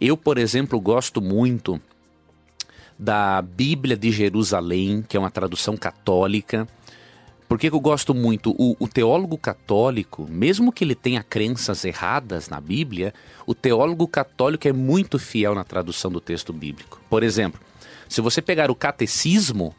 Eu, 0.00 0.16
por 0.16 0.38
exemplo, 0.38 0.80
gosto 0.80 1.20
muito 1.20 1.80
da 2.98 3.42
Bíblia 3.42 3.96
de 3.96 4.10
Jerusalém, 4.10 5.04
que 5.06 5.16
é 5.16 5.20
uma 5.20 5.30
tradução 5.30 5.76
católica. 5.76 6.66
Por 7.48 7.58
que, 7.58 7.68
eu 7.68 7.80
gosto 7.80 8.14
muito? 8.14 8.50
O, 8.58 8.74
o, 8.78 8.88
teólogo 8.88 9.36
católico, 9.36 10.26
mesmo 10.28 10.72
que 10.72 10.82
ele 10.82 10.94
tenha 10.94 11.22
crenças 11.22 11.84
erradas 11.84 12.48
na 12.48 12.60
Bíblia, 12.60 13.12
o 13.46 13.54
teólogo 13.54 14.08
católico 14.08 14.66
é 14.66 14.72
muito 14.72 15.18
fiel 15.18 15.54
na 15.54 15.62
tradução 15.62 16.10
do 16.10 16.20
texto 16.20 16.52
bíblico. 16.52 17.00
Por 17.08 17.22
exemplo, 17.22 17.60
se 18.08 18.20
você 18.20 18.40
pegar 18.40 18.70
o 18.70 18.74
catecismo, 18.74 19.74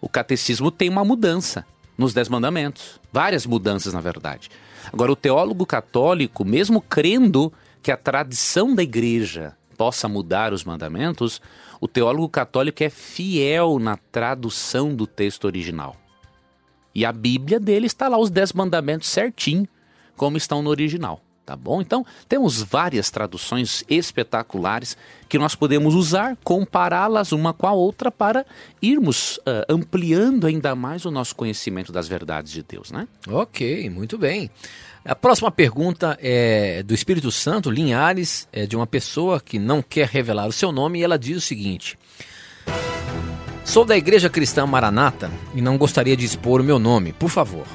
o 0.00 0.08
catecismo 0.08 0.70
tem 0.70 0.88
uma 0.88 1.04
mudança 1.04 1.66
nos 1.98 2.14
Dez 2.14 2.28
Mandamentos. 2.28 3.00
Várias 3.12 3.46
mudanças, 3.46 3.92
na 3.92 4.00
verdade. 4.00 4.48
Agora, 4.92 5.12
o 5.12 5.16
teólogo 5.16 5.66
católico, 5.66 6.44
mesmo 6.44 6.80
crendo 6.80 7.52
que 7.82 7.90
a 7.90 7.96
tradição 7.96 8.74
da 8.74 8.82
igreja 8.82 9.56
possa 9.76 10.08
mudar 10.08 10.52
os 10.52 10.64
mandamentos, 10.64 11.40
o 11.80 11.88
teólogo 11.88 12.28
católico 12.28 12.84
é 12.84 12.88
fiel 12.88 13.78
na 13.78 13.96
tradução 13.96 14.94
do 14.94 15.06
texto 15.06 15.44
original. 15.44 15.96
E 16.94 17.04
a 17.04 17.12
Bíblia 17.12 17.58
dele 17.58 17.86
está 17.86 18.08
lá, 18.08 18.18
os 18.18 18.30
Dez 18.30 18.52
Mandamentos 18.52 19.08
certinho, 19.08 19.68
como 20.16 20.36
estão 20.36 20.62
no 20.62 20.70
original 20.70 21.20
tá 21.44 21.56
bom? 21.56 21.80
Então, 21.80 22.06
temos 22.28 22.62
várias 22.62 23.10
traduções 23.10 23.84
espetaculares 23.88 24.96
que 25.28 25.38
nós 25.38 25.54
podemos 25.54 25.94
usar, 25.94 26.36
compará-las 26.44 27.32
uma 27.32 27.52
com 27.52 27.66
a 27.66 27.72
outra 27.72 28.10
para 28.10 28.46
irmos 28.80 29.38
uh, 29.38 29.66
ampliando 29.68 30.46
ainda 30.46 30.74
mais 30.74 31.04
o 31.04 31.10
nosso 31.10 31.34
conhecimento 31.34 31.92
das 31.92 32.06
verdades 32.06 32.52
de 32.52 32.62
Deus, 32.62 32.90
né? 32.90 33.08
Ok, 33.28 33.90
muito 33.90 34.16
bem. 34.16 34.50
A 35.04 35.16
próxima 35.16 35.50
pergunta 35.50 36.16
é 36.22 36.82
do 36.84 36.94
Espírito 36.94 37.32
Santo, 37.32 37.70
Linhares, 37.70 38.48
é 38.52 38.66
de 38.66 38.76
uma 38.76 38.86
pessoa 38.86 39.40
que 39.40 39.58
não 39.58 39.82
quer 39.82 40.06
revelar 40.06 40.46
o 40.46 40.52
seu 40.52 40.70
nome 40.70 41.00
e 41.00 41.02
ela 41.02 41.18
diz 41.18 41.36
o 41.36 41.40
seguinte: 41.40 41.98
Sou 43.72 43.86
da 43.86 43.96
Igreja 43.96 44.28
Cristã 44.28 44.66
Maranata 44.66 45.30
e 45.54 45.62
não 45.62 45.78
gostaria 45.78 46.14
de 46.14 46.26
expor 46.26 46.60
o 46.60 46.64
meu 46.64 46.78
nome, 46.78 47.14
por 47.14 47.30
favor. 47.30 47.66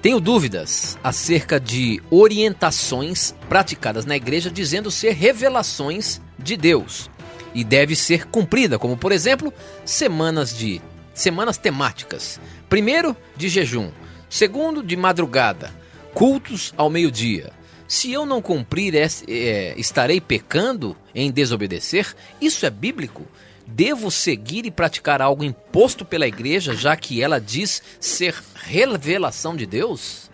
Tenho 0.00 0.18
dúvidas 0.18 0.96
acerca 1.04 1.60
de 1.60 2.00
orientações 2.10 3.34
praticadas 3.50 4.06
na 4.06 4.16
igreja 4.16 4.50
dizendo 4.50 4.90
ser 4.90 5.10
revelações 5.10 6.22
de 6.38 6.56
Deus 6.56 7.10
e 7.54 7.62
deve 7.64 7.94
ser 7.94 8.28
cumprida, 8.28 8.78
como 8.78 8.96
por 8.96 9.12
exemplo, 9.12 9.52
semanas 9.84 10.56
de 10.56 10.80
semanas 11.12 11.58
temáticas. 11.58 12.40
Primeiro, 12.70 13.14
de 13.36 13.50
jejum, 13.50 13.90
segundo, 14.30 14.82
de 14.82 14.96
madrugada, 14.96 15.70
cultos 16.14 16.72
ao 16.78 16.88
meio-dia. 16.88 17.52
Se 17.86 18.10
eu 18.10 18.24
não 18.24 18.40
cumprir, 18.40 18.94
é, 18.94 19.06
é, 19.28 19.74
estarei 19.76 20.18
pecando 20.18 20.96
em 21.14 21.30
desobedecer? 21.30 22.16
Isso 22.40 22.64
é 22.64 22.70
bíblico? 22.70 23.26
Devo 23.66 24.10
seguir 24.10 24.66
e 24.66 24.70
praticar 24.70 25.22
algo 25.22 25.44
imposto 25.44 26.04
pela 26.04 26.26
igreja, 26.26 26.74
já 26.74 26.96
que 26.96 27.22
ela 27.22 27.40
diz 27.40 27.82
ser 28.00 28.34
revelação 28.54 29.56
de 29.56 29.66
Deus? 29.66 30.30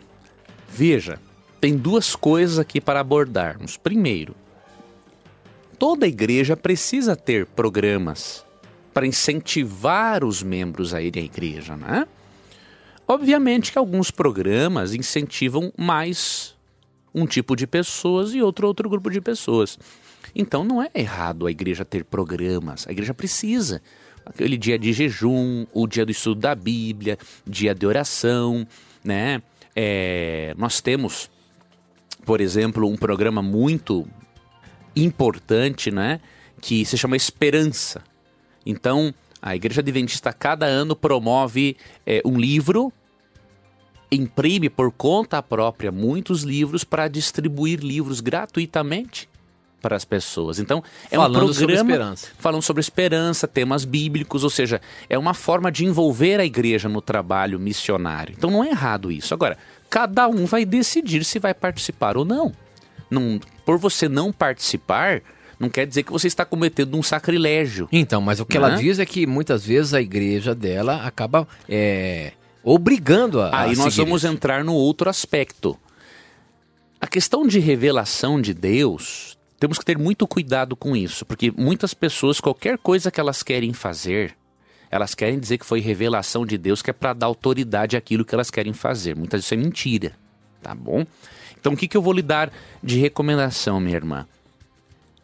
Veja, 0.68 1.20
tem 1.60 1.76
duas 1.76 2.14
coisas 2.14 2.58
aqui 2.58 2.80
para 2.80 3.00
abordarmos. 3.00 3.76
Primeiro, 3.76 4.34
toda 5.78 6.06
igreja 6.06 6.56
precisa 6.56 7.16
ter 7.16 7.46
programas 7.46 8.44
para 8.92 9.06
incentivar 9.06 10.24
os 10.24 10.42
membros 10.42 10.92
a 10.92 11.00
irem 11.00 11.22
à 11.22 11.26
igreja, 11.26 11.76
né? 11.76 12.06
Obviamente 13.06 13.72
que 13.72 13.78
alguns 13.78 14.10
programas 14.10 14.92
incentivam 14.92 15.72
mais 15.76 16.54
um 17.14 17.26
tipo 17.26 17.56
de 17.56 17.66
pessoas 17.66 18.34
e 18.34 18.42
outro 18.42 18.66
outro 18.66 18.88
grupo 18.88 19.10
de 19.10 19.20
pessoas. 19.20 19.78
Então 20.34 20.64
não 20.64 20.82
é 20.82 20.90
errado 20.94 21.46
a 21.46 21.50
igreja 21.50 21.84
ter 21.84 22.04
programas, 22.04 22.86
a 22.86 22.92
igreja 22.92 23.14
precisa. 23.14 23.82
Aquele 24.24 24.56
dia 24.56 24.78
de 24.78 24.92
jejum, 24.92 25.66
o 25.72 25.86
dia 25.86 26.04
do 26.04 26.12
estudo 26.12 26.40
da 26.40 26.54
Bíblia, 26.54 27.18
dia 27.46 27.74
de 27.74 27.86
oração, 27.86 28.66
né? 29.02 29.42
É, 29.74 30.54
nós 30.58 30.80
temos, 30.80 31.30
por 32.26 32.40
exemplo, 32.40 32.86
um 32.86 32.96
programa 32.96 33.40
muito 33.40 34.06
importante, 34.94 35.90
né? 35.90 36.20
Que 36.60 36.84
se 36.84 36.98
chama 36.98 37.16
Esperança. 37.16 38.02
Então, 38.66 39.14
a 39.40 39.56
Igreja 39.56 39.80
Adventista 39.80 40.32
cada 40.32 40.66
ano 40.66 40.94
promove 40.94 41.76
é, 42.04 42.20
um 42.24 42.38
livro, 42.38 42.92
imprime 44.10 44.68
por 44.68 44.92
conta 44.92 45.42
própria 45.42 45.90
muitos 45.90 46.42
livros 46.42 46.84
para 46.84 47.08
distribuir 47.08 47.80
livros 47.80 48.20
gratuitamente 48.20 49.28
para 49.80 49.96
as 49.96 50.04
pessoas. 50.04 50.58
Então, 50.58 50.82
é 51.10 51.16
falando 51.16 51.30
um 51.30 51.38
programa 51.38 51.54
sobre 51.54 51.74
esperança. 51.74 52.28
falando 52.38 52.62
sobre 52.62 52.80
esperança, 52.80 53.48
temas 53.48 53.84
bíblicos, 53.84 54.44
ou 54.44 54.50
seja, 54.50 54.80
é 55.08 55.18
uma 55.18 55.34
forma 55.34 55.70
de 55.70 55.84
envolver 55.84 56.40
a 56.40 56.44
igreja 56.44 56.88
no 56.88 57.00
trabalho 57.00 57.58
missionário. 57.58 58.34
Então, 58.36 58.50
não 58.50 58.64
é 58.64 58.70
errado 58.70 59.10
isso. 59.10 59.32
Agora, 59.34 59.56
cada 59.88 60.28
um 60.28 60.44
vai 60.46 60.64
decidir 60.64 61.24
se 61.24 61.38
vai 61.38 61.54
participar 61.54 62.16
ou 62.16 62.24
não. 62.24 62.52
não 63.10 63.40
por 63.64 63.78
você 63.78 64.08
não 64.08 64.32
participar, 64.32 65.22
não 65.58 65.68
quer 65.68 65.86
dizer 65.86 66.02
que 66.02 66.12
você 66.12 66.26
está 66.26 66.44
cometendo 66.44 66.96
um 66.96 67.02
sacrilégio. 67.02 67.88
Então, 67.90 68.20
mas 68.20 68.40
o 68.40 68.46
que 68.46 68.56
ela 68.56 68.70
diz 68.70 68.98
é 68.98 69.06
que 69.06 69.26
muitas 69.26 69.64
vezes 69.64 69.92
a 69.94 70.00
igreja 70.00 70.54
dela 70.54 71.06
acaba 71.06 71.46
é, 71.68 72.32
obrigando 72.62 73.40
a. 73.40 73.60
Aí 73.60 73.72
a 73.72 73.76
nós 73.76 73.96
vamos 73.96 74.24
isso. 74.24 74.32
entrar 74.32 74.64
no 74.64 74.74
outro 74.74 75.08
aspecto. 75.10 75.78
A 77.00 77.06
questão 77.06 77.46
de 77.46 77.60
revelação 77.60 78.40
de 78.40 78.52
Deus 78.52 79.38
temos 79.59 79.78
que 79.78 79.84
ter 79.84 79.98
muito 79.98 80.26
cuidado 80.26 80.76
com 80.76 80.96
isso, 80.96 81.26
porque 81.26 81.50
muitas 81.50 81.92
pessoas, 81.92 82.40
qualquer 82.40 82.78
coisa 82.78 83.11
que 83.11 83.18
elas 83.18 83.42
querem 83.42 83.72
fazer, 83.72 84.36
elas 84.90 85.14
querem 85.14 85.38
dizer 85.38 85.59
que 85.59 85.66
foi 85.66 85.80
revelação 85.80 86.46
de 86.46 86.56
Deus, 86.56 86.80
que 86.80 86.90
é 86.90 86.92
para 86.92 87.12
dar 87.12 87.26
autoridade 87.26 87.96
àquilo 87.96 88.24
que 88.24 88.34
elas 88.34 88.50
querem 88.50 88.72
fazer. 88.72 89.16
Muitas 89.16 89.38
vezes 89.38 89.46
isso 89.46 89.54
é 89.54 89.56
mentira, 89.56 90.12
tá 90.62 90.74
bom? 90.74 91.04
Então 91.61 91.72
o 91.72 91.76
que, 91.76 91.88
que 91.88 91.96
eu 91.96 92.02
vou 92.02 92.12
lhe 92.12 92.22
dar 92.22 92.52
de 92.82 92.98
recomendação, 92.98 93.80
minha 93.80 93.96
irmã? 93.96 94.26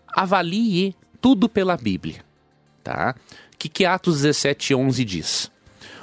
Avalie 0.09 0.95
tudo 1.21 1.49
pela 1.49 1.77
Bíblia, 1.77 2.25
tá? 2.83 3.15
O 3.53 3.57
que, 3.57 3.69
que 3.69 3.85
Atos 3.85 4.23
17, 4.23 4.75
11 4.75 5.05
diz? 5.05 5.51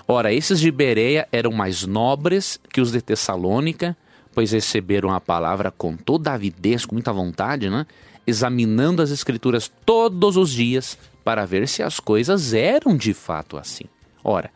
Ora, 0.08 0.34
esses 0.34 0.60
de 0.60 0.72
Bereia 0.72 1.28
eram 1.32 1.52
mais 1.52 1.86
nobres 1.86 2.60
que 2.72 2.82
os 2.82 2.92
de 2.92 3.02
Tessalônica, 3.02 3.96
pois 4.34 4.52
receberam 4.52 5.12
a 5.12 5.20
palavra 5.20 5.70
com 5.70 5.96
toda 5.96 6.34
avidez, 6.34 6.86
com 6.86 6.96
muita 6.96 7.14
vontade, 7.14 7.70
né? 7.70 7.86
Examinando 8.26 9.02
as 9.02 9.12
Escrituras 9.12 9.72
todos 9.86 10.38
os 10.38 10.52
dias 10.52 10.98
para 11.24 11.46
ver 11.46 11.68
se 11.68 11.84
as 11.84 12.00
coisas 12.00 12.54
eram 12.54 12.96
de 12.96 13.14
fato 13.14 13.58
assim. 13.58 13.86
Ora, 14.24 14.52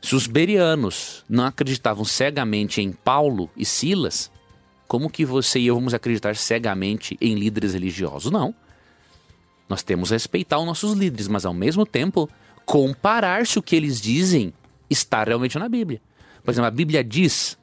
se 0.00 0.14
os 0.14 0.26
berianos 0.26 1.24
não 1.28 1.44
acreditavam 1.44 2.04
cegamente 2.04 2.80
em 2.80 2.92
Paulo 2.92 3.50
e 3.56 3.64
Silas, 3.64 4.30
como 4.88 5.10
que 5.10 5.24
você 5.24 5.60
e 5.60 5.66
eu 5.66 5.74
vamos 5.74 5.94
acreditar 5.94 6.34
cegamente 6.36 7.16
em 7.20 7.34
líderes 7.34 7.74
religiosos? 7.74 8.32
Não. 8.32 8.54
Nós 9.68 9.82
temos 9.82 10.08
que 10.08 10.14
respeitar 10.14 10.58
os 10.58 10.66
nossos 10.66 10.94
líderes, 10.94 11.28
mas 11.28 11.44
ao 11.44 11.54
mesmo 11.54 11.86
tempo 11.86 12.28
comparar 12.64 13.46
se 13.46 13.58
o 13.58 13.62
que 13.62 13.76
eles 13.76 14.00
dizem 14.00 14.52
está 14.88 15.22
realmente 15.22 15.58
na 15.58 15.68
Bíblia. 15.68 16.00
Por 16.42 16.50
exemplo, 16.50 16.66
a 16.66 16.72
Bíblia 16.72 17.04
diz 17.04 17.56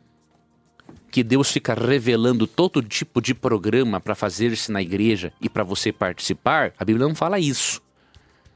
que 1.12 1.24
Deus 1.24 1.52
fica 1.52 1.74
revelando 1.74 2.46
todo 2.46 2.82
tipo 2.82 3.22
de 3.22 3.34
programa 3.34 4.00
para 4.00 4.16
fazer-se 4.16 4.72
na 4.72 4.82
igreja 4.82 5.32
e 5.42 5.50
para 5.50 5.64
você 5.64 5.92
participar, 5.92 6.74
a 6.78 6.86
Bíblia 6.86 7.08
não 7.08 7.16
fala 7.16 7.40
isso. 7.40 7.82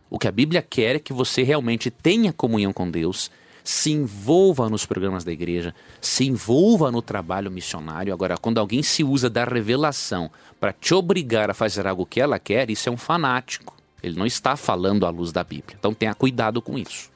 O 0.10 0.20
que 0.20 0.28
a 0.28 0.32
Bíblia 0.32 0.62
quer 0.62 0.98
é 0.98 1.00
que 1.00 1.14
você 1.14 1.42
realmente 1.42 1.90
tenha 1.90 2.34
comunhão 2.34 2.74
com 2.74 2.92
Deus, 2.92 3.32
se 3.64 3.92
envolva 3.92 4.70
nos 4.70 4.86
programas 4.86 5.24
da 5.24 5.32
igreja, 5.32 5.74
se 6.02 6.26
envolva 6.26 6.92
no 6.92 7.02
trabalho 7.02 7.50
missionário. 7.52 8.14
Agora, 8.14 8.38
quando 8.38 8.58
alguém 8.58 8.84
se 8.84 9.04
usa 9.04 9.30
da 9.30 9.46
revelação 9.46 10.30
para 10.60 10.74
te 10.74 10.94
obrigar 10.94 11.50
a 11.50 11.54
fazer 11.54 11.88
algo 11.88 12.06
que 12.06 12.20
ela 12.20 12.40
quer, 12.40 12.70
isso 12.70 12.90
é 12.90 12.92
um 12.92 12.98
fanático. 12.98 13.76
Ele 14.04 14.18
não 14.18 14.26
está 14.26 14.56
falando 14.56 15.06
à 15.06 15.10
luz 15.10 15.32
da 15.32 15.44
Bíblia. 15.44 15.78
Então 15.80 15.94
tenha 15.94 16.14
cuidado 16.14 16.62
com 16.62 16.78
isso. 16.78 17.10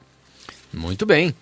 Muito 0.76 1.06
bem. 1.06 1.34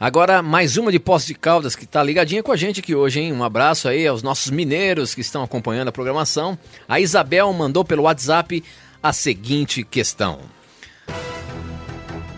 Agora, 0.00 0.42
mais 0.42 0.76
uma 0.76 0.90
de 0.90 0.98
Poços 0.98 1.28
de 1.28 1.34
Caldas 1.34 1.76
que 1.76 1.84
está 1.84 2.02
ligadinha 2.02 2.42
com 2.42 2.50
a 2.50 2.56
gente 2.56 2.80
aqui 2.80 2.92
hoje, 2.92 3.20
hein? 3.20 3.32
Um 3.32 3.44
abraço 3.44 3.86
aí 3.86 4.04
aos 4.04 4.20
nossos 4.20 4.50
mineiros 4.50 5.14
que 5.14 5.20
estão 5.20 5.44
acompanhando 5.44 5.88
a 5.88 5.92
programação. 5.92 6.58
A 6.88 6.98
Isabel 6.98 7.52
mandou 7.52 7.84
pelo 7.84 8.02
WhatsApp 8.02 8.64
a 9.00 9.12
seguinte 9.12 9.84
questão. 9.84 10.40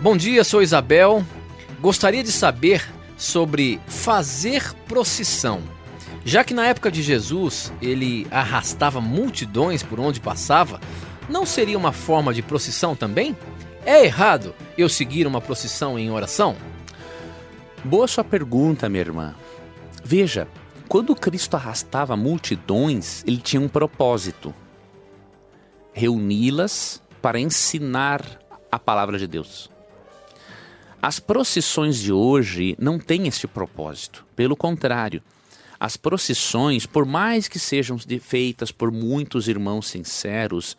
Bom 0.03 0.15
dia, 0.15 0.45
sou 0.45 0.61
Isabel 0.61 1.25
gostaria 1.81 2.23
de 2.23 2.31
saber 2.31 2.87
sobre 3.17 3.81
fazer 3.89 4.73
procissão. 4.87 5.61
Já 6.25 6.45
que 6.45 6.55
na 6.55 6.67
época 6.67 6.93
de 6.93 7.03
Jesus 7.03 7.73
ele 7.83 8.27
arrastava 8.31 9.01
multidões 9.01 9.83
por 9.83 9.99
onde 9.99 10.21
passava, 10.21 10.81
não 11.29 11.47
seria 11.47 11.79
uma 11.79 11.93
forma 11.93 12.33
de 12.33 12.43
procissão 12.43 12.95
também? 12.95 13.35
É 13.85 14.05
errado 14.05 14.55
eu 14.83 14.89
seguir 14.89 15.27
uma 15.27 15.41
procissão 15.41 15.99
em 15.99 16.11
oração? 16.11 16.57
Boa 17.85 18.07
sua 18.07 18.25
pergunta, 18.25 18.89
minha 18.89 19.01
irmã. 19.01 19.35
Veja, 20.05 20.49
quando 20.89 21.15
Cristo 21.15 21.55
arrastava 21.55 22.17
multidões, 22.17 23.25
ele 23.27 23.39
tinha 23.39 23.61
um 23.61 23.69
propósito: 23.69 24.55
reuni-las 25.93 27.03
para 27.21 27.41
ensinar 27.41 28.23
a 28.71 28.79
palavra 28.79 29.19
de 29.19 29.27
Deus. 29.27 29.71
As 31.01 31.19
procissões 31.19 31.99
de 31.99 32.13
hoje 32.13 32.77
não 32.79 32.99
têm 32.99 33.27
este 33.27 33.47
propósito. 33.47 34.25
Pelo 34.37 34.55
contrário, 34.55 35.23
as 35.81 35.97
procissões, 35.97 36.87
por 36.87 37.05
mais 37.05 37.49
que 37.49 37.59
sejam 37.59 37.99
feitas 38.21 38.71
por 38.71 38.93
muitos 38.93 39.49
irmãos 39.49 39.89
sinceros, 39.89 40.77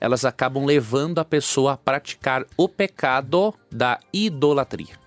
elas 0.00 0.24
acabam 0.24 0.64
levando 0.64 1.18
a 1.18 1.24
pessoa 1.24 1.72
a 1.72 1.76
praticar 1.76 2.44
o 2.56 2.68
pecado 2.68 3.54
da 3.70 4.00
idolatria. 4.12 4.98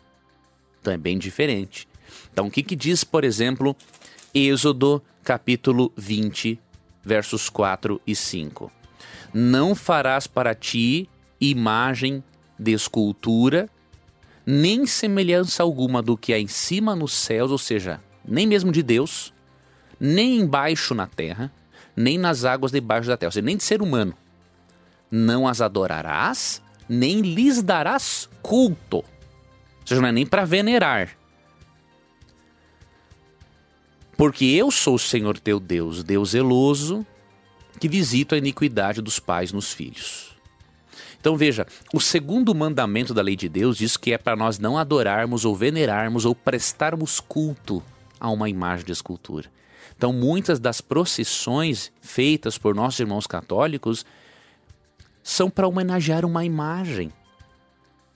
Então 0.81 0.93
é 0.93 0.97
bem 0.97 1.17
diferente. 1.17 1.87
Então 2.31 2.47
o 2.47 2.51
que, 2.51 2.63
que 2.63 2.75
diz, 2.75 3.03
por 3.03 3.23
exemplo, 3.23 3.75
Êxodo 4.33 5.01
capítulo 5.23 5.91
20, 5.97 6.59
versos 7.03 7.49
4 7.49 8.01
e 8.05 8.15
5? 8.15 8.71
Não 9.33 9.75
farás 9.75 10.27
para 10.27 10.55
ti 10.55 11.09
imagem 11.39 12.23
de 12.57 12.71
escultura, 12.71 13.69
nem 14.45 14.85
semelhança 14.85 15.61
alguma 15.61 16.01
do 16.01 16.17
que 16.17 16.33
há 16.33 16.39
em 16.39 16.47
cima 16.47 16.95
nos 16.95 17.13
céus, 17.13 17.51
ou 17.51 17.57
seja, 17.57 18.01
nem 18.25 18.47
mesmo 18.47 18.71
de 18.71 18.81
Deus, 18.81 19.33
nem 19.99 20.37
embaixo 20.37 20.95
na 20.95 21.05
terra, 21.05 21.51
nem 21.95 22.17
nas 22.17 22.45
águas 22.45 22.71
debaixo 22.71 23.07
da 23.07 23.17
terra, 23.17 23.27
ou 23.27 23.33
seja, 23.33 23.45
nem 23.45 23.57
de 23.57 23.63
ser 23.63 23.81
humano. 23.81 24.13
Não 25.09 25.47
as 25.47 25.61
adorarás, 25.61 26.61
nem 26.87 27.21
lhes 27.21 27.61
darás 27.61 28.29
culto. 28.41 28.97
Ou 28.97 29.05
seja, 29.85 30.01
não 30.01 30.09
é 30.09 30.11
nem 30.11 30.25
para 30.25 30.45
venerar. 30.45 31.17
Porque 34.17 34.45
eu 34.45 34.71
sou 34.71 34.95
o 34.95 34.99
Senhor 34.99 35.39
teu 35.39 35.59
Deus, 35.59 36.03
Deus 36.03 36.31
zeloso, 36.31 37.05
que 37.79 37.87
visito 37.87 38.33
a 38.33 38.37
iniquidade 38.37 39.01
dos 39.01 39.19
pais 39.19 39.51
nos 39.51 39.71
filhos. 39.71 40.35
Então 41.19 41.37
veja, 41.37 41.67
o 41.93 41.99
segundo 41.99 42.53
mandamento 42.55 43.13
da 43.13 43.21
lei 43.21 43.35
de 43.35 43.47
Deus 43.47 43.77
diz 43.77 43.97
que 43.97 44.13
é 44.13 44.17
para 44.17 44.35
nós 44.35 44.57
não 44.57 44.77
adorarmos 44.77 45.45
ou 45.45 45.55
venerarmos 45.55 46.25
ou 46.25 46.33
prestarmos 46.33 47.19
culto 47.19 47.83
a 48.19 48.29
uma 48.29 48.49
imagem 48.49 48.85
de 48.85 48.91
escultura. 48.91 49.51
Então, 49.95 50.13
muitas 50.13 50.59
das 50.59 50.79
procissões 50.79 51.91
feitas 52.01 52.57
por 52.57 52.75
nossos 52.75 52.99
irmãos 52.99 53.25
católicos 53.25 54.05
são 55.27 55.49
para 55.49 55.67
homenagear 55.67 56.23
uma 56.23 56.45
imagem. 56.45 57.11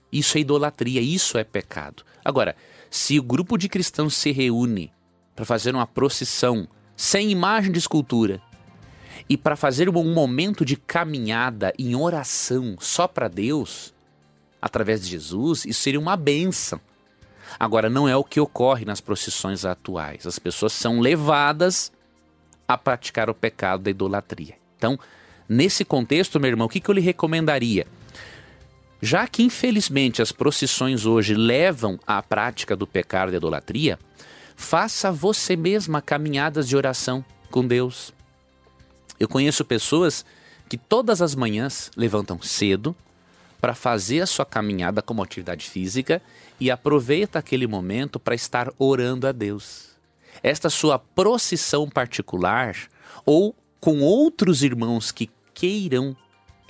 Isso 0.09 0.37
é 0.37 0.41
idolatria, 0.41 1.01
isso 1.01 1.37
é 1.37 1.43
pecado. 1.43 2.05
Agora, 2.23 2.55
se 2.89 3.19
o 3.19 3.23
grupo 3.23 3.57
de 3.57 3.67
cristãos 3.67 4.15
se 4.15 4.31
reúne 4.31 4.93
para 5.35 5.43
fazer 5.43 5.75
uma 5.75 5.85
procissão 5.85 6.65
sem 6.95 7.29
imagem 7.29 7.69
de 7.69 7.79
escultura 7.79 8.41
e 9.27 9.35
para 9.35 9.57
fazer 9.57 9.89
um 9.89 10.13
momento 10.13 10.63
de 10.63 10.77
caminhada 10.77 11.73
em 11.77 11.93
oração 11.97 12.77
só 12.79 13.09
para 13.09 13.27
Deus, 13.27 13.93
através 14.61 15.01
de 15.01 15.09
Jesus, 15.09 15.65
isso 15.65 15.81
seria 15.81 15.99
uma 15.99 16.15
benção. 16.15 16.79
Agora, 17.59 17.89
não 17.89 18.07
é 18.07 18.15
o 18.15 18.23
que 18.23 18.39
ocorre 18.39 18.85
nas 18.85 19.01
procissões 19.01 19.65
atuais. 19.65 20.25
As 20.25 20.39
pessoas 20.39 20.71
são 20.71 21.01
levadas 21.01 21.91
a 22.65 22.77
praticar 22.77 23.29
o 23.29 23.35
pecado 23.35 23.83
da 23.83 23.89
idolatria. 23.89 24.55
Então, 24.77 24.97
nesse 25.47 25.83
contexto, 25.83 26.39
meu 26.39 26.49
irmão, 26.49 26.67
o 26.67 26.69
que, 26.69 26.79
que 26.79 26.89
eu 26.89 26.95
lhe 26.95 27.01
recomendaria? 27.01 27.85
Já 29.01 29.27
que, 29.27 29.41
infelizmente, 29.41 30.21
as 30.21 30.31
procissões 30.31 31.05
hoje 31.05 31.33
levam 31.33 31.99
à 32.05 32.21
prática 32.21 32.75
do 32.75 32.85
pecado 32.85 33.31
da 33.31 33.37
idolatria, 33.37 33.97
faça 34.55 35.11
você 35.11 35.55
mesma 35.55 36.01
caminhadas 36.01 36.67
de 36.67 36.77
oração 36.77 37.25
com 37.49 37.65
Deus. 37.65 38.13
Eu 39.19 39.27
conheço 39.27 39.65
pessoas 39.65 40.23
que 40.69 40.77
todas 40.77 41.21
as 41.21 41.35
manhãs 41.35 41.91
levantam 41.97 42.41
cedo 42.41 42.95
para 43.59 43.75
fazer 43.75 44.21
a 44.21 44.25
sua 44.25 44.45
caminhada 44.45 45.01
como 45.01 45.21
atividade 45.21 45.69
física 45.69 46.21
e 46.59 46.71
aproveita 46.71 47.39
aquele 47.39 47.67
momento 47.67 48.19
para 48.19 48.33
estar 48.33 48.71
orando 48.79 49.27
a 49.27 49.31
Deus. 49.31 49.91
Esta 50.41 50.69
sua 50.69 50.97
procissão 50.97 51.89
particular 51.89 52.75
ou 53.25 53.55
com 53.81 53.99
outros 53.99 54.63
irmãos 54.63 55.11
que 55.11 55.29
queiram, 55.53 56.15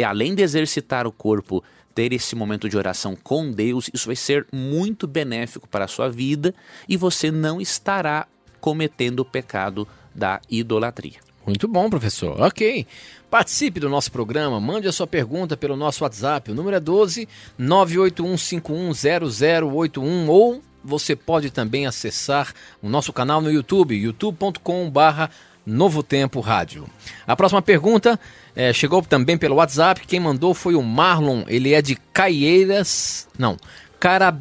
além 0.03 0.33
de 0.33 0.41
exercitar 0.41 1.05
o 1.05 1.11
corpo, 1.11 1.63
ter 1.93 2.13
esse 2.13 2.35
momento 2.35 2.69
de 2.69 2.77
oração 2.77 3.15
com 3.21 3.51
Deus, 3.51 3.89
isso 3.93 4.07
vai 4.07 4.15
ser 4.15 4.47
muito 4.51 5.05
benéfico 5.05 5.67
para 5.67 5.85
a 5.85 5.89
sua 5.89 6.09
vida 6.09 6.55
e 6.87 6.95
você 6.95 7.29
não 7.29 7.61
estará 7.61 8.25
cometendo 8.61 9.19
o 9.19 9.25
pecado 9.25 9.85
da 10.15 10.39
idolatria. 10.49 11.19
Muito 11.45 11.67
bom, 11.67 11.89
professor. 11.89 12.39
Ok. 12.39 12.87
Participe 13.29 13.77
do 13.79 13.89
nosso 13.89 14.11
programa, 14.11 14.59
mande 14.59 14.87
a 14.87 14.91
sua 14.91 15.05
pergunta 15.07 15.55
pelo 15.57 15.75
nosso 15.75 16.03
WhatsApp. 16.03 16.51
O 16.51 16.55
número 16.55 16.77
é 16.77 16.79
12 16.79 17.27
981510081 17.59 20.27
ou 20.27 20.61
você 20.83 21.15
pode 21.15 21.51
também 21.51 21.85
acessar 21.85 22.51
o 22.81 22.89
nosso 22.89 23.13
canal 23.13 23.39
no 23.41 23.51
YouTube, 23.51 23.95
youtube.com/barra 23.95 25.29
Novo 25.65 26.01
Tempo 26.01 26.39
Rádio. 26.39 26.87
A 27.25 27.35
próxima 27.35 27.61
pergunta 27.61 28.19
é, 28.55 28.73
chegou 28.73 29.01
também 29.01 29.37
pelo 29.37 29.55
WhatsApp. 29.55 30.05
Quem 30.07 30.19
mandou 30.19 30.53
foi 30.53 30.75
o 30.75 30.81
Marlon. 30.81 31.43
Ele 31.47 31.73
é 31.73 31.81
de 31.81 31.95
Caieiras. 32.13 33.27
Não, 33.37 33.57
Cara. 34.01 34.35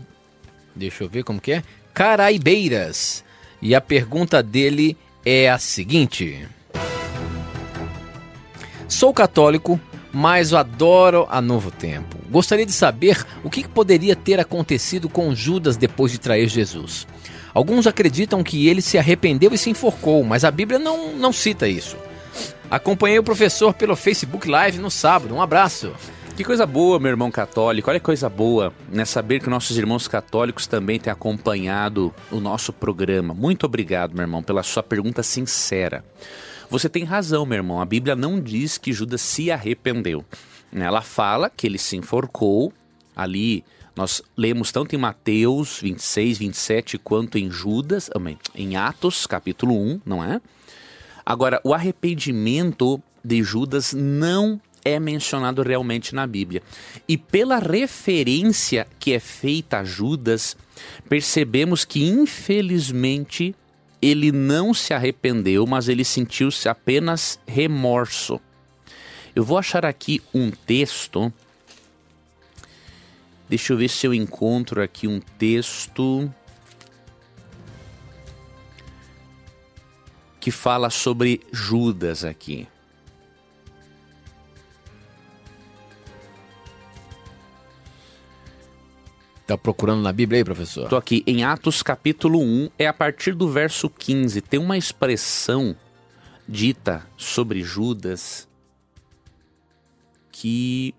Deixa 0.75 1.05
eu 1.05 1.09
ver 1.09 1.23
como 1.23 1.39
que 1.39 1.53
é. 1.53 1.63
Caraibeiras. 1.93 3.23
E 3.61 3.75
a 3.75 3.81
pergunta 3.81 4.43
dele 4.43 4.97
é 5.23 5.51
a 5.51 5.59
seguinte. 5.59 6.49
Sou 8.89 9.13
católico, 9.13 9.79
mas 10.11 10.55
adoro 10.55 11.27
a 11.31 11.43
Novo 11.43 11.71
Tempo. 11.71 12.17
Gostaria 12.31 12.65
de 12.65 12.73
saber 12.73 13.23
o 13.45 13.51
que 13.51 13.69
poderia 13.69 14.17
ter 14.17 14.41
acontecido 14.41 15.11
com 15.11 15.35
Judas 15.35 15.77
depois 15.77 16.11
de 16.11 16.19
trair 16.19 16.49
Jesus. 16.49 17.07
Alguns 17.53 17.87
acreditam 17.87 18.43
que 18.43 18.69
ele 18.69 18.83
se 18.83 18.99
arrependeu 18.99 19.53
e 19.53 19.59
se 19.59 19.71
enforcou, 19.71 20.23
mas 20.23 20.45
a 20.45 20.51
Bíblia 20.51 20.79
não, 20.79 21.15
não 21.17 21.33
cita 21.33 21.69
isso. 21.69 21.97
Acompanhei 22.71 23.19
o 23.19 23.25
professor 23.25 23.75
pelo 23.75 23.97
Facebook 23.97 24.49
Live 24.49 24.79
no 24.79 24.91
sábado. 24.91 25.35
Um 25.35 25.43
abraço. 25.43 25.93
Que 26.37 26.45
coisa 26.45 26.65
boa, 26.65 26.99
meu 26.99 27.11
irmão 27.11 27.31
católico. 27.31 27.91
Olha 27.91 27.99
que 27.99 28.07
coisa 28.07 28.29
boa, 28.29 28.73
né? 28.89 29.05
Saber 29.05 29.41
que 29.41 29.51
nossos 29.51 29.77
irmãos 29.77 30.09
católicos 30.09 30.67
também 30.67 30.99
têm 30.99 31.13
acompanhado 31.13 32.15
o 32.31 32.41
nosso 32.41 32.73
programa. 32.73 33.35
Muito 33.35 33.67
obrigado, 33.67 34.15
meu 34.15 34.23
irmão, 34.23 34.43
pela 34.43 34.63
sua 34.63 34.83
pergunta 34.83 35.23
sincera. 35.23 36.05
Você 36.71 36.89
tem 36.89 37.05
razão, 37.05 37.45
meu 37.45 37.57
irmão. 37.57 37.81
A 37.81 37.85
Bíblia 37.85 38.15
não 38.15 38.41
diz 38.41 38.79
que 38.79 38.93
Judas 38.93 39.21
se 39.21 39.51
arrependeu. 39.51 40.25
Ela 40.73 41.03
fala 41.03 41.51
que 41.51 41.67
ele 41.67 41.77
se 41.79 41.97
enforcou. 41.97 42.73
Ali 43.15 43.65
nós 43.97 44.23
lemos 44.37 44.73
tanto 44.73 44.95
em 44.95 44.99
Mateus 44.99 45.81
26, 45.81 46.39
27 46.39 46.99
quanto 46.99 47.39
em 47.39 47.51
Judas, 47.51 48.11
em 48.55 48.77
Atos, 48.77 49.27
capítulo 49.27 49.75
1, 49.75 50.01
não 50.05 50.25
é? 50.25 50.41
Agora, 51.25 51.61
o 51.63 51.75
arrependimento 51.75 53.03
de 53.25 53.43
Judas 53.43 53.93
não 53.93 54.61
é 54.85 54.99
mencionado 54.99 55.63
realmente 55.63 56.15
na 56.15 56.27
Bíblia. 56.27 56.63
E 57.07 57.17
pela 57.17 57.59
referência 57.59 58.87
que 58.99 59.13
é 59.13 59.21
feita 59.21 59.81
a 59.81 59.85
Judas, 59.85 60.57
percebemos 61.09 61.85
que 61.85 62.05
infelizmente 62.05 63.55
ele 64.01 64.33
não 64.33 64.73
se 64.73 64.95
arrependeu, 64.95 65.67
mas 65.67 65.89
ele 65.89 66.05
sentiu-se 66.05 66.69
apenas 66.69 67.39
remorso. 67.47 68.41
Eu 69.35 69.45
vou 69.45 69.59
achar 69.59 69.85
aqui 69.85 70.23
um 70.35 70.51
texto. 70.51 71.33
Deixa 73.51 73.73
eu 73.73 73.77
ver 73.77 73.89
se 73.89 74.07
eu 74.07 74.15
encontro 74.15 74.81
aqui 74.81 75.09
um 75.09 75.19
texto 75.19 76.33
que 80.39 80.53
fala 80.53 80.89
sobre 80.89 81.41
Judas 81.51 82.25
aqui. 82.25 82.69
Tá 89.49 89.59
procurando 89.59 90.01
na 90.01 90.13
Bíblia 90.13 90.39
aí, 90.39 90.45
professor? 90.45 90.89
Tô 90.89 90.95
aqui 90.95 91.25
em 91.27 91.43
Atos 91.43 91.83
capítulo 91.83 92.41
1, 92.41 92.71
é 92.79 92.87
a 92.87 92.93
partir 92.93 93.35
do 93.35 93.49
verso 93.49 93.91
15. 93.91 94.43
Tem 94.43 94.61
uma 94.61 94.79
expressão 94.79 95.75
dita 96.49 97.05
sobre 97.17 97.65
Judas 97.65 98.49
que 100.31 100.95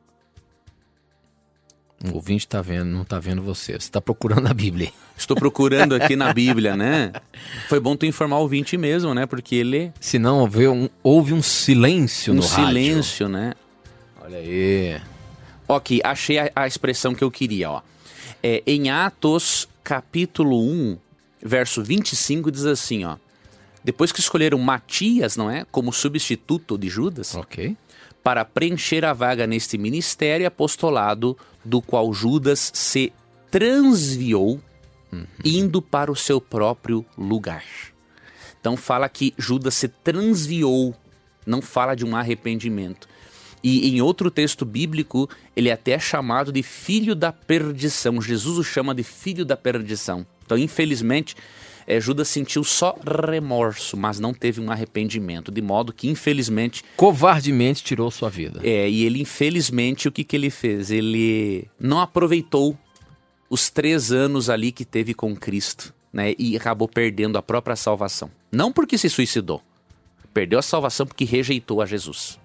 O 2.09 2.15
ouvinte 2.15 2.47
tá 2.47 2.61
vendo, 2.61 2.85
não 2.85 3.03
tá 3.03 3.19
vendo 3.19 3.41
você. 3.41 3.73
Você 3.79 3.91
tá 3.91 4.01
procurando 4.01 4.47
a 4.47 4.53
Bíblia. 4.53 4.91
Estou 5.17 5.35
procurando 5.37 5.93
aqui 5.93 6.15
na 6.15 6.33
Bíblia, 6.33 6.75
né? 6.75 7.11
Foi 7.69 7.79
bom 7.79 7.95
tu 7.95 8.05
informar 8.05 8.37
o 8.37 8.41
ouvinte 8.41 8.75
mesmo, 8.77 9.13
né? 9.13 9.25
Porque 9.25 9.55
ele. 9.55 9.91
Se 9.99 10.17
não, 10.17 10.39
houve 10.39 10.67
um, 10.67 10.89
houve 11.03 11.33
um 11.33 11.41
silêncio 11.41 12.33
Um 12.33 12.37
no 12.37 12.41
rádio. 12.41 12.65
silêncio, 12.67 13.29
né? 13.29 13.53
Olha 14.19 14.37
aí. 14.37 14.99
Ok, 15.67 16.01
achei 16.03 16.39
a, 16.39 16.51
a 16.55 16.67
expressão 16.67 17.13
que 17.13 17.23
eu 17.23 17.29
queria, 17.31 17.69
ó. 17.69 17.81
É, 18.41 18.63
em 18.65 18.89
Atos, 18.89 19.67
capítulo 19.83 20.59
1, 20.67 20.97
verso 21.43 21.83
25, 21.83 22.51
diz 22.51 22.65
assim, 22.65 23.05
ó. 23.05 23.17
Depois 23.83 24.11
que 24.11 24.19
escolheram 24.19 24.57
Matias, 24.59 25.35
não 25.37 25.49
é? 25.49 25.65
Como 25.71 25.93
substituto 25.93 26.77
de 26.77 26.89
Judas, 26.89 27.35
Ok. 27.35 27.75
para 28.23 28.43
preencher 28.45 29.03
a 29.05 29.13
vaga 29.13 29.47
neste 29.47 29.77
ministério 29.77 30.43
e 30.43 30.45
apostolado 30.47 31.35
do 31.63 31.81
qual 31.81 32.13
Judas 32.13 32.71
se 32.73 33.11
transviou, 33.49 34.59
indo 35.43 35.81
para 35.81 36.11
o 36.11 36.15
seu 36.15 36.39
próprio 36.39 37.05
lugar. 37.17 37.63
Então 38.59 38.77
fala 38.77 39.09
que 39.09 39.33
Judas 39.37 39.73
se 39.73 39.87
transviou, 39.87 40.95
não 41.45 41.61
fala 41.61 41.95
de 41.95 42.05
um 42.05 42.15
arrependimento. 42.15 43.09
E 43.63 43.89
em 43.89 44.01
outro 44.01 44.31
texto 44.31 44.65
bíblico, 44.65 45.29
ele 45.55 45.69
é 45.69 45.73
até 45.73 45.99
chamado 45.99 46.51
de 46.51 46.63
filho 46.63 47.13
da 47.13 47.31
perdição. 47.31 48.21
Jesus 48.21 48.57
o 48.57 48.63
chama 48.63 48.95
de 48.95 49.03
filho 49.03 49.45
da 49.45 49.55
perdição. 49.55 50.25
Então, 50.43 50.57
infelizmente, 50.57 51.35
eh, 51.87 51.99
Judas 51.99 52.27
sentiu 52.27 52.63
só 52.63 52.97
remorso, 53.29 53.95
mas 53.97 54.19
não 54.19 54.33
teve 54.33 54.61
um 54.61 54.71
arrependimento. 54.71 55.51
De 55.51 55.61
modo 55.61 55.93
que, 55.93 56.09
infelizmente, 56.09 56.83
Covardemente 56.95 57.83
tirou 57.83 58.09
sua 58.11 58.29
vida. 58.29 58.59
é, 58.63 58.89
e 58.89 59.03
ele, 59.03 59.21
infelizmente, 59.21 60.07
o 60.07 60.11
que, 60.11 60.23
que 60.23 60.35
ele 60.35 60.49
fez? 60.49 60.91
Ele 60.91 61.67
não 61.79 61.99
aproveitou 61.99 62.77
os 63.49 63.69
três 63.69 64.11
anos 64.11 64.49
ali 64.49 64.71
que 64.71 64.85
teve 64.85 65.13
com 65.13 65.35
Cristo, 65.35 65.93
né? 66.13 66.33
E 66.39 66.55
acabou 66.55 66.87
perdendo 66.87 67.37
a 67.37 67.41
própria 67.41 67.75
salvação. 67.75 68.31
Não 68.51 68.71
porque 68.71 68.97
se 68.97 69.09
suicidou. 69.09 69.61
Perdeu 70.33 70.59
a 70.59 70.61
salvação 70.61 71.05
porque 71.05 71.25
rejeitou 71.25 71.81
a 71.81 71.85
Jesus. 71.85 72.39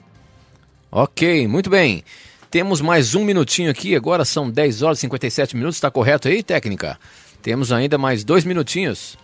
Ok, 0.90 1.46
muito 1.46 1.70
bem. 1.70 2.02
Temos 2.50 2.80
mais 2.80 3.14
um 3.14 3.24
minutinho 3.24 3.70
aqui, 3.70 3.94
agora 3.94 4.24
são 4.24 4.50
10 4.50 4.82
horas 4.82 4.98
e 4.98 5.00
57 5.02 5.56
minutos, 5.56 5.76
está 5.76 5.90
correto 5.90 6.26
aí, 6.28 6.42
técnica? 6.42 6.98
Temos 7.42 7.70
ainda 7.70 7.98
mais 7.98 8.24
dois 8.24 8.44
minutinhos. 8.44 9.16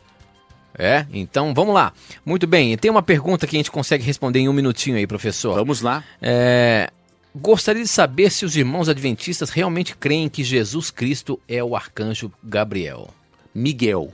É, 0.78 1.06
então 1.12 1.52
vamos 1.54 1.74
lá. 1.74 1.92
Muito 2.24 2.46
bem, 2.46 2.76
tem 2.76 2.90
uma 2.90 3.02
pergunta 3.02 3.46
que 3.46 3.56
a 3.56 3.58
gente 3.58 3.70
consegue 3.70 4.04
responder 4.04 4.40
em 4.40 4.48
um 4.48 4.52
minutinho 4.52 4.96
aí, 4.96 5.06
professor. 5.06 5.54
Vamos 5.54 5.80
lá. 5.80 6.02
É, 6.20 6.90
gostaria 7.34 7.82
de 7.82 7.88
saber 7.88 8.30
se 8.30 8.44
os 8.44 8.56
irmãos 8.56 8.88
adventistas 8.88 9.50
realmente 9.50 9.96
creem 9.96 10.28
que 10.28 10.42
Jesus 10.42 10.90
Cristo 10.90 11.40
é 11.48 11.62
o 11.62 11.76
arcanjo 11.76 12.32
Gabriel. 12.42 13.08
Miguel. 13.54 14.12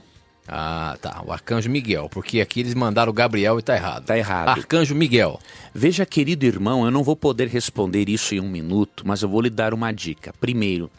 Ah, 0.51 0.97
tá, 0.99 1.21
o 1.25 1.31
arcanjo 1.31 1.69
Miguel, 1.69 2.09
porque 2.09 2.41
aqui 2.41 2.61
eles 2.61 2.73
mandaram 2.73 3.13
Gabriel 3.13 3.59
e 3.59 3.61
tá 3.61 3.75
errado. 3.75 4.05
Tá 4.05 4.17
errado. 4.17 4.47
Arcanjo 4.49 4.95
Miguel. 4.95 5.39
Veja, 5.75 6.07
querido 6.07 6.43
irmão, 6.43 6.85
eu 6.85 6.91
não 6.91 7.03
vou 7.03 7.15
poder 7.15 7.47
responder 7.47 8.09
isso 8.09 8.33
em 8.33 8.39
um 8.39 8.49
minuto, 8.49 9.03
mas 9.05 9.21
eu 9.21 9.29
vou 9.29 9.41
lhe 9.41 9.49
dar 9.51 9.75
uma 9.75 9.91
dica. 9.91 10.33
Primeiro, 10.39 10.89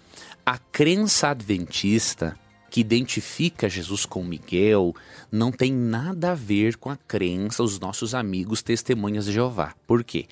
a 0.47 0.57
crença 0.57 1.31
adventista 1.31 2.37
que 2.71 2.81
identifica 2.81 3.68
Jesus 3.68 4.07
com 4.07 4.23
Miguel 4.23 4.95
não 5.31 5.51
tem 5.51 5.73
nada 5.73 6.33
a 6.33 6.35
ver 6.35 6.77
com 6.77 6.89
a 6.89 6.97
crença 6.97 7.62
dos 7.62 7.81
nossos 7.81 8.14
amigos 8.14 8.62
testemunhas 8.62 9.25
de 9.25 9.33
Jeová. 9.33 9.75
Por 9.87 10.05
quê? 10.05 10.27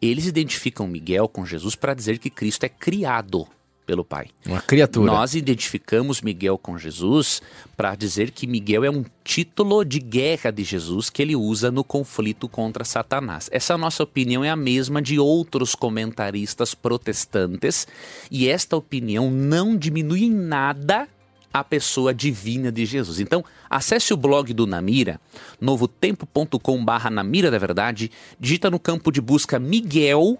Eles 0.00 0.26
identificam 0.26 0.86
Miguel 0.86 1.28
com 1.28 1.44
Jesus 1.44 1.74
para 1.74 1.94
dizer 1.94 2.18
que 2.18 2.30
Cristo 2.30 2.64
é 2.64 2.68
criado 2.68 3.48
pelo 3.88 4.04
Pai. 4.04 4.28
Uma 4.44 4.60
criatura. 4.60 5.10
Nós 5.10 5.34
identificamos 5.34 6.20
Miguel 6.20 6.58
com 6.58 6.76
Jesus 6.76 7.40
para 7.74 7.94
dizer 7.94 8.32
que 8.32 8.46
Miguel 8.46 8.84
é 8.84 8.90
um 8.90 9.02
título 9.24 9.82
de 9.82 9.98
guerra 9.98 10.50
de 10.50 10.62
Jesus 10.62 11.08
que 11.08 11.22
ele 11.22 11.34
usa 11.34 11.70
no 11.70 11.82
conflito 11.82 12.50
contra 12.50 12.84
Satanás. 12.84 13.48
Essa 13.50 13.78
nossa 13.78 14.02
opinião 14.02 14.44
é 14.44 14.50
a 14.50 14.56
mesma 14.56 15.00
de 15.00 15.18
outros 15.18 15.74
comentaristas 15.74 16.74
protestantes 16.74 17.88
e 18.30 18.46
esta 18.46 18.76
opinião 18.76 19.30
não 19.30 19.74
diminui 19.74 20.24
em 20.24 20.30
nada 20.30 21.08
a 21.52 21.64
pessoa 21.64 22.12
divina 22.12 22.70
de 22.70 22.84
Jesus. 22.84 23.20
Então, 23.20 23.44
acesse 23.68 24.12
o 24.12 24.16
blog 24.16 24.52
do 24.52 24.66
Namira, 24.66 25.20
novotempo.com/barra 25.60 27.10
Namira 27.10 27.50
da 27.50 27.58
Verdade, 27.58 28.10
digita 28.38 28.70
no 28.70 28.78
campo 28.78 29.10
de 29.10 29.20
busca 29.20 29.58
Miguel 29.58 30.38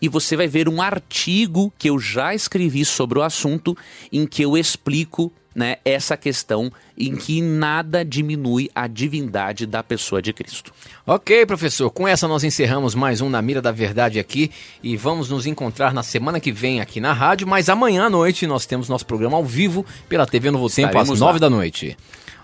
e 0.00 0.08
você 0.08 0.36
vai 0.36 0.48
ver 0.48 0.68
um 0.68 0.80
artigo 0.80 1.72
que 1.78 1.88
eu 1.88 1.98
já 1.98 2.34
escrevi 2.34 2.84
sobre 2.84 3.18
o 3.18 3.22
assunto, 3.22 3.76
em 4.12 4.26
que 4.26 4.42
eu 4.42 4.56
explico 4.56 5.32
né, 5.60 5.76
essa 5.84 6.16
questão 6.16 6.72
em 6.96 7.14
que 7.14 7.42
nada 7.42 8.02
diminui 8.02 8.70
a 8.74 8.86
divindade 8.86 9.66
da 9.66 9.82
pessoa 9.82 10.22
de 10.22 10.32
Cristo. 10.32 10.72
Ok, 11.06 11.44
professor. 11.44 11.90
Com 11.90 12.08
essa 12.08 12.26
nós 12.26 12.42
encerramos 12.42 12.94
mais 12.94 13.20
um 13.20 13.28
Na 13.28 13.42
Mira 13.42 13.60
da 13.60 13.70
Verdade 13.70 14.18
aqui 14.18 14.50
e 14.82 14.96
vamos 14.96 15.28
nos 15.28 15.44
encontrar 15.44 15.92
na 15.92 16.02
semana 16.02 16.40
que 16.40 16.50
vem 16.50 16.80
aqui 16.80 16.98
na 16.98 17.12
rádio, 17.12 17.46
mas 17.46 17.68
amanhã 17.68 18.06
à 18.06 18.10
noite 18.10 18.46
nós 18.46 18.64
temos 18.64 18.88
nosso 18.88 19.04
programa 19.04 19.36
ao 19.36 19.44
vivo 19.44 19.84
pela 20.08 20.26
TV 20.26 20.50
Novo 20.50 20.70
Tempo 20.70 20.96
às 20.96 21.20
nove 21.20 21.38
da 21.38 21.50
noite. 21.50 21.94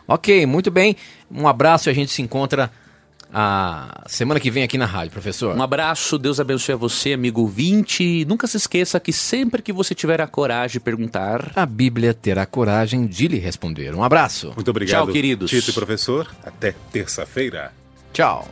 Ok, 0.07 0.45
muito 0.45 0.71
bem. 0.71 0.95
Um 1.31 1.49
abraço 1.49 1.89
e 1.89 1.91
a 1.91 1.95
gente 1.95 2.13
se 2.13 2.21
encontra 2.21 2.71
a 3.33 4.05
semana 4.07 4.41
que 4.41 4.51
vem 4.51 4.63
aqui 4.63 4.79
na 4.79 4.87
rádio, 4.87 5.13
professor. 5.13 5.57
Um 5.57 5.63
abraço, 5.63 6.19
Deus 6.19 6.41
abençoe 6.41 6.75
a 6.75 6.77
você, 6.77 7.13
amigo 7.13 7.41
ouvinte. 7.43 8.25
Nunca 8.27 8.47
se 8.47 8.57
esqueça 8.57 8.99
que 9.01 9.13
sempre 9.13 9.63
que 9.63 9.73
você 9.73 9.95
tiver 9.95 10.21
a 10.21 10.27
coragem 10.27 10.75
de 10.75 10.81
perguntar, 10.81 11.53
A 11.55 11.67
Bíblia 11.67 12.15
terá 12.15 12.47
coragem 12.47 13.07
de 13.07 13.29
lhe 13.29 13.39
responder. 13.39 13.95
Um 13.95 14.03
abraço. 14.03 14.53
Muito 14.55 14.71
obrigado, 14.71 15.05
Tchau, 15.05 15.13
queridos. 15.13 15.51
Tito 15.51 15.71
e 15.71 15.75
professor. 15.75 16.29
Até 16.45 16.75
terça-feira. 16.93 17.73
Tchau. 18.13 18.49